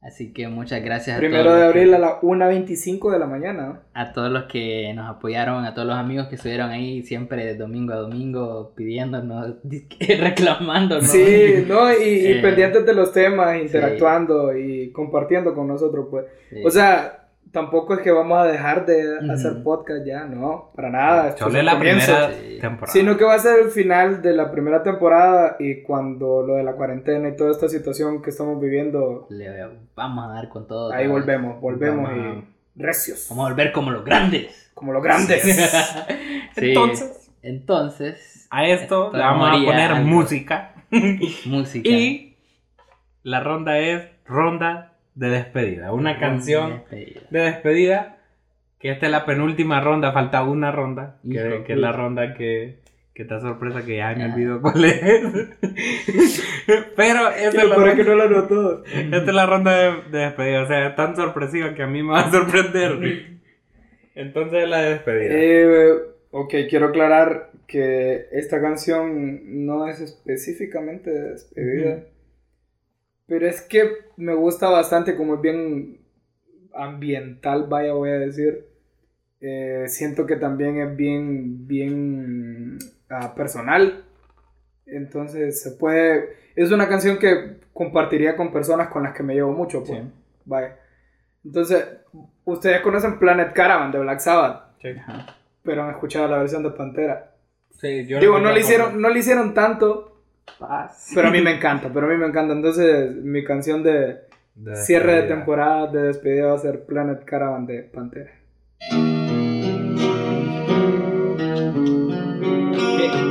Así 0.00 0.32
que 0.32 0.46
muchas 0.46 0.82
gracias 0.84 1.16
a 1.16 1.18
Primero 1.18 1.42
todos 1.44 1.56
de 1.58 1.64
los 1.64 1.72
que- 1.72 1.78
abril 1.80 1.94
a 1.94 1.98
las 1.98 2.12
1.25 2.22 3.10
de 3.10 3.18
la 3.18 3.26
mañana. 3.26 3.80
a 3.94 4.12
todos 4.12 4.30
los 4.30 4.44
que 4.44 4.92
nos 4.94 5.10
apoyaron, 5.10 5.64
a 5.64 5.74
todos 5.74 5.88
los 5.88 5.96
amigos 5.96 6.28
que 6.28 6.36
estuvieron 6.36 6.70
ahí 6.70 7.02
siempre 7.02 7.44
de 7.44 7.56
domingo 7.56 7.92
a 7.92 7.96
domingo 7.96 8.72
pidiéndonos, 8.76 9.54
reclamándonos. 10.20 11.08
Sí, 11.08 11.64
¿no? 11.68 11.90
Y, 11.92 12.04
y 12.04 12.26
Eh, 12.32 12.40
pendientes 12.42 12.86
de 12.86 12.94
los 12.94 13.12
temas, 13.12 13.60
interactuando 13.60 14.56
y 14.56 14.90
compartiendo 14.92 15.52
con 15.54 15.66
nosotros, 15.66 16.06
pues. 16.10 16.26
Sí. 16.50 16.62
O 16.64 16.70
sea, 16.70 17.17
tampoco 17.52 17.94
es 17.94 18.00
que 18.00 18.10
vamos 18.10 18.38
a 18.38 18.44
dejar 18.44 18.84
de 18.86 19.18
hacer 19.32 19.62
podcast 19.62 20.04
ya, 20.06 20.24
no, 20.24 20.70
para 20.74 20.90
nada. 20.90 21.28
esto 21.28 21.44
Solo 21.44 21.58
es 21.58 21.64
la 21.64 21.72
comienzo. 21.76 22.06
primera 22.12 22.60
temporada. 22.60 22.92
Sino 22.92 23.16
que 23.16 23.24
va 23.24 23.34
a 23.34 23.38
ser 23.38 23.60
el 23.60 23.70
final 23.70 24.22
de 24.22 24.32
la 24.34 24.50
primera 24.50 24.82
temporada 24.82 25.56
y 25.58 25.82
cuando 25.82 26.42
lo 26.42 26.54
de 26.54 26.62
la 26.64 26.72
cuarentena 26.72 27.28
y 27.28 27.36
toda 27.36 27.50
esta 27.50 27.68
situación 27.68 28.22
que 28.22 28.30
estamos 28.30 28.60
viviendo, 28.60 29.26
Le 29.30 29.48
vamos 29.94 30.24
a 30.24 30.34
dar 30.34 30.48
con 30.48 30.66
todo. 30.66 30.92
ahí 30.92 31.04
vez. 31.04 31.10
volvemos, 31.12 31.60
volvemos 31.60 32.10
Vamos 32.10 32.44
y 32.44 32.80
recios, 32.80 33.26
Vamos 33.30 33.46
a 33.46 33.48
volver 33.50 33.72
como 33.72 33.90
los 33.90 34.04
grandes. 34.04 34.70
como 34.74 34.92
los 34.92 35.02
grandes. 35.02 35.42
Sí. 35.42 35.50
Entonces, 36.70 37.30
Entonces, 37.42 38.46
a 38.50 38.66
esto 38.66 39.06
Esto 39.06 39.16
le 39.16 39.22
vamos 39.22 39.48
a 39.48 39.52
poner 39.64 39.90
algo. 39.92 40.06
música. 40.08 40.74
música. 41.46 41.88
Y 41.88 42.36
la 43.24 43.40
ronda 43.40 43.78
es 43.78 44.06
ronda 44.24 44.87
de 45.18 45.30
despedida. 45.30 45.92
Una 45.92 46.18
canción 46.18 46.70
Despedida. 46.90 47.20
de 47.30 47.40
despedida. 47.40 48.14
Que 48.78 48.90
esta 48.92 49.06
es 49.06 49.12
la 49.12 49.26
penúltima 49.26 49.80
ronda, 49.80 50.12
falta 50.12 50.44
una 50.44 50.70
ronda. 50.70 51.16
Que, 51.28 51.34
Hijo, 51.34 51.64
que 51.64 51.72
es 51.72 51.78
la 51.80 51.90
ronda 51.90 52.34
que, 52.34 52.78
que 53.12 53.22
está 53.22 53.40
sorpresa 53.40 53.84
que 53.84 53.96
ya 53.96 54.14
me 54.14 54.22
Ah. 54.24 54.32
olvidó 54.32 54.62
cuál 54.62 54.84
es. 54.84 55.00
Pero 56.96 57.28
esta 57.30 57.62
es, 57.62 57.68
la 57.68 57.74
para 57.74 57.96
que 57.96 58.04
ronda, 58.04 58.24
no 58.24 58.30
lo 58.30 58.40
notó. 58.42 58.84
esta 58.84 59.16
es 59.16 59.34
la 59.34 59.46
ronda 59.46 59.76
de, 59.76 60.02
de 60.10 60.18
despedida. 60.18 60.62
O 60.62 60.66
sea, 60.66 60.86
es 60.88 60.94
tan 60.96 61.16
sorpresiva 61.16 61.74
que 61.74 61.82
a 61.82 61.86
mí 61.88 62.02
me 62.04 62.12
va 62.12 62.20
a 62.20 62.30
sorprender. 62.30 63.38
Entonces 64.14 64.68
la 64.68 64.82
de 64.82 64.90
despedida. 64.90 65.34
Eh, 65.34 65.92
ok, 66.30 66.54
quiero 66.70 66.86
aclarar 66.86 67.50
que 67.66 68.26
esta 68.32 68.60
canción 68.60 69.66
no 69.66 69.88
es 69.88 70.00
específicamente 70.00 71.10
de 71.10 71.30
despedida. 71.32 71.90
Ujú. 71.96 72.04
Pero 73.28 73.46
es 73.46 73.60
que 73.60 73.90
me 74.16 74.34
gusta 74.34 74.68
bastante 74.70 75.14
como 75.14 75.34
es 75.34 75.40
bien 75.40 76.00
ambiental, 76.74 77.66
vaya, 77.68 77.92
voy 77.92 78.10
a 78.10 78.18
decir. 78.18 78.66
Eh, 79.40 79.84
siento 79.86 80.26
que 80.26 80.36
también 80.36 80.80
es 80.80 80.96
bien, 80.96 81.68
bien 81.68 82.78
ah, 83.10 83.34
personal. 83.34 84.04
Entonces 84.86 85.62
se 85.62 85.72
puede... 85.72 86.30
Es 86.56 86.72
una 86.72 86.88
canción 86.88 87.18
que 87.18 87.58
compartiría 87.72 88.34
con 88.34 88.52
personas 88.52 88.88
con 88.88 89.02
las 89.02 89.14
que 89.14 89.22
me 89.22 89.34
llevo 89.34 89.52
mucho. 89.52 89.84
Pues. 89.84 90.00
Sí. 90.00 90.10
Vaya. 90.46 90.78
Entonces, 91.44 91.84
ustedes 92.44 92.80
conocen 92.80 93.18
Planet 93.18 93.52
Caravan 93.52 93.92
de 93.92 93.98
Black 94.00 94.20
Sabbath, 94.20 94.74
Ajá. 94.84 95.36
pero 95.62 95.82
han 95.82 95.90
escuchado 95.90 96.28
la 96.28 96.38
versión 96.38 96.62
de 96.62 96.70
Pantera. 96.70 97.34
Sí, 97.70 98.06
yo 98.06 98.18
Digo, 98.18 98.40
no 98.40 98.50
le 98.52 98.60
hicieron, 98.60 99.00
no 99.00 99.08
le 99.08 99.20
hicieron 99.20 99.54
tanto, 99.54 100.07
Paz. 100.58 101.10
pero 101.14 101.28
a 101.28 101.30
mí 101.30 101.40
me 101.40 101.52
encanta, 101.56 101.90
pero 101.92 102.06
a 102.06 102.10
mí 102.10 102.16
me 102.16 102.26
encanta. 102.26 102.52
Entonces, 102.54 103.14
mi 103.16 103.44
canción 103.44 103.82
de 103.82 104.18
De 104.54 104.76
cierre 104.76 105.22
de 105.22 105.28
temporada, 105.28 105.86
de 105.88 106.02
despedida, 106.02 106.46
va 106.46 106.54
a 106.54 106.58
ser 106.58 106.84
Planet 106.84 107.24
Caravan 107.24 107.66
de 107.66 107.82
Pantera. 107.82 108.32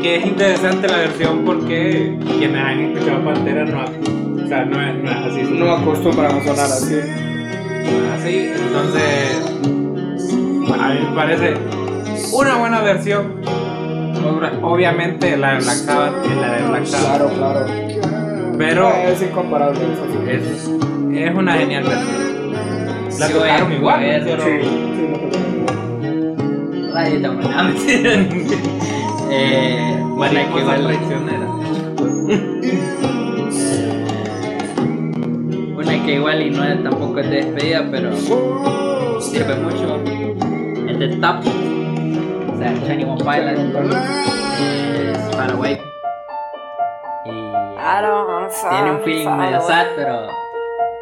Que 0.02 0.16
es 0.18 0.26
interesante 0.26 0.88
la 0.88 0.98
versión 0.98 1.44
porque 1.44 2.18
quienes 2.38 2.62
han 2.64 2.80
escuchado 2.80 3.26
Pantera 3.26 3.66
no, 3.66 3.84
o 3.84 4.48
sea, 4.48 4.64
no, 4.66 4.82
es, 4.82 5.04
no 5.04 5.12
es 5.12 5.18
así. 5.18 5.42
No 5.54 5.72
acostumbran 5.72 6.38
a 6.38 6.44
sonar 6.44 6.66
así. 6.66 7.00
Así, 8.14 8.52
entonces 8.56 9.58
a 10.80 10.94
mí 10.94 11.00
me 11.10 11.16
parece 11.16 11.54
una 12.34 12.58
buena 12.58 12.82
versión. 12.82 13.42
Obviamente 14.62 15.36
la 15.38 15.54
de 15.54 15.60
Black 15.60 15.76
Sabbath 15.76 16.26
es 16.26 16.36
la 16.38 16.52
de 16.54 16.68
Black 16.70 16.86
Sabbath, 16.86 17.18
Claro, 17.18 17.30
claro. 17.38 17.66
pero 18.58 18.90
es 18.90 19.22
incomparable. 19.22 19.80
es, 20.28 20.70
es 21.14 21.36
una 21.36 21.54
genial 21.54 21.84
versión. 21.84 22.28
La 23.20 23.30
tocaron 23.30 23.72
igual, 23.74 24.02
hicieron- 24.04 24.42
Sí, 24.46 24.60
te- 26.02 26.36
Rayita 26.94 27.30
buena, 27.30 27.72
eh, 29.30 30.02
bueno, 30.16 30.34
que 30.34 30.40
Mariposa 30.40 30.78
igual, 30.78 30.84
traicionera. 30.84 31.48
una 35.78 35.94
que 36.06 36.14
igual 36.16 36.42
y 36.42 36.50
no 36.52 36.64
es, 36.64 36.84
tampoco 36.84 37.20
es 37.20 37.30
de 37.30 37.36
despedida, 37.38 37.88
pero 37.92 38.12
sirve 39.22 39.56
mucho. 39.56 40.00
Es 40.90 41.00
de 41.00 41.08
Top, 41.18 41.38
sea, 42.76 42.88
Shiny 42.88 43.04
One 43.04 43.24
Pilot, 43.24 43.58
es 44.60 45.36
Paraguay. 45.36 45.82
Y 47.26 47.30
I 47.30 48.02
don't 48.02 48.28
wanna 48.30 48.50
fall 48.50 48.70
tiene 48.70 48.92
un 48.92 49.02
feeling 49.04 49.30
medio 49.38 49.62
sad, 49.62 49.86
pero 49.96 50.28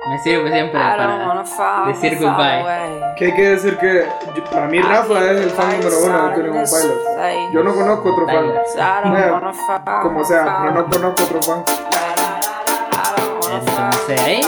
me 0.10 0.20
sirve 0.20 0.52
siempre 0.52 0.80
I 0.80 0.84
don't 0.98 1.46
para 1.58 1.88
decir 1.88 2.20
goodbye. 2.20 3.14
Que 3.18 3.26
hay 3.26 3.34
que 3.36 3.50
decir 3.50 3.78
que 3.78 4.08
yo- 4.36 4.44
para 4.46 4.68
mí 4.68 4.82
Rafa 4.82 5.32
es 5.32 5.42
el 5.42 5.50
fan 5.52 5.72
número 5.78 6.00
uno 6.04 6.30
de 6.30 6.36
Tony 6.36 6.50
One 6.50 6.66
Pilot. 6.66 7.52
Yo 7.54 7.64
no 7.64 7.74
conozco 7.74 8.10
otro 8.14 8.28
fan. 8.28 10.02
Como 10.02 10.24
sea, 10.26 10.58
pero 10.62 10.72
no 10.74 10.86
conozco 10.86 11.24
otro 11.24 11.42
fan. 11.42 11.64
I 11.64 13.22
don't 13.22 13.44
wanna 13.44 13.62
fall, 13.72 13.86
Entonces 13.92 14.22
ahí 14.22 14.42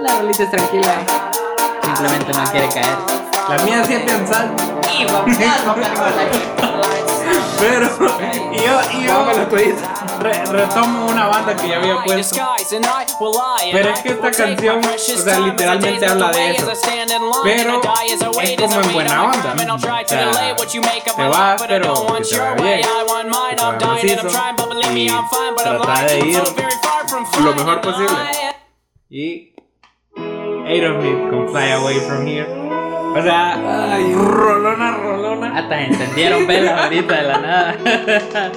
la 0.00 0.14
rolita 0.20 0.42
es 0.44 0.50
tranquila, 0.50 0.92
simplemente 1.82 2.32
no 2.32 2.44
quiere 2.50 2.68
caer. 2.68 2.96
La 3.48 3.64
mía 3.64 3.84
sí 3.84 3.94
es 3.94 4.02
pensar, 4.12 4.48
Pero 7.58 7.88
y 8.52 8.56
yo, 8.58 8.80
y 8.92 9.06
yo 9.06 9.24
re- 10.20 10.44
retomo 10.46 11.06
una 11.06 11.26
banda 11.28 11.56
que 11.56 11.68
ya 11.68 11.76
había 11.76 11.94
puesto. 12.04 12.36
Pero 13.72 13.90
es 13.90 14.00
que 14.00 14.08
esta 14.10 14.30
canción, 14.30 14.80
o 14.84 14.98
sea, 14.98 15.38
literalmente 15.40 16.06
habla 16.06 16.30
de 16.32 16.50
eso. 16.56 16.66
Pero 17.42 17.80
es 18.42 18.56
como 18.62 18.74
en 18.80 18.92
buena 18.92 19.24
onda. 19.24 19.54
O 19.74 20.08
sea, 20.08 20.32
te 21.16 21.28
vas, 21.28 21.62
pero 21.68 21.94
que 22.20 22.26
te 22.28 22.38
vaya 22.38 22.56
bien, 22.62 22.80
que 24.00 24.06
te 24.12 24.42
y 24.98 25.06
trata 25.64 26.02
de 26.06 26.18
ir 26.20 26.42
lo 27.44 27.54
mejor 27.54 27.80
posible. 27.80 28.08
Y 29.10 29.52
Aerosmith 30.66 31.30
con 31.30 31.48
Fly 31.50 31.70
Away 31.72 32.00
From 32.00 32.26
Here. 32.26 32.46
O 33.16 33.22
sea, 33.22 33.56
rolona, 34.14 34.96
rolona. 34.98 35.58
Hasta 35.58 35.80
encendieron 35.84 36.46
velas 36.46 36.82
ahorita 36.82 37.16
de 37.16 37.22
la 37.22 37.38
nada. 37.38 37.76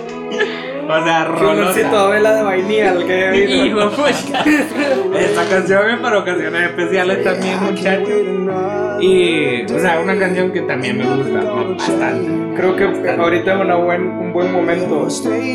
O 0.89 1.03
sea, 1.03 1.23
rolona. 1.25 1.71
de 1.71 1.83
vela 1.83 2.33
de 2.33 2.41
vainilla 2.41 2.93
el 2.93 3.05
que 3.05 3.29
he 3.29 3.65
Hijo 3.67 3.79
de 3.79 3.95
pucha. 3.95 4.43
Esta 5.19 5.45
canción 5.47 5.87
es 5.87 5.99
para 5.99 6.17
ocasiones 6.17 6.63
especiales 6.63 7.23
también, 7.23 7.63
muchachos. 7.63 8.99
Y, 8.99 9.71
o 9.71 9.79
sea, 9.79 9.99
una 9.99 10.17
canción 10.17 10.51
que 10.51 10.61
también 10.61 10.97
me 10.97 11.05
gusta 11.05 11.51
bastante. 11.51 12.55
Creo 12.55 12.75
que 12.75 13.11
ahorita 13.11 13.53
es 13.53 13.61
una 13.61 13.75
buen, 13.75 14.01
un 14.01 14.33
buen 14.33 14.51
momento 14.51 15.07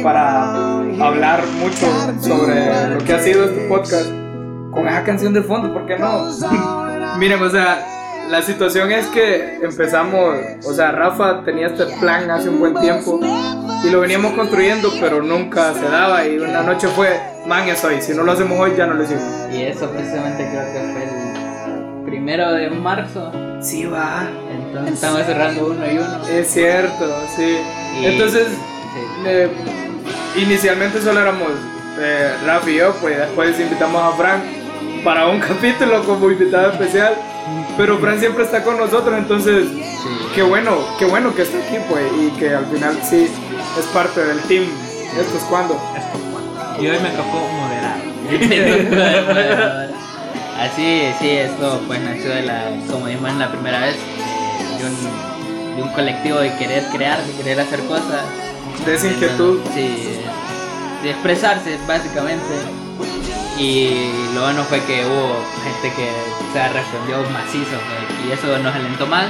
para 0.04 0.78
hablar 1.00 1.42
mucho 1.58 1.86
sobre 2.20 2.90
lo 2.94 2.98
que 3.04 3.12
ha 3.12 3.18
sido 3.18 3.44
este 3.44 3.66
podcast 3.68 4.08
con 4.70 4.86
esa 4.86 5.02
canción 5.02 5.32
de 5.34 5.42
fondo, 5.42 5.72
¿por 5.72 5.84
qué 5.86 5.98
no? 5.98 6.28
Miren, 7.18 7.42
o 7.42 7.50
sea, 7.50 7.93
la 8.30 8.42
situación 8.42 8.90
es 8.92 9.06
que 9.08 9.58
empezamos, 9.62 10.36
o 10.64 10.72
sea, 10.72 10.90
Rafa 10.92 11.42
tenía 11.44 11.66
este 11.68 11.84
plan 12.00 12.30
hace 12.30 12.48
un 12.48 12.58
buen 12.58 12.74
tiempo 12.80 13.20
y 13.84 13.90
lo 13.90 14.00
veníamos 14.00 14.32
construyendo, 14.32 14.90
pero 15.00 15.22
nunca 15.22 15.74
se 15.74 15.84
daba 15.88 16.26
y 16.26 16.38
una 16.38 16.62
noche 16.62 16.88
fue, 16.88 17.20
man, 17.46 17.68
es 17.68 17.84
hoy, 17.84 18.00
si 18.00 18.12
no 18.14 18.22
lo 18.22 18.32
hacemos 18.32 18.58
hoy 18.58 18.72
ya 18.76 18.86
no 18.86 18.94
lo 18.94 19.04
hicimos. 19.04 19.22
Y 19.52 19.62
eso 19.62 19.88
precisamente 19.90 20.48
creo 20.50 20.64
que 20.72 20.92
fue 20.92 21.04
el 21.04 22.04
primero 22.06 22.52
de 22.52 22.70
marzo. 22.70 23.30
Sí, 23.60 23.84
va, 23.86 24.26
Entonces 24.50 24.94
estamos 24.94 25.22
cerrando 25.24 25.66
uno 25.66 25.86
y 25.90 25.96
uno. 25.98 26.28
es 26.28 26.48
cierto, 26.50 27.16
sí. 27.36 27.56
Y- 28.00 28.06
Entonces, 28.06 28.46
Sí. 28.48 29.00
Eh, 29.26 29.48
inicialmente 30.36 31.00
solo 31.00 31.20
éramos 31.20 31.48
eh, 31.98 32.32
Rafa 32.46 32.70
y 32.70 32.76
yo, 32.76 32.92
pues 33.00 33.16
después 33.18 33.58
invitamos 33.58 34.00
a 34.02 34.16
Frank 34.16 34.40
para 35.02 35.26
un 35.26 35.40
capítulo 35.48 36.02
como 36.04 36.30
invitado 36.30 36.70
especial. 36.70 37.14
Pero 37.76 37.98
Frank 37.98 38.18
siempre 38.20 38.44
está 38.44 38.62
con 38.64 38.78
nosotros, 38.78 39.16
entonces 39.18 39.66
Sí. 39.68 40.10
qué 40.34 40.42
bueno, 40.42 40.78
qué 40.98 41.04
bueno 41.06 41.34
que 41.34 41.42
está 41.42 41.58
aquí, 41.58 41.76
pues, 41.88 42.04
y 42.18 42.30
que 42.38 42.54
al 42.54 42.66
final 42.66 42.98
sí 43.08 43.26
es 43.78 43.86
parte 43.86 44.24
del 44.24 44.40
team. 44.42 44.64
Esto 45.18 45.38
es 45.38 45.44
cuando. 45.44 45.80
Y 46.78 46.86
hoy 46.86 46.98
me 47.02 47.10
tocó 47.10 47.48
moderar. 47.52 47.96
Así, 50.60 51.02
sí, 51.20 51.30
esto 51.30 51.80
pues 51.86 52.00
nació 52.00 52.30
de 52.30 52.42
la, 52.42 52.70
como 52.90 53.06
dijimos 53.06 53.30
en 53.30 53.38
la 53.38 53.50
primera 53.50 53.80
vez, 53.80 53.96
eh, 53.96 54.78
de 54.78 54.84
un, 54.86 55.76
de 55.76 55.82
un 55.82 55.88
colectivo 55.90 56.38
de 56.38 56.54
querer 56.56 56.84
crear, 56.92 57.22
de 57.22 57.32
querer 57.32 57.60
hacer 57.60 57.80
cosas. 57.86 58.24
De 58.86 58.94
esa 58.94 59.06
inquietud. 59.08 59.60
Sí, 59.74 60.20
de 61.02 61.10
expresarse 61.10 61.78
básicamente. 61.86 62.44
Y 63.58 64.10
lo 64.34 64.40
bueno 64.42 64.64
fue 64.64 64.80
que 64.80 65.04
hubo 65.06 65.36
gente 65.62 65.94
que 65.96 66.10
se 66.52 66.68
respondió 66.72 67.18
macizo 67.30 67.76
y 68.26 68.32
eso 68.32 68.58
nos 68.58 68.74
alentó 68.74 69.06
más. 69.06 69.26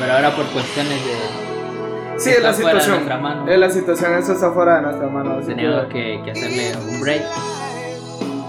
Pero 0.00 0.14
ahora 0.14 0.30
por 0.34 0.46
cuestiones 0.46 0.98
de... 1.04 2.18
Sí, 2.18 2.30
es 2.30 2.42
la 2.42 2.52
situación. 2.54 3.48
Es 3.48 3.58
la 3.58 3.70
situación, 3.70 4.14
eso 4.14 4.32
está 4.32 4.50
fuera 4.52 4.76
de 4.76 4.82
nuestra 4.82 5.08
mano. 5.08 5.36
Tenemos 5.44 5.86
que- 5.86 6.20
que, 6.24 6.30
hacerle 6.30 6.72
un 6.76 7.00
break. 7.00 7.22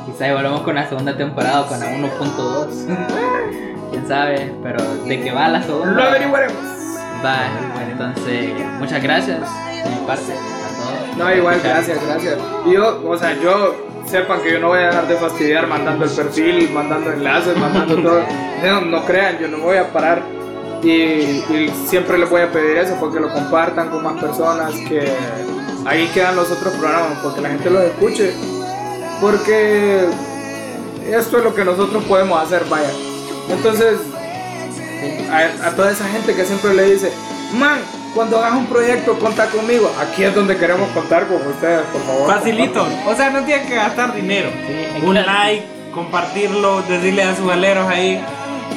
Quizás 0.06 0.34
volvemos 0.34 0.62
con 0.62 0.76
la 0.76 0.88
segunda 0.88 1.18
temporada 1.18 1.66
con 1.68 1.80
la 1.80 1.88
1.2. 1.88 2.98
Quién 3.92 4.08
sabe, 4.08 4.54
pero 4.64 4.84
de 5.06 5.22
que 5.22 5.32
va 5.32 5.48
la 5.50 5.62
segunda. 5.62 5.92
Lo 5.92 6.04
averiguaremos. 6.04 6.58
Va, 7.24 7.38
entonces, 7.90 8.52
muchas 8.80 9.02
gracias 9.02 9.40
de 9.40 9.90
mi 9.90 10.06
parte 10.08 10.34
a 10.34 11.08
todos. 11.08 11.18
No, 11.18 11.36
igual, 11.36 11.60
gracias, 11.64 12.00
gracias. 12.06 12.38
Y 12.66 12.74
yo, 12.74 13.02
o 13.08 13.18
sea, 13.18 13.34
yo, 13.42 13.76
sepan 14.06 14.42
que 14.42 14.52
yo 14.52 14.60
no 14.60 14.70
voy 14.70 14.80
a 14.80 14.88
dejar 14.88 15.08
de 15.08 15.16
fastidiar 15.16 15.68
mandando 15.68 16.06
el 16.06 16.12
perfil, 16.12 16.70
mandando 16.72 17.12
enlaces, 17.12 17.58
mandando 17.58 17.96
todo. 17.96 18.22
No, 18.86 19.06
crean, 19.06 19.40
yo 19.40 19.48
no 19.48 19.60
voy 19.60 19.78
a 19.78 19.92
parar. 19.92 20.22
Y, 20.84 21.42
siempre 21.88 22.18
les 22.18 22.30
voy 22.30 22.42
a 22.42 22.52
pedir 22.52 22.78
eso, 22.78 22.96
porque 23.00 23.20
lo 23.20 23.32
compartan 23.32 23.90
con 23.90 24.04
más 24.04 24.22
personas, 24.22 24.74
que 24.88 25.06
ahí 25.86 26.08
quedan 26.14 26.36
los 26.36 26.52
otros 26.52 26.74
programas, 26.74 27.20
porque 27.24 27.42
la 27.42 27.50
gente 27.50 27.70
los 27.70 27.84
escuche. 27.84 28.34
Porque 29.22 30.06
esto 31.10 31.38
es 31.38 31.44
lo 31.44 31.56
que 31.56 31.64
nosotros 31.64 32.04
podemos 32.04 32.42
hacer, 32.42 32.64
vaya. 32.70 32.90
Entonces, 33.50 34.00
a 35.64 35.72
toda 35.72 35.92
esa 35.92 36.08
gente 36.08 36.36
que 36.36 36.46
siempre 36.46 36.74
le 36.74 36.92
dice, 36.92 37.12
man, 37.54 37.80
cuando 38.14 38.38
hagas 38.40 38.54
un 38.58 38.66
proyecto, 38.68 39.18
contá 39.20 39.48
conmigo. 39.48 39.92
Aquí 40.00 40.24
es 40.24 40.34
donde 40.36 40.58
queremos 40.58 40.90
contar 40.92 41.28
con 41.28 41.46
ustedes, 41.48 41.82
por 41.92 42.02
favor. 42.04 42.28
Facilito. 42.36 42.88
O 43.08 43.16
sea, 43.16 43.30
no 43.30 43.44
tienen 43.44 43.68
que 43.68 43.76
gastar 43.76 44.14
dinero. 44.14 44.50
Sí, 44.68 45.02
Un 45.06 45.12
claro. 45.14 45.32
like, 45.32 45.66
compartirlo, 45.94 46.82
decirle 46.84 47.24
a 47.24 47.36
sus 47.36 47.52
aleros 47.52 47.88
ahí. 47.88 48.24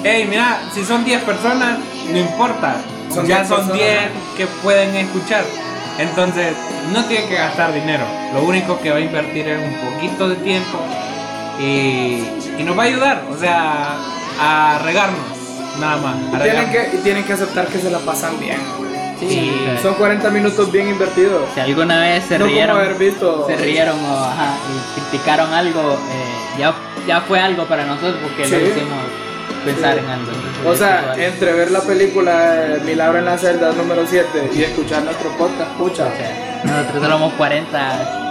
Hey, 0.04 0.26
mira, 0.28 0.60
si 0.72 0.84
son 0.84 1.04
10 1.04 1.22
personas, 1.22 1.78
no 2.10 2.18
importa. 2.18 2.76
Son 3.12 3.26
ya 3.26 3.36
10 3.38 3.48
son 3.48 3.56
personas. 3.68 3.78
10 3.78 4.00
que 4.36 4.46
pueden 4.62 4.94
escuchar. 4.96 5.44
Entonces, 5.98 6.54
no 6.92 7.04
tienen 7.06 7.28
que 7.28 7.36
gastar 7.36 7.72
dinero. 7.72 8.04
Lo 8.34 8.42
único 8.42 8.78
que 8.80 8.90
va 8.90 8.96
a 8.96 9.00
invertir 9.00 9.48
es 9.48 9.58
un 9.58 9.90
poquito 9.92 10.28
de 10.28 10.36
tiempo 10.36 10.78
y, 11.58 12.22
y 12.58 12.62
nos 12.64 12.76
va 12.78 12.82
a 12.82 12.86
ayudar, 12.86 13.22
o 13.30 13.36
sea, 13.38 13.96
a 14.38 14.78
regarnos, 14.84 15.18
nada 15.80 15.96
más. 15.96 16.16
Y 16.34 16.42
tienen, 16.42 16.70
que, 16.70 16.90
y 16.96 16.98
tienen 16.98 17.24
que 17.24 17.32
aceptar 17.32 17.66
que 17.68 17.78
se 17.78 17.90
la 17.90 17.98
pasan 18.00 18.38
bien. 18.38 18.58
Sí, 19.18 19.50
Son 19.82 19.94
40 19.94 20.30
minutos 20.30 20.70
bien 20.70 20.88
invertidos. 20.88 21.42
si 21.54 21.60
alguna 21.60 22.00
vez 22.00 22.24
se 22.24 22.38
no 22.38 22.44
como 22.44 22.54
rieron, 22.56 22.76
haber 22.76 22.94
visto. 22.94 23.46
se 23.46 23.56
rieron 23.56 23.96
o 24.04 24.24
ajá, 24.24 24.56
y 24.68 25.00
criticaron 25.00 25.52
algo, 25.52 25.92
eh, 26.10 26.58
ya, 26.58 26.74
ya 27.06 27.20
fue 27.22 27.40
algo 27.40 27.64
para 27.64 27.84
nosotros 27.86 28.16
porque 28.22 28.44
Sí. 28.44 28.50
lo 28.52 28.60
hicimos 28.60 28.98
pensar 29.64 29.94
Sí. 29.94 30.00
en 30.00 30.10
algo. 30.10 30.32
O 30.70 30.74
sea, 30.74 31.14
entre 31.18 31.52
ver 31.52 31.70
la 31.70 31.80
película 31.80 32.76
Milagro 32.84 33.18
en 33.18 33.24
la 33.24 33.38
celda 33.38 33.72
número 33.72 34.04
7 34.06 34.50
y 34.54 34.62
escuchar 34.64 35.02
nuestro 35.02 35.30
podcast, 35.38 35.70
escucha. 35.72 36.04
O 36.06 36.16
sea, 36.16 36.60
nosotros 36.64 37.04
éramos 37.04 37.32
40 37.34 37.78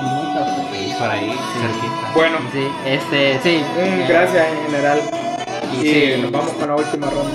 minutos. 0.04 0.66
pues, 0.70 0.96
Por 0.96 1.10
ahí, 1.10 1.28
cerquita. 1.62 2.12
Bueno, 2.14 2.38
Sí, 2.54 2.68
este, 2.86 3.40
sí. 3.44 3.64
mm, 3.76 3.80
eh, 3.80 4.06
gracias 4.08 4.48
en 4.50 4.66
general. 4.66 5.02
Y 5.74 6.22
nos 6.22 6.32
vamos 6.32 6.52
con 6.52 6.68
la 6.70 6.76
última 6.76 7.08
ronda. 7.10 7.32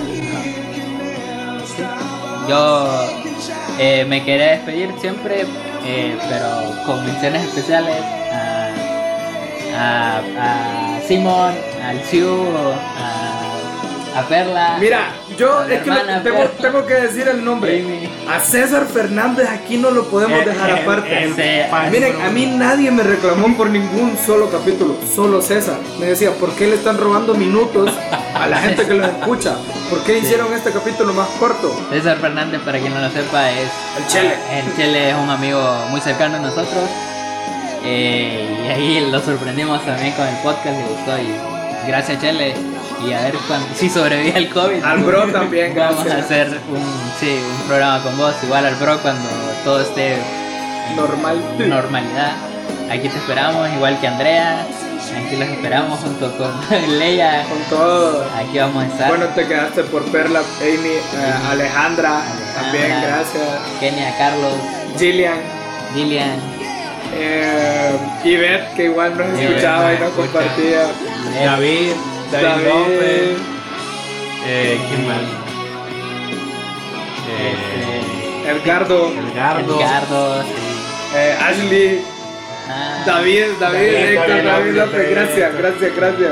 Yo 2.47 2.89
eh, 3.81 4.05
me 4.05 4.23
quería 4.23 4.51
despedir 4.51 4.93
siempre 4.99 5.41
eh, 5.83 6.15
pero 6.29 6.85
con 6.85 7.03
menciones 7.03 7.43
especiales 7.47 7.95
a, 8.31 8.69
a, 9.75 10.17
a 10.97 11.01
Simon, 11.07 11.53
al 11.83 11.99
Siu, 12.03 12.29
a, 12.29 14.19
a 14.19 14.23
Perla. 14.29 14.77
Mira, 14.79 15.09
yo 15.37 15.63
es 15.63 15.79
que 15.81 15.91
tengo, 15.91 16.23
Perla, 16.23 16.49
tengo 16.61 16.85
que 16.85 16.93
decir 16.93 17.27
el 17.27 17.43
nombre. 17.43 18.09
A 18.29 18.39
César 18.39 18.85
Fernández 18.85 19.47
aquí 19.49 19.77
no 19.77 19.91
lo 19.91 20.05
podemos 20.05 20.39
Eh, 20.41 20.45
dejar 20.45 20.69
eh, 20.69 20.81
aparte. 20.83 21.23
Ese- 21.25 21.67
Miren, 21.91 22.21
a 22.21 22.29
mí 22.29 22.45
nadie 22.45 22.91
me 22.91 23.03
reclamó 23.03 23.55
por 23.57 23.69
ningún 23.69 24.17
solo 24.25 24.49
capítulo, 24.49 24.95
solo 25.15 25.41
César. 25.41 25.77
Me 25.99 26.07
decía, 26.07 26.31
¿por 26.31 26.51
qué 26.55 26.67
le 26.67 26.75
están 26.75 26.97
robando 26.97 27.33
minutos 27.33 27.91
a 28.35 28.47
la 28.47 28.57
gente 28.57 28.85
que 28.85 28.93
los 28.93 29.07
escucha? 29.07 29.55
¿Por 29.89 30.03
qué 30.03 30.19
hicieron 30.19 30.53
este 30.53 30.71
capítulo 30.71 31.13
más 31.13 31.27
corto? 31.39 31.73
César 31.91 32.17
Fernández, 32.19 32.61
para 32.61 32.79
quien 32.79 32.93
no 32.93 32.99
lo 33.01 33.09
sepa, 33.09 33.49
es. 33.51 33.69
El 33.97 34.07
Chele. 34.07 34.35
El 34.53 34.75
Chele 34.75 35.09
es 35.09 35.15
un 35.15 35.29
amigo 35.29 35.59
muy 35.89 35.99
cercano 36.01 36.37
a 36.37 36.39
nosotros. 36.39 36.89
Eh, 37.83 38.63
y 38.65 38.71
ahí 38.71 39.11
lo 39.11 39.19
sorprendimos 39.19 39.83
también 39.85 40.13
con 40.13 40.27
el 40.27 40.35
podcast, 40.43 40.77
le 40.77 40.83
gustó. 40.83 41.17
Y 41.17 41.87
gracias, 41.87 42.21
Chele. 42.21 42.53
Y 43.07 43.13
a 43.13 43.21
ver 43.21 43.33
cuando, 43.47 43.67
si 43.75 43.89
sobrevive 43.89 44.37
al 44.37 44.49
COVID. 44.49 44.83
Al 44.83 44.99
bro 44.99 45.23
también, 45.31 45.73
Vamos 45.75 46.05
a 46.07 46.17
hacer 46.17 46.47
un, 46.69 46.83
sí, 47.19 47.39
un 47.61 47.67
programa 47.67 48.01
con 48.03 48.17
vos, 48.17 48.33
igual 48.43 48.65
al 48.65 48.75
bro, 48.75 48.97
cuando 48.99 49.27
todo 49.63 49.81
esté 49.81 50.17
Normal. 50.95 51.41
normalidad. 51.67 52.33
Aquí 52.91 53.07
te 53.09 53.17
esperamos, 53.17 53.69
igual 53.73 53.99
que 53.99 54.07
Andrea. 54.07 54.65
Aquí 55.25 55.35
los 55.35 55.47
esperamos 55.49 55.99
junto 55.99 56.37
con 56.37 56.51
Leia. 56.99 57.43
Con 57.49 57.57
todo. 57.69 58.25
Aquí 58.37 58.59
vamos 58.59 58.83
a 58.83 58.87
estar. 58.87 59.07
Bueno, 59.09 59.25
te 59.35 59.47
quedaste 59.47 59.83
por 59.85 60.03
Perla, 60.11 60.39
Amy, 60.61 60.89
eh, 60.89 61.33
Alejandra, 61.51 62.21
también, 62.55 62.91
Alejandra. 62.91 63.15
gracias. 63.17 63.79
Kenia, 63.79 64.17
Carlos, 64.17 64.53
Gillian, 64.97 65.37
Gillian. 65.95 66.35
eh, 67.13 67.91
Ivette, 68.23 68.73
que 68.75 68.83
igual 68.85 69.17
nos 69.17 69.27
Ivette 69.29 69.49
escuchaba 69.49 69.93
y 69.93 69.97
nos 69.99 70.15
nos 70.15 70.25
escucha. 70.25 70.31
compartía. 70.45 70.81
David, 71.45 71.91
David, 72.31 72.67
López. 72.67 73.37
Eh, 74.47 74.79
¿Quién 74.89 75.07
más? 75.07 75.21
Este, 77.27 78.49
Eh, 78.49 78.51
Edgardo, 78.51 79.11
Edgardo. 79.11 79.79
Edgardo, 79.79 80.43
sí. 80.43 81.15
eh, 81.15 81.35
Ashley, 81.41 82.01
Ah, 82.73 83.03
David, 83.05 83.43
David, 83.59 83.77
David, 83.79 83.95
Héctor, 83.95 84.27
David 84.29 84.45
David 84.45 84.73
López, 84.75 85.09
gracias, 85.11 85.57
gracias, 85.57 85.95
gracias. 85.95 86.31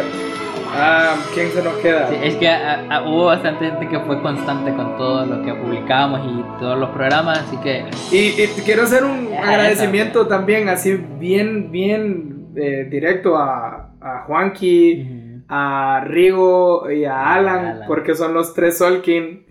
Ah, 0.73 1.15
¿Quién 1.33 1.51
se 1.51 1.61
nos 1.63 1.73
queda? 1.77 2.07
sí, 2.09 2.15
es 2.21 2.35
que 2.35 2.47
ah, 2.47 2.85
ah, 2.89 3.01
hubo 3.07 3.25
bastante 3.25 3.65
gente 3.65 3.87
que 3.89 3.99
fue 4.01 4.21
constante 4.21 4.73
con 4.73 4.95
todo 4.97 5.25
lo 5.25 5.43
que 5.43 5.53
publicábamos 5.53 6.21
y 6.25 6.59
todos 6.59 6.77
los 6.79 6.89
programas, 6.91 7.39
así 7.39 7.57
que 7.57 7.85
Y, 8.11 8.41
y 8.41 8.47
quiero 8.63 8.83
hacer 8.83 9.03
un 9.03 9.29
agradecimiento 9.33 10.27
también 10.27 10.69
así 10.69 10.93
bien, 11.19 11.71
bien 11.71 12.47
eh, 12.55 12.87
directo 12.89 13.35
a, 13.35 13.89
a 13.99 14.23
Juanqui, 14.27 15.18
a 15.49 16.03
Rigo 16.05 16.89
y 16.91 17.05
a 17.05 17.33
Alan, 17.33 17.65
Alan. 17.65 17.87
porque 17.87 18.15
son 18.15 18.33
los 18.33 18.53
tres 18.53 18.77
Solkin. 18.77 19.45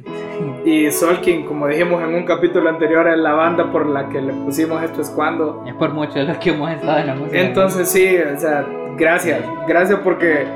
Y 0.65 0.91
Solkin, 0.93 1.45
como 1.45 1.67
dijimos 1.67 2.03
en 2.03 2.15
un 2.15 2.25
capítulo 2.25 2.69
anterior, 2.69 3.09
es 3.09 3.19
la 3.19 3.33
banda 3.33 3.71
por 3.73 3.87
la 3.87 4.09
que 4.09 4.21
le 4.21 4.33
pusimos 4.33 4.83
esto 4.83 5.01
es 5.03 5.11
cuando. 5.11 5.65
es 5.67 5.75
por 5.75 5.93
mucho 5.93 6.23
lo 6.23 6.39
que 6.39 6.51
hemos 6.51 6.71
estado 6.71 6.99
en 6.99 7.07
la 7.09 7.15
música. 7.15 7.41
Entonces 7.41 7.89
sí, 7.91 8.17
o 8.17 8.39
sea, 8.39 8.65
gracias, 8.97 9.41
gracias 9.67 9.99
porque 10.05 10.47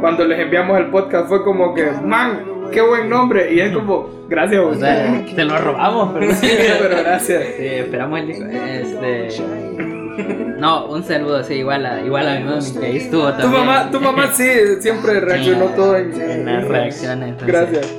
cuando 0.00 0.24
les 0.24 0.38
enviamos 0.38 0.78
el 0.78 0.86
podcast 0.86 1.28
fue 1.28 1.42
como 1.42 1.74
que, 1.74 1.90
man, 2.04 2.44
qué 2.70 2.80
buen 2.82 3.08
nombre. 3.08 3.52
Y 3.52 3.60
es 3.60 3.72
como, 3.72 4.08
gracias 4.28 4.60
o 4.60 4.74
sea, 4.74 5.24
te 5.34 5.44
lo 5.44 5.58
robamos, 5.58 6.10
pero 6.12 6.32
Sí, 6.34 6.48
pero 6.80 6.96
gracias. 7.02 7.42
Sí, 7.56 7.64
esperamos 7.66 8.20
el 8.20 8.26
disco. 8.28 8.44
Este. 8.46 9.91
No, 10.58 10.86
un 10.86 11.02
saludo, 11.02 11.42
sí, 11.42 11.54
igual 11.54 11.84
a, 11.86 12.00
igual 12.00 12.28
a 12.28 12.38
mi 12.38 12.44
mami 12.44 12.72
que 12.78 12.86
ahí 12.86 12.96
estuvo 12.98 13.32
Tu 13.32 13.38
también. 13.42 13.66
mamá, 13.66 13.90
tu 13.90 14.00
mamá 14.00 14.28
sí, 14.32 14.44
siempre 14.80 15.18
reaccionó 15.20 15.66
Sí, 15.68 15.72
todo 15.76 15.96
en, 15.96 16.20
en 16.20 16.44
las 16.46 16.68
reacciones. 16.68 17.28
entonces. 17.30 17.48
Gracias. 17.48 17.94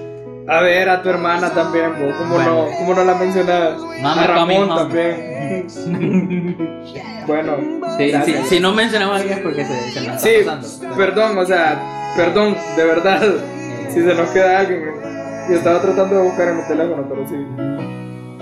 A 0.47 0.61
ver, 0.61 0.89
a 0.89 1.01
tu 1.01 1.09
hermana 1.09 1.49
también, 1.51 1.91
¿cómo, 1.93 2.35
Bueno. 2.35 2.65
no, 2.69 2.77
¿cómo 2.77 2.93
no 2.95 3.03
la 3.05 3.15
mencionabas? 3.15 3.81
Mama 4.01 4.23
a 4.23 4.27
Ramón 4.27 4.69
también. 4.69 5.67
bueno, 7.27 7.57
Sí, 7.97 8.11
sí, 8.25 8.35
si 8.45 8.59
no 8.59 8.73
mencionamos 8.73 9.15
a 9.15 9.19
alguien 9.19 9.37
es 9.39 9.43
porque 9.43 9.65
se, 9.65 9.91
se 9.91 10.07
nos 10.07 10.21
Sí, 10.21 10.29
está 10.29 10.55
pasando. 10.57 10.95
perdón, 10.95 11.37
o 11.37 11.45
sea, 11.45 12.13
perdón, 12.17 12.55
de 12.75 12.83
verdad. 12.85 13.21
Si 13.89 14.01
se 14.01 14.13
nos 14.15 14.29
queda 14.31 14.59
alguien. 14.59 14.83
Y 15.49 15.53
estaba 15.53 15.81
tratando 15.81 16.15
de 16.15 16.21
buscar 16.23 16.47
en 16.47 16.57
mi 16.57 16.63
teléfono, 16.63 17.05
pero 17.07 17.27
sí. 17.27 17.35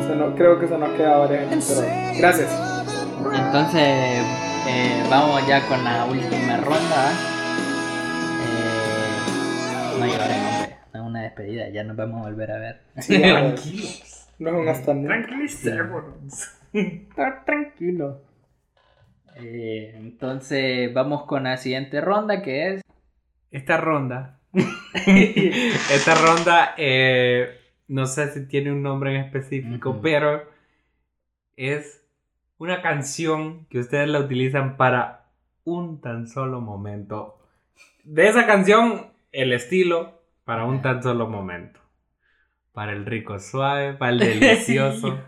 Se 0.08 0.16
nos- 0.16 0.36
creo 0.36 0.60
que 0.60 0.68
se 0.68 0.78
nos 0.78 0.90
queda 0.92 1.18
varias 1.18 1.50
gente, 1.50 1.66
pero 1.76 1.88
gracias. 2.20 2.50
Entonces, 3.30 4.26
eh, 4.68 5.04
vamos 5.10 5.46
ya 5.48 5.68
con 5.68 5.84
la 5.84 6.06
última 6.06 6.58
ronda. 6.58 7.12
Eh, 8.42 10.00
no 10.00 10.06
lloren, 10.08 10.46
hombre. 10.46 10.78
No 10.94 11.02
es 11.02 11.08
una 11.08 11.22
despedida, 11.22 11.70
ya 11.70 11.84
nos 11.84 11.96
vamos 11.96 12.22
a 12.22 12.30
volver 12.30 12.52
a 12.52 12.58
ver. 12.58 12.82
Sí, 12.98 13.20
ya, 13.20 13.42
no 14.40 14.50
es 14.50 14.56
un 14.56 14.68
hasta 14.68 14.94
Tranquilicémonos. 14.94 16.58
Estar 16.74 17.46
tranquilo. 17.46 18.22
Eh, 19.36 19.94
entonces, 19.98 20.92
vamos 20.94 21.24
con 21.26 21.44
la 21.44 21.58
siguiente 21.58 22.02
ronda 22.02 22.42
que 22.42 22.74
es. 22.74 22.82
Esta 23.52 23.78
ronda. 23.78 24.40
esta 25.06 26.16
ronda, 26.16 26.74
eh, 26.78 27.50
no 27.88 28.08
sé 28.08 28.32
si 28.32 28.48
tiene 28.48 28.72
un 28.72 28.82
nombre 28.82 29.16
en 29.16 29.22
específico, 29.24 29.92
Ujú. 29.92 30.02
pero 30.02 30.50
es 31.56 32.01
una 32.62 32.82
canción 32.84 33.66
que 33.72 33.80
ustedes 33.80 34.08
la 34.08 34.20
utilizan 34.20 34.78
para 34.78 35.26
un 35.64 36.00
tan 36.00 36.28
solo 36.28 36.62
momento. 36.62 37.40
De 38.04 38.28
esa 38.28 38.46
canción, 38.46 39.08
el 39.32 39.52
estilo 39.52 40.22
para 40.46 40.66
un 40.66 40.84
tan 40.84 41.02
solo 41.02 41.28
momento. 41.28 41.80
Para 42.72 42.92
el 42.94 43.08
rico 43.08 43.40
suave, 43.40 43.94
para 43.94 44.12
el 44.12 44.20
delicioso. 44.40 45.18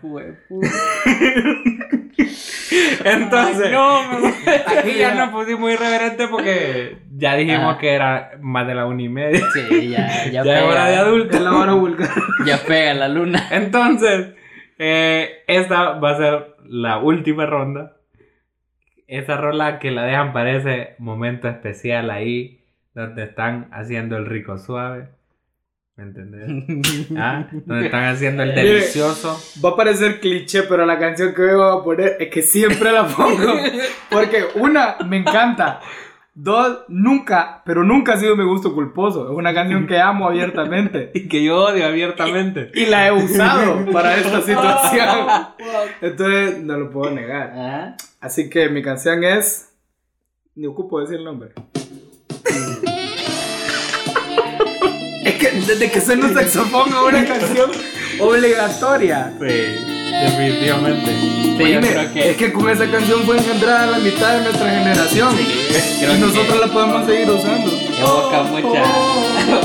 Entonces, 3.04 3.66
Ay, 3.66 3.72
no, 3.72 4.18
me- 4.20 4.28
aquí 4.78 4.94
ya 4.98 5.14
nos 5.14 5.30
pusimos 5.30 5.72
irreverente 5.72 6.28
porque 6.28 6.98
ya 7.16 7.34
dijimos 7.36 7.74
Ah. 7.74 7.78
que 7.78 7.92
era 7.94 8.30
más 8.40 8.66
de 8.66 8.74
la 8.76 8.86
una 8.86 9.02
y 9.02 9.08
media. 9.08 9.44
Sí, 9.52 9.88
ya, 9.90 10.26
ya, 10.30 10.44
Ya 10.44 10.58
es 10.58 10.62
hora 10.64 10.84
de 10.86 10.90
pega. 10.92 11.00
adulto. 11.06 11.36
Es 11.36 11.42
la 11.42 11.52
hora 11.52 11.72
vulgar. 11.72 12.10
Ya 12.46 12.58
pega 12.66 12.94
la 12.94 13.08
luna. 13.08 13.48
Entonces, 13.50 14.34
eh, 14.78 15.42
esta 15.46 15.98
va 15.98 16.10
a 16.10 16.16
ser 16.16 16.56
la 16.64 16.98
última 16.98 17.46
ronda. 17.46 17.96
Esa 19.06 19.36
rola 19.36 19.78
que 19.78 19.90
la 19.90 20.04
dejan 20.04 20.32
para 20.32 20.56
ese 20.56 20.94
momento 20.98 21.48
especial 21.48 22.10
ahí, 22.10 22.64
donde 22.94 23.24
están 23.24 23.68
haciendo 23.72 24.16
el 24.16 24.26
rico 24.26 24.58
suave. 24.58 25.08
¿Me 25.96 26.04
entendés? 26.04 27.08
¿Ah? 27.16 27.46
Donde 27.52 27.86
están 27.86 28.04
haciendo 28.04 28.42
el 28.42 28.54
delicioso. 28.54 29.40
Va 29.64 29.70
a 29.70 29.76
parecer 29.76 30.18
cliché, 30.18 30.64
pero 30.64 30.84
la 30.84 30.98
canción 30.98 31.32
que 31.34 31.42
hoy 31.42 31.54
voy 31.54 31.80
a 31.80 31.84
poner 31.84 32.16
es 32.18 32.30
que 32.30 32.42
siempre 32.42 32.90
la 32.90 33.06
pongo. 33.06 33.52
Porque 34.10 34.44
una, 34.56 34.96
me 35.06 35.18
encanta. 35.18 35.80
Dos, 36.36 36.78
nunca, 36.88 37.62
pero 37.64 37.84
nunca 37.84 38.14
ha 38.14 38.16
sido 38.16 38.34
mi 38.34 38.42
gusto 38.44 38.74
culposo. 38.74 39.30
Es 39.30 39.36
una 39.38 39.54
canción 39.54 39.86
que 39.86 40.00
amo 40.00 40.26
abiertamente. 40.28 41.10
Y 41.14 41.28
que 41.28 41.44
yo 41.44 41.66
odio 41.66 41.86
abiertamente. 41.86 42.72
Y 42.74 42.86
la 42.86 43.06
he 43.06 43.12
usado 43.12 43.86
para 43.92 44.16
esta 44.16 44.40
situación. 44.42 45.28
Entonces, 46.00 46.58
no 46.60 46.76
lo 46.76 46.90
puedo 46.90 47.12
negar. 47.12 47.52
Ah, 47.54 47.96
Así 48.20 48.50
que 48.50 48.68
mi 48.68 48.82
canción 48.82 49.22
es. 49.22 49.70
Ni 50.56 50.66
ocupo 50.66 51.00
decir 51.00 51.16
el 51.18 51.24
nombre. 51.24 51.52
es 55.24 55.34
que 55.34 55.50
desde 55.52 55.90
que 55.90 56.00
suena 56.00 56.26
un 56.26 56.34
saxofón 56.34 56.92
a 56.92 57.02
una 57.04 57.24
canción 57.24 57.70
obligatoria. 58.20 59.32
Sí, 59.40 59.93
definitivamente. 60.22 61.12
Sí, 61.56 62.12
que. 62.12 62.30
Es 62.30 62.36
que 62.36 62.52
con 62.52 62.68
esa 62.70 62.86
canción 62.90 63.22
fue 63.24 63.36
engendrada 63.38 63.86
la 63.86 63.98
mitad 63.98 64.34
de 64.34 64.40
nuestra 64.42 64.70
generación. 64.70 65.34
creo 66.00 66.16
y 66.16 66.18
nosotros 66.20 66.46
que 66.54 66.58
la 66.58 66.66
podemos 66.72 67.06
seguir 67.06 67.30
usando. 67.30 67.70
evoca 67.98 68.42
mucha 68.44 68.82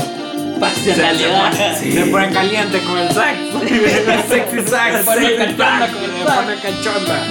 pasionalidad. 0.60 1.52
Se 1.76 2.06
ponen 2.06 2.32
caliente 2.32 2.80
con 2.80 2.98
el 2.98 3.08
sax. 3.10 3.38
Sexy 4.28 4.68
sax. 4.68 4.98
Se 4.98 5.04
pone 5.04 5.26
sexy 5.26 5.36
cachonda 5.56 5.78
sax. 5.80 5.92
con 5.92 6.04
el- 6.04 6.10
se 6.10 6.24
pone 6.24 6.54
cachonda. 6.62 7.26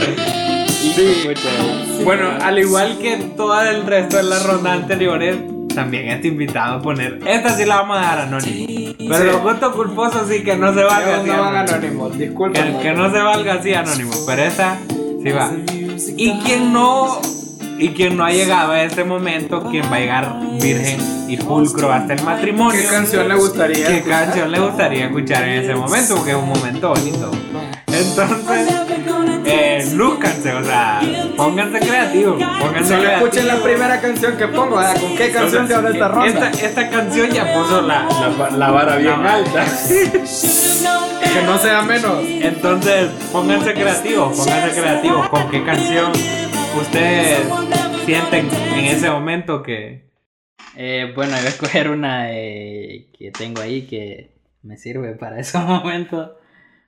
Sí, 0.80 2.04
Bueno, 2.04 2.38
al 2.42 2.58
igual 2.60 2.98
que 3.00 3.18
todo 3.36 3.62
el 3.62 3.86
resto 3.86 4.18
de 4.18 4.24
las 4.24 4.46
rondas 4.46 4.74
anteriores, 4.82 5.36
también 5.74 6.08
está 6.10 6.28
invitado 6.28 6.78
a 6.78 6.82
poner. 6.82 7.20
Esta 7.26 7.56
sí 7.56 7.66
la 7.66 7.78
vamos 7.82 7.98
a 7.98 8.00
dejar 8.02 8.20
anónimo. 8.20 8.94
Pero 8.98 9.18
Sí. 9.18 9.24
los 9.26 9.42
gustos 9.42 9.76
culposos 9.76 10.28
sí 10.30 10.44
que 10.44 10.56
no 10.58 10.74
se 10.74 10.84
valga 10.84 11.18
así. 11.18 11.30
no 11.30 11.42
van 11.42 11.56
anónimo. 11.56 11.76
anónimos, 11.78 12.18
disculpen. 12.18 12.78
Que, 12.78 12.82
que 12.84 12.92
no 12.94 13.12
se 13.12 13.20
valga 13.20 13.54
así 13.54 13.74
anónimo. 13.74 14.12
Pero 14.26 14.42
esta 14.44 14.78
sí 15.24 15.32
va. 15.32 15.52
Y 16.18 16.40
quien 16.40 16.74
no. 16.74 17.20
Y 17.78 17.90
quien 17.90 18.18
no 18.18 18.26
ha 18.26 18.32
llegado 18.32 18.74
a 18.74 18.84
este 18.84 19.06
momento, 19.06 19.64
quien 19.70 19.86
va 19.90 19.96
a 19.96 20.00
llegar 20.00 20.40
virgen 20.62 21.00
y 21.30 21.38
pulcro 21.38 21.94
hasta 21.94 22.14
el 22.14 22.24
matrimonio. 22.24 22.78
¿Qué 22.82 22.88
canción 22.88 23.30
le 23.30 23.36
gustaría? 23.36 23.88
¿Qué 23.88 24.02
canción 24.02 24.52
le 24.52 24.60
gustaría 24.60 25.06
escuchar 25.06 25.44
en 25.48 25.64
ese 25.64 25.76
momento? 25.76 26.16
Porque 26.16 26.32
es 26.32 26.36
un 26.38 26.50
momento 26.50 26.90
bonito. 26.90 27.32
Entonces, 28.00 28.70
eh, 29.46 29.92
lúzcanse, 29.96 30.54
o 30.54 30.64
sea, 30.64 31.02
pónganse 31.36 31.80
creativos, 31.80 32.42
pónganse 32.60 32.90
Solo 32.90 33.02
creativos. 33.02 33.30
escuchen 33.36 33.48
la 33.48 33.64
primera 33.64 34.02
canción 34.02 34.38
que 34.38 34.48
pongo, 34.48 34.76
o 34.76 34.82
sea, 34.82 34.94
¿con 34.94 35.16
qué 35.16 35.32
canción 35.32 35.68
se 35.68 35.76
habla 35.76 35.90
esta 35.90 36.08
ronda? 36.08 36.50
Esta, 36.50 36.66
esta 36.66 36.90
canción 36.90 37.30
ya 37.32 37.54
puso 37.54 37.82
la, 37.82 38.08
la, 38.38 38.50
la 38.52 38.72
vara 38.72 38.96
bien 38.98 39.26
alta. 39.26 39.66
Que 41.30 41.44
no 41.44 41.60
sea 41.60 41.84
menos. 41.84 42.24
Entonces, 42.26 43.10
pónganse 43.32 43.74
creativos, 43.74 44.36
pónganse 44.36 44.82
creativos. 44.82 45.30
¿Con 45.30 45.50
qué 45.52 45.64
canción 45.64 46.12
ustedes 46.80 47.42
sienten 48.06 48.50
en 48.74 48.86
ese 48.86 49.12
momento 49.12 49.62
que... 49.62 50.10
Eh, 50.76 51.12
bueno, 51.16 51.34
voy 51.38 51.46
a 51.46 51.50
escoger 51.50 51.92
una 51.92 52.32
eh, 52.32 53.12
que 53.16 53.30
tengo 53.32 53.62
ahí 53.62 53.84
que 53.84 54.32
me 54.64 54.78
sirve 54.78 55.14
para 55.14 55.40
esos 55.40 55.64
momentos. 55.66 56.32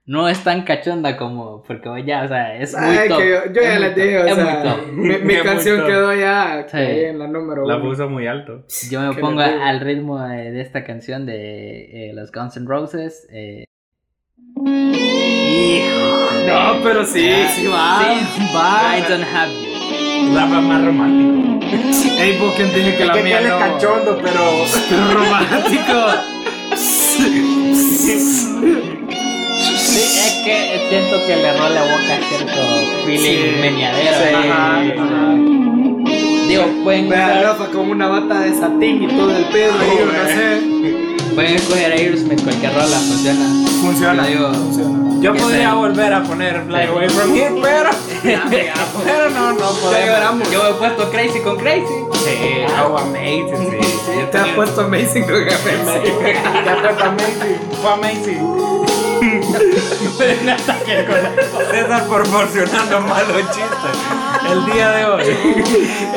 No 0.05 0.27
es 0.27 0.43
tan 0.43 0.63
cachonda 0.63 1.15
como, 1.15 1.61
porque 1.63 1.87
voy 1.87 2.03
ya, 2.03 2.23
o 2.23 2.27
sea, 2.27 2.55
es 2.57 2.75
muy 2.75 2.97
Ay, 2.97 3.07
top. 3.07 3.19
que 3.19 3.29
yo, 3.29 3.35
yo 3.53 3.61
ya 3.61 3.69
muy 3.73 3.79
les 3.81 3.95
dije, 3.95 4.17
o 4.17 4.25
es 4.25 4.35
muy 4.35 4.45
sea, 4.45 4.63
top. 4.63 4.87
mi, 4.93 5.07
mi 5.19 5.19
muy 5.35 5.41
canción 5.43 5.85
quedó 5.85 6.13
ya 6.15 6.65
Sí. 6.69 6.77
ahí 6.77 7.03
en 7.05 7.19
la 7.19 7.27
número 7.27 7.65
La 7.67 7.75
uno. 7.77 7.85
puso 7.89 8.09
muy 8.09 8.25
alto. 8.27 8.65
Yo 8.89 8.99
me 9.01 9.13
¿Qué 9.15 9.21
pongo 9.21 9.41
al 9.41 9.79
ritmo 9.79 10.19
de, 10.19 10.51
de 10.51 10.61
esta 10.61 10.83
canción 10.83 11.25
de 11.27 12.09
eh, 12.09 12.13
los 12.13 12.31
Guns 12.31 12.57
N' 12.57 12.65
Roses. 12.67 13.27
Eh, 13.31 13.65
No, 16.47 16.79
pero 16.83 17.05
sí, 17.05 17.29
sí 17.55 17.67
va. 17.67 18.01
sí, 18.35 18.41
va. 18.55 18.97
I 18.97 19.01
don't 19.07 19.23
have 19.33 19.51
you. 19.53 20.35
Rafa 20.35 20.61
más 20.61 20.83
romántico. 20.85 21.59
Ey, 22.19 22.37
vos 22.39 22.53
quién 22.55 22.69
dije 22.73 22.97
que 22.97 23.05
la 23.05 23.13
que 23.13 23.21
mía 23.23 23.39
él 23.39 23.45
es 23.45 23.51
no. 23.51 23.59
cachondo, 23.59 24.17
pero... 24.21 24.41
Pero 24.89 25.13
romántico. 25.19 25.99
Sí, 30.01 30.19
es 30.19 30.33
que 30.43 30.87
siento 30.89 31.17
que 31.27 31.35
le 31.35 31.47
erró 31.49 31.69
la 31.69 31.83
boca 31.83 32.19
cierto 32.27 32.61
feeling 33.05 33.19
Sí. 33.21 33.55
meñadero. 33.61 34.37
Ajá, 34.37 34.77
ajá. 34.79 35.35
Digo, 36.47 36.65
pueden 36.83 37.09
Ve 37.09 37.15
a 37.15 37.27
usar- 37.27 37.43
Rafa 37.43 37.65
con 37.67 37.89
una 37.89 38.07
bata 38.07 38.39
de 38.41 38.53
satín 38.57 39.03
y 39.03 39.07
todo 39.07 39.35
el 39.35 39.45
pedo 39.45 39.73
ahí, 39.79 39.89
Oh, 40.01 40.05
no 40.05 40.27
sé. 40.27 41.35
Pueden 41.35 41.55
escoger 41.55 41.91
Aerosmith, 41.93 42.43
cualquier 42.43 42.73
rola 42.73 42.97
funciona. 42.97 43.45
Funciona. 43.81 44.23
Yo 44.29 44.37
digo- 44.49 44.53
funciona. 44.53 44.97
Yo 45.21 45.33
Que 45.33 45.39
podría 45.39 45.59
sea- 45.61 45.73
volver 45.75 46.13
a 46.13 46.23
poner 46.23 46.63
Fly 46.65 46.83
Away 46.83 47.09
From 47.09 47.35
Here, 47.35 47.53
pero... 47.61 47.89
pero 49.05 49.29
no, 49.29 49.53
no 49.53 49.69
podemos. 49.69 50.05
lloramos. 50.07 50.51
Yo 50.51 50.63
me 50.63 50.69
he 50.69 50.73
puesto 50.73 51.09
crazy 51.11 51.39
con 51.41 51.57
crazy. 51.57 51.85
Sí, 52.25 52.65
oh, 52.83 52.97
amazing, 52.97 53.69
sí. 53.69 53.77
Yo 54.19 54.27
Te 54.29 54.37
has 54.37 54.43
tenía- 54.43 54.55
puesto 54.55 54.81
amazing 54.81 55.23
con 55.23 55.35
Amazing. 55.35 56.19
Te 56.63 56.69
has 56.69 56.81
puesto 56.81 57.03
amazing. 57.03 57.59
Fue 57.81 57.91
amazing. 57.93 59.00
César 61.71 62.07
proporcionando 62.07 63.01
malos 63.01 63.43
chistes 63.51 63.95
el 64.51 64.65
día 64.73 64.91
de 64.91 65.05
hoy. 65.05 65.23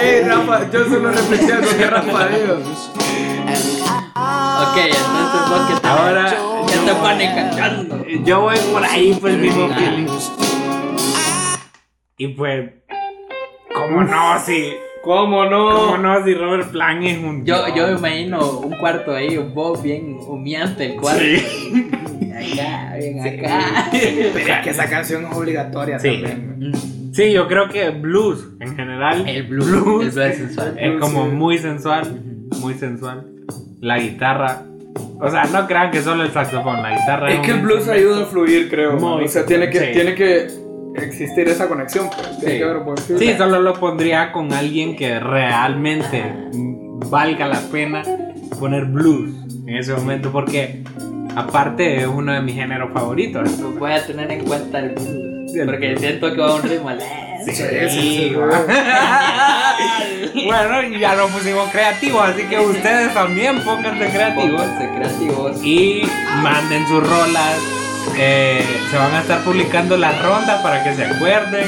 Ey, 0.00 0.22
Rafa, 0.24 0.70
yo 0.70 0.84
solo 0.84 1.08
algo 1.08 1.30
que 1.78 1.86
Rafa 1.86 2.28
dijo. 2.28 2.54
Ok, 4.56 4.76
entonces 4.76 5.40
vos 5.50 5.60
que 5.68 5.80
te 5.80 5.88
Ahora, 5.88 6.30
ya 6.66 6.84
te 6.84 6.94
pone 6.94 7.34
cantando. 7.34 8.04
Yo 8.24 8.40
voy 8.40 8.58
por 8.72 8.84
ahí, 8.84 9.16
pues 9.20 9.36
mismo 9.36 9.68
Ah. 9.70 9.76
feeling. 9.76 10.06
Y 12.16 12.28
pues, 12.28 12.70
¿cómo 13.74 14.02
no? 14.04 14.38
Si, 14.44 14.72
¿Cómo 15.02 15.44
no? 15.44 15.74
¿cómo 15.74 15.98
no? 15.98 16.24
Si 16.24 16.32
Robert 16.34 16.70
Plant 16.70 17.04
es 17.04 17.18
un. 17.18 17.44
Yo, 17.44 17.68
yo 17.74 17.88
me 17.88 17.98
imagino 17.98 18.50
un 18.60 18.76
cuarto 18.78 19.14
ahí, 19.14 19.36
un 19.36 19.52
Bob 19.52 19.82
bien 19.82 20.16
humeante 20.20 20.86
el 20.94 21.00
cuarto. 21.00 21.20
Sí. 21.20 21.90
Acá, 22.32 22.94
bien 22.98 23.20
acá. 23.20 23.88
Pero 23.90 24.38
es 24.54 24.60
que 24.64 24.70
esa 24.70 24.88
canción 24.88 25.24
es 25.26 25.36
obligatoria 25.36 25.98
Sí. 25.98 26.22
también. 26.22 26.72
Sí, 27.12 27.32
yo 27.32 27.46
creo 27.46 27.68
que 27.68 27.90
blues 27.90 28.48
en 28.60 28.74
general. 28.74 29.28
El 29.28 29.44
blues, 29.44 29.70
Blues. 29.70 29.84
el 30.06 30.10
blues 30.12 30.16
es 30.16 30.36
sensual. 30.38 30.76
Es 30.78 31.00
como 31.00 31.26
muy 31.28 31.58
sensual. 31.58 32.20
Muy 32.60 32.74
sensual. 32.74 33.26
La 33.80 33.98
guitarra. 33.98 34.62
O 35.20 35.30
sea, 35.30 35.44
no 35.44 35.66
crean 35.66 35.90
que 35.90 36.00
solo 36.02 36.22
el 36.24 36.30
saxofón, 36.32 36.82
la 36.82 36.90
guitarra. 36.98 37.32
Es 37.32 37.40
que 37.40 37.52
el 37.52 37.60
blues 37.60 37.88
ayuda 37.88 38.22
a 38.22 38.26
fluir, 38.26 38.68
creo. 38.68 38.94
Muy 38.98 39.24
o 39.24 39.28
sea, 39.28 39.44
tiene 39.46 39.70
que, 39.70 39.78
sí. 39.78 39.86
tiene 39.92 40.14
que 40.14 40.48
existir 40.96 41.48
esa 41.48 41.68
conexión. 41.68 42.08
Pues. 42.08 42.28
Sí. 42.40 42.46
que 42.58 42.64
haber. 42.64 42.98
Sí, 42.98 43.34
solo 43.38 43.60
lo 43.60 43.74
pondría 43.74 44.32
con 44.32 44.52
alguien 44.52 44.96
que 44.96 45.18
realmente 45.20 46.22
valga 47.10 47.46
la 47.46 47.60
pena 47.70 48.02
poner 48.58 48.86
blues 48.86 49.30
en 49.66 49.76
ese 49.76 49.94
momento 49.94 50.30
porque 50.30 50.82
aparte 51.36 52.00
es 52.00 52.06
uno 52.06 52.32
de 52.32 52.40
mis 52.40 52.54
géneros 52.54 52.90
favoritos. 52.92 53.48
Voy 53.78 53.92
a 53.92 54.04
tener 54.06 54.30
en 54.30 54.44
cuenta 54.44 54.78
el 54.80 54.90
blues. 54.90 55.52
Porque 55.66 55.96
siento 55.98 56.32
que 56.34 56.40
va 56.40 56.48
a 56.48 56.54
un 56.54 56.62
ritmo 56.62 56.90
lento. 56.90 57.04
Sí, 57.44 57.52
sí, 57.52 57.64
sí. 57.90 58.34
bueno, 60.46 60.82
ya 60.98 61.14
nos 61.14 61.30
pusimos 61.30 61.68
creativos, 61.70 62.22
así 62.26 62.42
que 62.44 62.58
ustedes 62.58 63.12
también 63.12 63.60
pónganse 63.62 64.08
creativos 64.08 64.62
Pónganse 64.62 64.88
creativos. 64.96 65.62
y 65.62 66.02
manden 66.42 66.86
sus 66.88 67.06
rolas. 67.06 67.58
Eh, 68.16 68.64
se 68.90 68.96
van 68.96 69.12
a 69.14 69.20
estar 69.20 69.42
publicando 69.44 69.96
las 69.96 70.20
rondas 70.22 70.62
para 70.62 70.82
que 70.84 70.94
se 70.94 71.04
acuerden. 71.04 71.66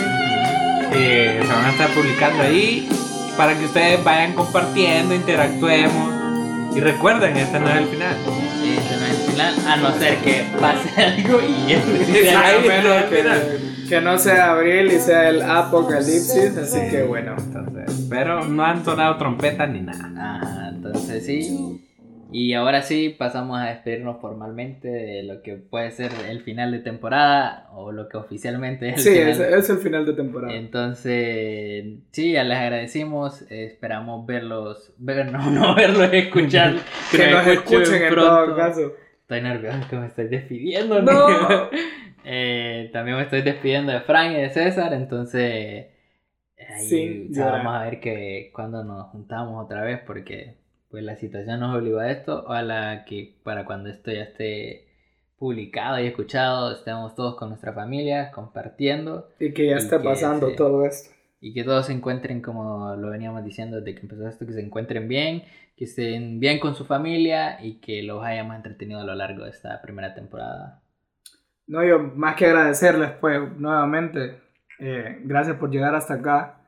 Eh, 0.93 1.41
se 1.43 1.53
van 1.53 1.65
a 1.67 1.71
estar 1.71 1.89
publicando 1.91 2.43
ahí 2.43 2.89
para 3.37 3.57
que 3.59 3.67
ustedes 3.67 4.03
vayan 4.03 4.33
compartiendo, 4.33 5.15
interactuemos. 5.15 6.15
Y 6.77 6.81
recuerden, 6.81 7.35
este 7.39 7.59
no 7.59 7.71
es 7.71 7.77
el 7.77 7.87
final. 7.87 8.17
Este 8.17 8.97
no 8.99 9.07
es 9.07 9.11
el 9.11 9.33
final, 9.33 9.55
a 9.67 9.77
no 9.77 9.99
ser 9.99 10.19
que 10.19 10.45
pase 10.61 11.03
algo 11.03 11.41
y 11.41 11.73
este 11.73 12.23
sea 12.23 12.55
el 12.55 13.89
que, 13.89 14.01
no 14.03 14.19
sea 14.19 14.51
abril 14.51 14.93
y 14.93 14.99
sea 14.99 15.31
el 15.31 15.41
apocalipsis, 15.41 16.55
así 16.59 16.79
que 16.91 17.05
bueno. 17.05 17.35
Entonces, 17.39 18.07
pero 18.11 18.45
no 18.45 18.63
han 18.63 18.85
sonado 18.85 19.17
trompetas 19.17 19.71
ni 19.71 19.81
nada. 19.81 20.11
Ajá, 20.19 20.69
entonces 20.69 21.25
sí. 21.25 21.86
Y 22.33 22.55
ahora 22.55 22.83
sí 22.83 23.11
pasamos 23.11 23.59
a 23.61 23.67
despedirnos 23.67 24.21
formalmente 24.21 24.89
de 24.89 25.23
lo 25.23 25.43
que 25.43 25.57
puede 25.57 25.91
ser 25.93 26.11
el 26.29 26.41
final 26.43 26.73
de 26.73 26.81
temporada 26.81 27.69
o 27.73 27.93
lo 27.93 28.09
que 28.09 28.17
oficialmente 28.17 28.89
es 28.89 28.97
el 28.97 29.03
Sí, 29.03 29.11
final. 29.11 29.29
es, 29.31 29.41
es 29.41 29.71
el 29.71 29.79
final 29.79 30.07
de 30.07 30.13
temporada. 30.13 30.53
Entonces, 30.55 31.85
sí, 32.11 32.33
ya 32.33 32.45
les 32.45 32.59
agradecimos. 32.59 33.43
Esperamos 33.51 34.27
verlos, 34.27 34.93
ver, 34.99 35.31
no, 35.31 35.51
no 35.51 35.75
verlos, 35.75 36.13
escuchar. 36.13 36.75
que 37.13 37.31
nos 37.31 37.47
escuchen 37.47 38.03
en 38.03 38.15
todo 38.15 38.57
caso. 38.57 38.93
Estoy 39.23 39.41
nervioso 39.43 39.79
que 39.89 39.97
me 39.97 40.07
estoy 40.07 40.29
despidiendo. 40.29 41.03
No. 41.03 41.13
Eh, 42.29 42.91
también 42.93 43.19
me 43.19 43.23
estoy 43.23 43.43
despidiendo 43.43 43.93
de 43.93 44.01
Frank 44.01 44.33
y 44.33 44.41
de 44.41 44.51
César, 44.51 44.93
entonces 44.93 45.87
ahí 46.59 46.87
Sin 46.89 47.33
ya 47.33 47.53
vamos 47.53 47.73
a 47.73 47.85
ver 47.85 48.01
que 48.01 48.51
cuando 48.53 48.83
nos 48.83 49.07
juntamos 49.11 49.65
otra 49.65 49.83
vez, 49.83 50.01
porque 50.05 50.57
pues 50.89 51.05
la 51.05 51.17
situación 51.17 51.61
nos 51.61 51.77
obligó 51.77 51.99
a 52.01 52.11
esto. 52.11 52.45
Ojalá 52.47 53.05
que 53.05 53.39
para 53.43 53.65
cuando 53.65 53.89
esto 53.91 54.11
ya 54.13 54.23
esté 54.23 54.87
publicado 55.37 56.01
y 56.01 56.07
escuchado, 56.07 56.73
estemos 56.73 57.15
todos 57.15 57.37
con 57.37 57.49
nuestra 57.51 57.73
familia 57.73 58.31
compartiendo 58.31 59.29
Y 59.39 59.53
que 59.53 59.67
ya 59.67 59.77
está 59.77 60.03
pasando 60.03 60.55
todo 60.55 60.85
esto. 60.87 61.11
y 61.41 61.53
que 61.53 61.65
todos 61.65 61.87
se 61.87 61.93
encuentren 61.93 62.41
como 62.41 62.97
lo 62.97 63.11
veníamos 63.11 63.45
diciendo 63.45 63.77
desde 63.81 63.95
que 63.95 64.03
empezó 64.03 64.27
esto, 64.29 64.47
que 64.47 64.53
se 64.55 64.61
encuentren 64.63 65.07
bien, 65.09 65.45
que 65.77 65.85
estén 65.85 66.41
bien 66.41 66.59
con 66.59 66.75
su 66.75 66.85
familia 66.87 67.59
y 67.63 67.81
que 67.81 68.03
los 68.03 68.25
hayamos 68.25 68.57
entretenido 68.57 69.01
a 69.01 69.05
lo 69.05 69.15
largo 69.15 69.45
de 69.45 69.51
esta 69.51 69.81
primera 69.83 70.15
temporada. 70.15 70.83
No, 71.67 71.85
yo 71.85 71.99
más 71.99 72.37
que 72.37 72.47
agradecerles, 72.47 73.11
pues, 73.21 73.41
nuevamente, 73.59 74.41
eh, 74.79 75.19
gracias 75.25 75.57
por 75.57 75.71
llegar 75.71 75.95
hasta 75.95 76.15
acá. 76.15 76.61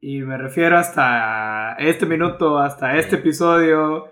Y 0.00 0.20
me 0.20 0.36
refiero 0.38 0.78
hasta 0.78 1.74
este 1.78 2.06
minuto, 2.06 2.58
hasta 2.58 2.96
este 2.96 3.16
episodio. 3.16 4.08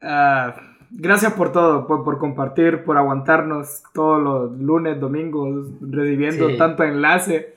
Ah, 0.00 0.54
gracias 0.90 1.32
por 1.32 1.50
todo, 1.52 1.86
por, 1.86 2.04
por 2.04 2.18
compartir, 2.18 2.84
por 2.84 2.96
aguantarnos 2.96 3.82
todos 3.92 4.22
los 4.22 4.60
lunes, 4.60 5.00
domingos, 5.00 5.66
recibiendo 5.80 6.50
Sí. 6.50 6.56
tanto 6.58 6.84
enlace. 6.84 7.54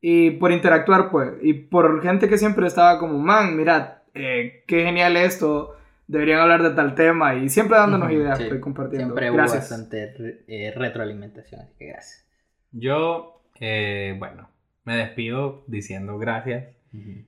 Y 0.00 0.30
por 0.32 0.50
interactuar, 0.52 1.10
pues. 1.10 1.32
Y 1.42 1.52
por 1.54 2.00
gente 2.02 2.28
que 2.28 2.38
siempre 2.38 2.66
estaba 2.66 2.98
como, 2.98 3.18
man, 3.18 3.56
mirad, 3.56 3.88
eh, 4.14 4.62
qué 4.66 4.84
genial 4.84 5.16
esto. 5.16 5.76
Deberían 6.06 6.40
hablar 6.40 6.62
de 6.62 6.70
tal 6.70 6.94
tema. 6.94 7.34
Y 7.34 7.48
siempre 7.50 7.76
dándonos 7.76 8.08
Ujú, 8.08 8.16
ideas, 8.18 8.38
sí. 8.38 8.44
pues, 8.48 8.60
compartiendo. 8.60 9.08
Siempre 9.08 9.30
hubo 9.30 9.36
gracias. 9.36 9.68
bastante 9.68 10.14
re- 10.16 10.40
eh, 10.48 10.72
retroalimentación, 10.74 11.60
así 11.60 11.74
que 11.78 11.86
gracias. 11.88 12.26
Yo, 12.72 13.42
eh, 13.60 14.14
bueno, 14.18 14.48
me 14.84 14.96
despido 14.96 15.64
diciendo 15.66 16.16
gracias. 16.18 16.68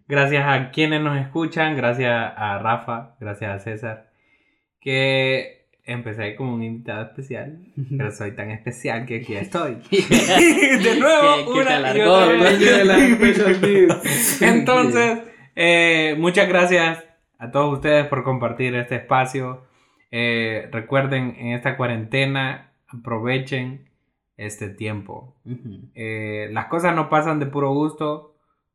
Gracias 0.08 0.44
a 0.46 0.70
quienes 0.70 1.00
nos 1.02 1.18
escuchan, 1.20 1.76
gracias 1.76 2.10
a 2.36 2.58
Rafa, 2.58 3.14
gracias 3.20 3.50
a 3.50 3.58
César, 3.60 4.10
que 4.80 5.66
empecé 5.84 6.34
como 6.36 6.54
un 6.54 6.62
invitado 6.62 7.02
especial, 7.04 7.58
pero 7.96 8.10
soy 8.12 8.32
tan 8.32 8.50
especial 8.50 9.06
que 9.06 9.16
aquí 9.16 9.34
estoy. 9.36 9.74
de 9.90 10.96
nuevo, 10.98 11.36
Que- 11.36 11.44
que 11.44 11.50
una 11.60 11.80
y 11.96 12.00
otra 12.00 12.26
vez. 12.26 12.60
Entonces, 14.42 15.18
eh, 15.54 16.16
muchas 16.18 16.48
gracias 16.48 17.04
a 17.38 17.50
todos 17.50 17.74
ustedes 17.74 18.06
por 18.06 18.22
compartir 18.24 18.74
este 18.74 18.96
espacio. 18.96 19.64
Eh, 20.10 20.68
recuerden, 20.72 21.34
en 21.38 21.48
esta 21.52 21.76
cuarentena, 21.76 22.72
aprovechen 22.88 23.88
este 24.36 24.68
tiempo. 24.68 25.36
Eh, 25.94 26.48
las 26.52 26.66
cosas 26.66 26.94
no 26.94 27.08
pasan 27.08 27.38
de 27.40 27.46
puro 27.46 27.72
gusto. 27.72 28.31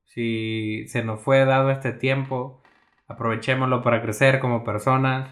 Si 0.07 0.85
se 0.87 1.03
nos 1.03 1.21
fue 1.21 1.45
dado 1.45 1.69
este 1.69 1.91
tiempo, 1.91 2.61
aprovechémoslo 3.07 3.81
para 3.83 4.01
crecer 4.01 4.39
como 4.39 4.63
personas, 4.63 5.29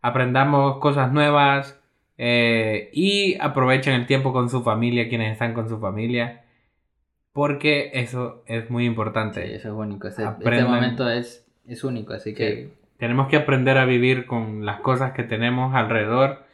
aprendamos 0.00 0.78
cosas 0.78 1.12
nuevas 1.12 1.78
eh, 2.18 2.88
y 2.92 3.36
aprovechen 3.40 3.94
el 3.94 4.06
tiempo 4.06 4.32
con 4.32 4.48
su 4.48 4.62
familia, 4.62 5.08
quienes 5.08 5.32
están 5.32 5.54
con 5.54 5.68
su 5.68 5.78
familia, 5.78 6.44
porque 7.32 7.90
eso 7.94 8.42
es 8.46 8.70
muy 8.70 8.84
Sí, 8.84 8.88
importante. 8.88 9.54
eso 9.54 9.68
es 9.68 9.74
único. 9.74 10.08
Este, 10.08 10.22
este 10.24 10.64
momento 10.64 11.08
es, 11.10 11.46
es 11.66 11.82
único, 11.84 12.12
así 12.14 12.32
que 12.34 12.70
Tenemos 12.98 13.28
que 13.28 13.36
aprender 13.36 13.76
a 13.78 13.84
vivir 13.84 14.26
con 14.26 14.64
las 14.64 14.80
cosas 14.80 15.12
que 15.12 15.24
tenemos 15.24 15.74
alrededor 15.74 16.44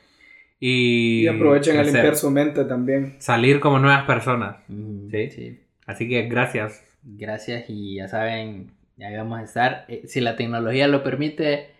y, 0.58 1.24
Y 1.24 1.28
aprovechen 1.28 1.76
a 1.76 1.80
crecer. 1.82 1.94
limpiar 1.96 2.16
su 2.16 2.30
mente 2.30 2.64
también. 2.64 3.16
salir 3.18 3.60
como 3.60 3.78
nuevas 3.78 4.04
personas. 4.04 4.56
Sí. 5.10 5.30
sí. 5.30 5.60
Así 5.86 6.08
que 6.08 6.22
gracias. 6.28 6.82
Gracias 7.16 7.64
y 7.68 7.96
ya 7.96 8.09
saben, 8.09 8.72
ya 8.96 9.11
vamos 9.16 9.38
a 9.40 9.42
estar. 9.44 9.84
eh, 9.88 10.02
si 10.06 10.20
la 10.20 10.36
tecnología 10.36 10.88
lo 10.88 11.02
permite, 11.02 11.70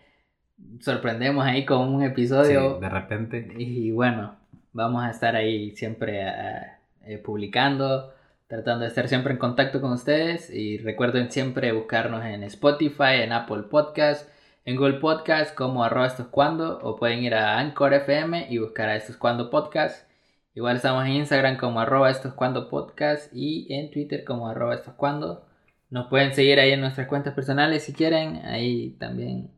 sorprendemos 0.79 1.45
ahí 1.45 1.65
con 1.65 1.93
un 1.93 2.01
Sí, 2.01 2.07
episodio. 2.07 2.79
de 2.79 2.89
repente. 2.89 3.47
Y 3.57 3.91
bueno, 3.91 4.35
vamos 4.73 5.03
a 5.03 5.11
estar 5.11 5.35
ahí 5.35 5.71
siempre 5.75 6.23
ah, 6.27 6.79
eh, 7.05 7.17
publicando, 7.19 8.11
tratando 8.47 8.81
de 8.83 8.87
estar 8.89 9.07
siempre 9.07 9.33
en 9.33 9.39
contacto 9.39 9.81
con 9.81 9.91
ustedes. 9.91 10.49
Y 10.49 10.79
recuerden 10.79 11.31
siempre 11.31 11.71
buscarnos 11.73 12.25
en 12.25 12.43
Spotify, 12.43 13.21
en 13.21 13.31
Apple 13.31 13.63
Podcast, 13.69 14.27
en 14.65 14.75
Google 14.77 14.99
Podcast 14.99 15.53
como 15.55 15.83
arroba 15.83 16.07
esto 16.07 16.23
es 16.23 16.27
cuando. 16.29 16.79
O 16.81 16.95
pueden 16.95 17.23
ir 17.23 17.35
a 17.35 17.59
Anchor 17.59 17.93
FM 17.93 18.47
y 18.49 18.57
buscar 18.57 18.89
a 18.89 18.95
esto 18.95 19.11
es 19.11 19.17
cuando 19.19 19.51
podcast. 19.51 20.08
Igual 20.55 20.77
estamos 20.77 21.05
en 21.05 21.11
Instagram 21.13 21.57
como 21.57 21.79
arroba 21.79 22.09
esto 22.09 22.27
es 22.29 22.33
cuando 22.33 22.69
podcast 22.69 23.31
y 23.33 23.71
en 23.73 23.91
Twitter 23.91 24.23
como 24.25 24.47
arroba 24.49 24.75
esto 24.75 24.91
es 24.91 24.95
cuando. 24.97 25.45
Nos 25.89 26.07
pueden 26.07 26.33
seguir 26.33 26.59
ahí 26.59 26.71
en 26.71 26.81
nuestras 26.81 27.07
cuentas 27.07 27.33
personales 27.33 27.83
si 27.83 27.93
quieren. 27.93 28.37
Ahí 28.45 28.91
también 28.99 29.49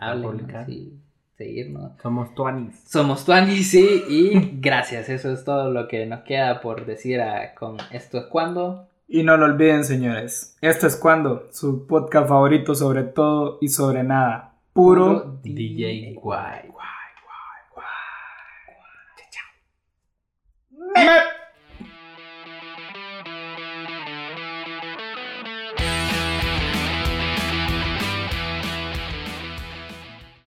hablen, 0.00 0.46
sí, 0.66 0.98
seguirnos. 1.36 1.92
Somos 2.02 2.34
tuanis. 2.34 2.82
Somos 2.86 3.24
Tuanis, 3.24 3.70
sí, 3.70 4.02
y 4.08 4.58
gracias. 4.60 5.08
Eso 5.08 5.32
es 5.32 5.44
todo 5.44 5.70
lo 5.70 5.88
que 5.88 6.04
nos 6.06 6.20
queda 6.24 6.60
por 6.60 6.84
decir 6.86 7.20
a- 7.20 7.54
con 7.54 7.76
esto 7.90 8.18
es 8.18 8.24
cuando. 8.26 8.88
Y 9.08 9.22
no 9.22 9.36
lo 9.36 9.46
olviden, 9.46 9.84
señores. 9.84 10.56
Esto 10.60 10.86
es 10.86 10.96
cuando 10.96 11.48
su 11.52 11.86
podcast 11.86 12.28
favorito 12.28 12.74
sobre 12.74 13.02
todo 13.04 13.58
y 13.60 13.68
sobre 13.68 14.02
nada. 14.02 14.54
Puro 14.72 15.38
DJ 15.42 16.14
Guay. 16.14 16.68
Meh. 20.94 21.31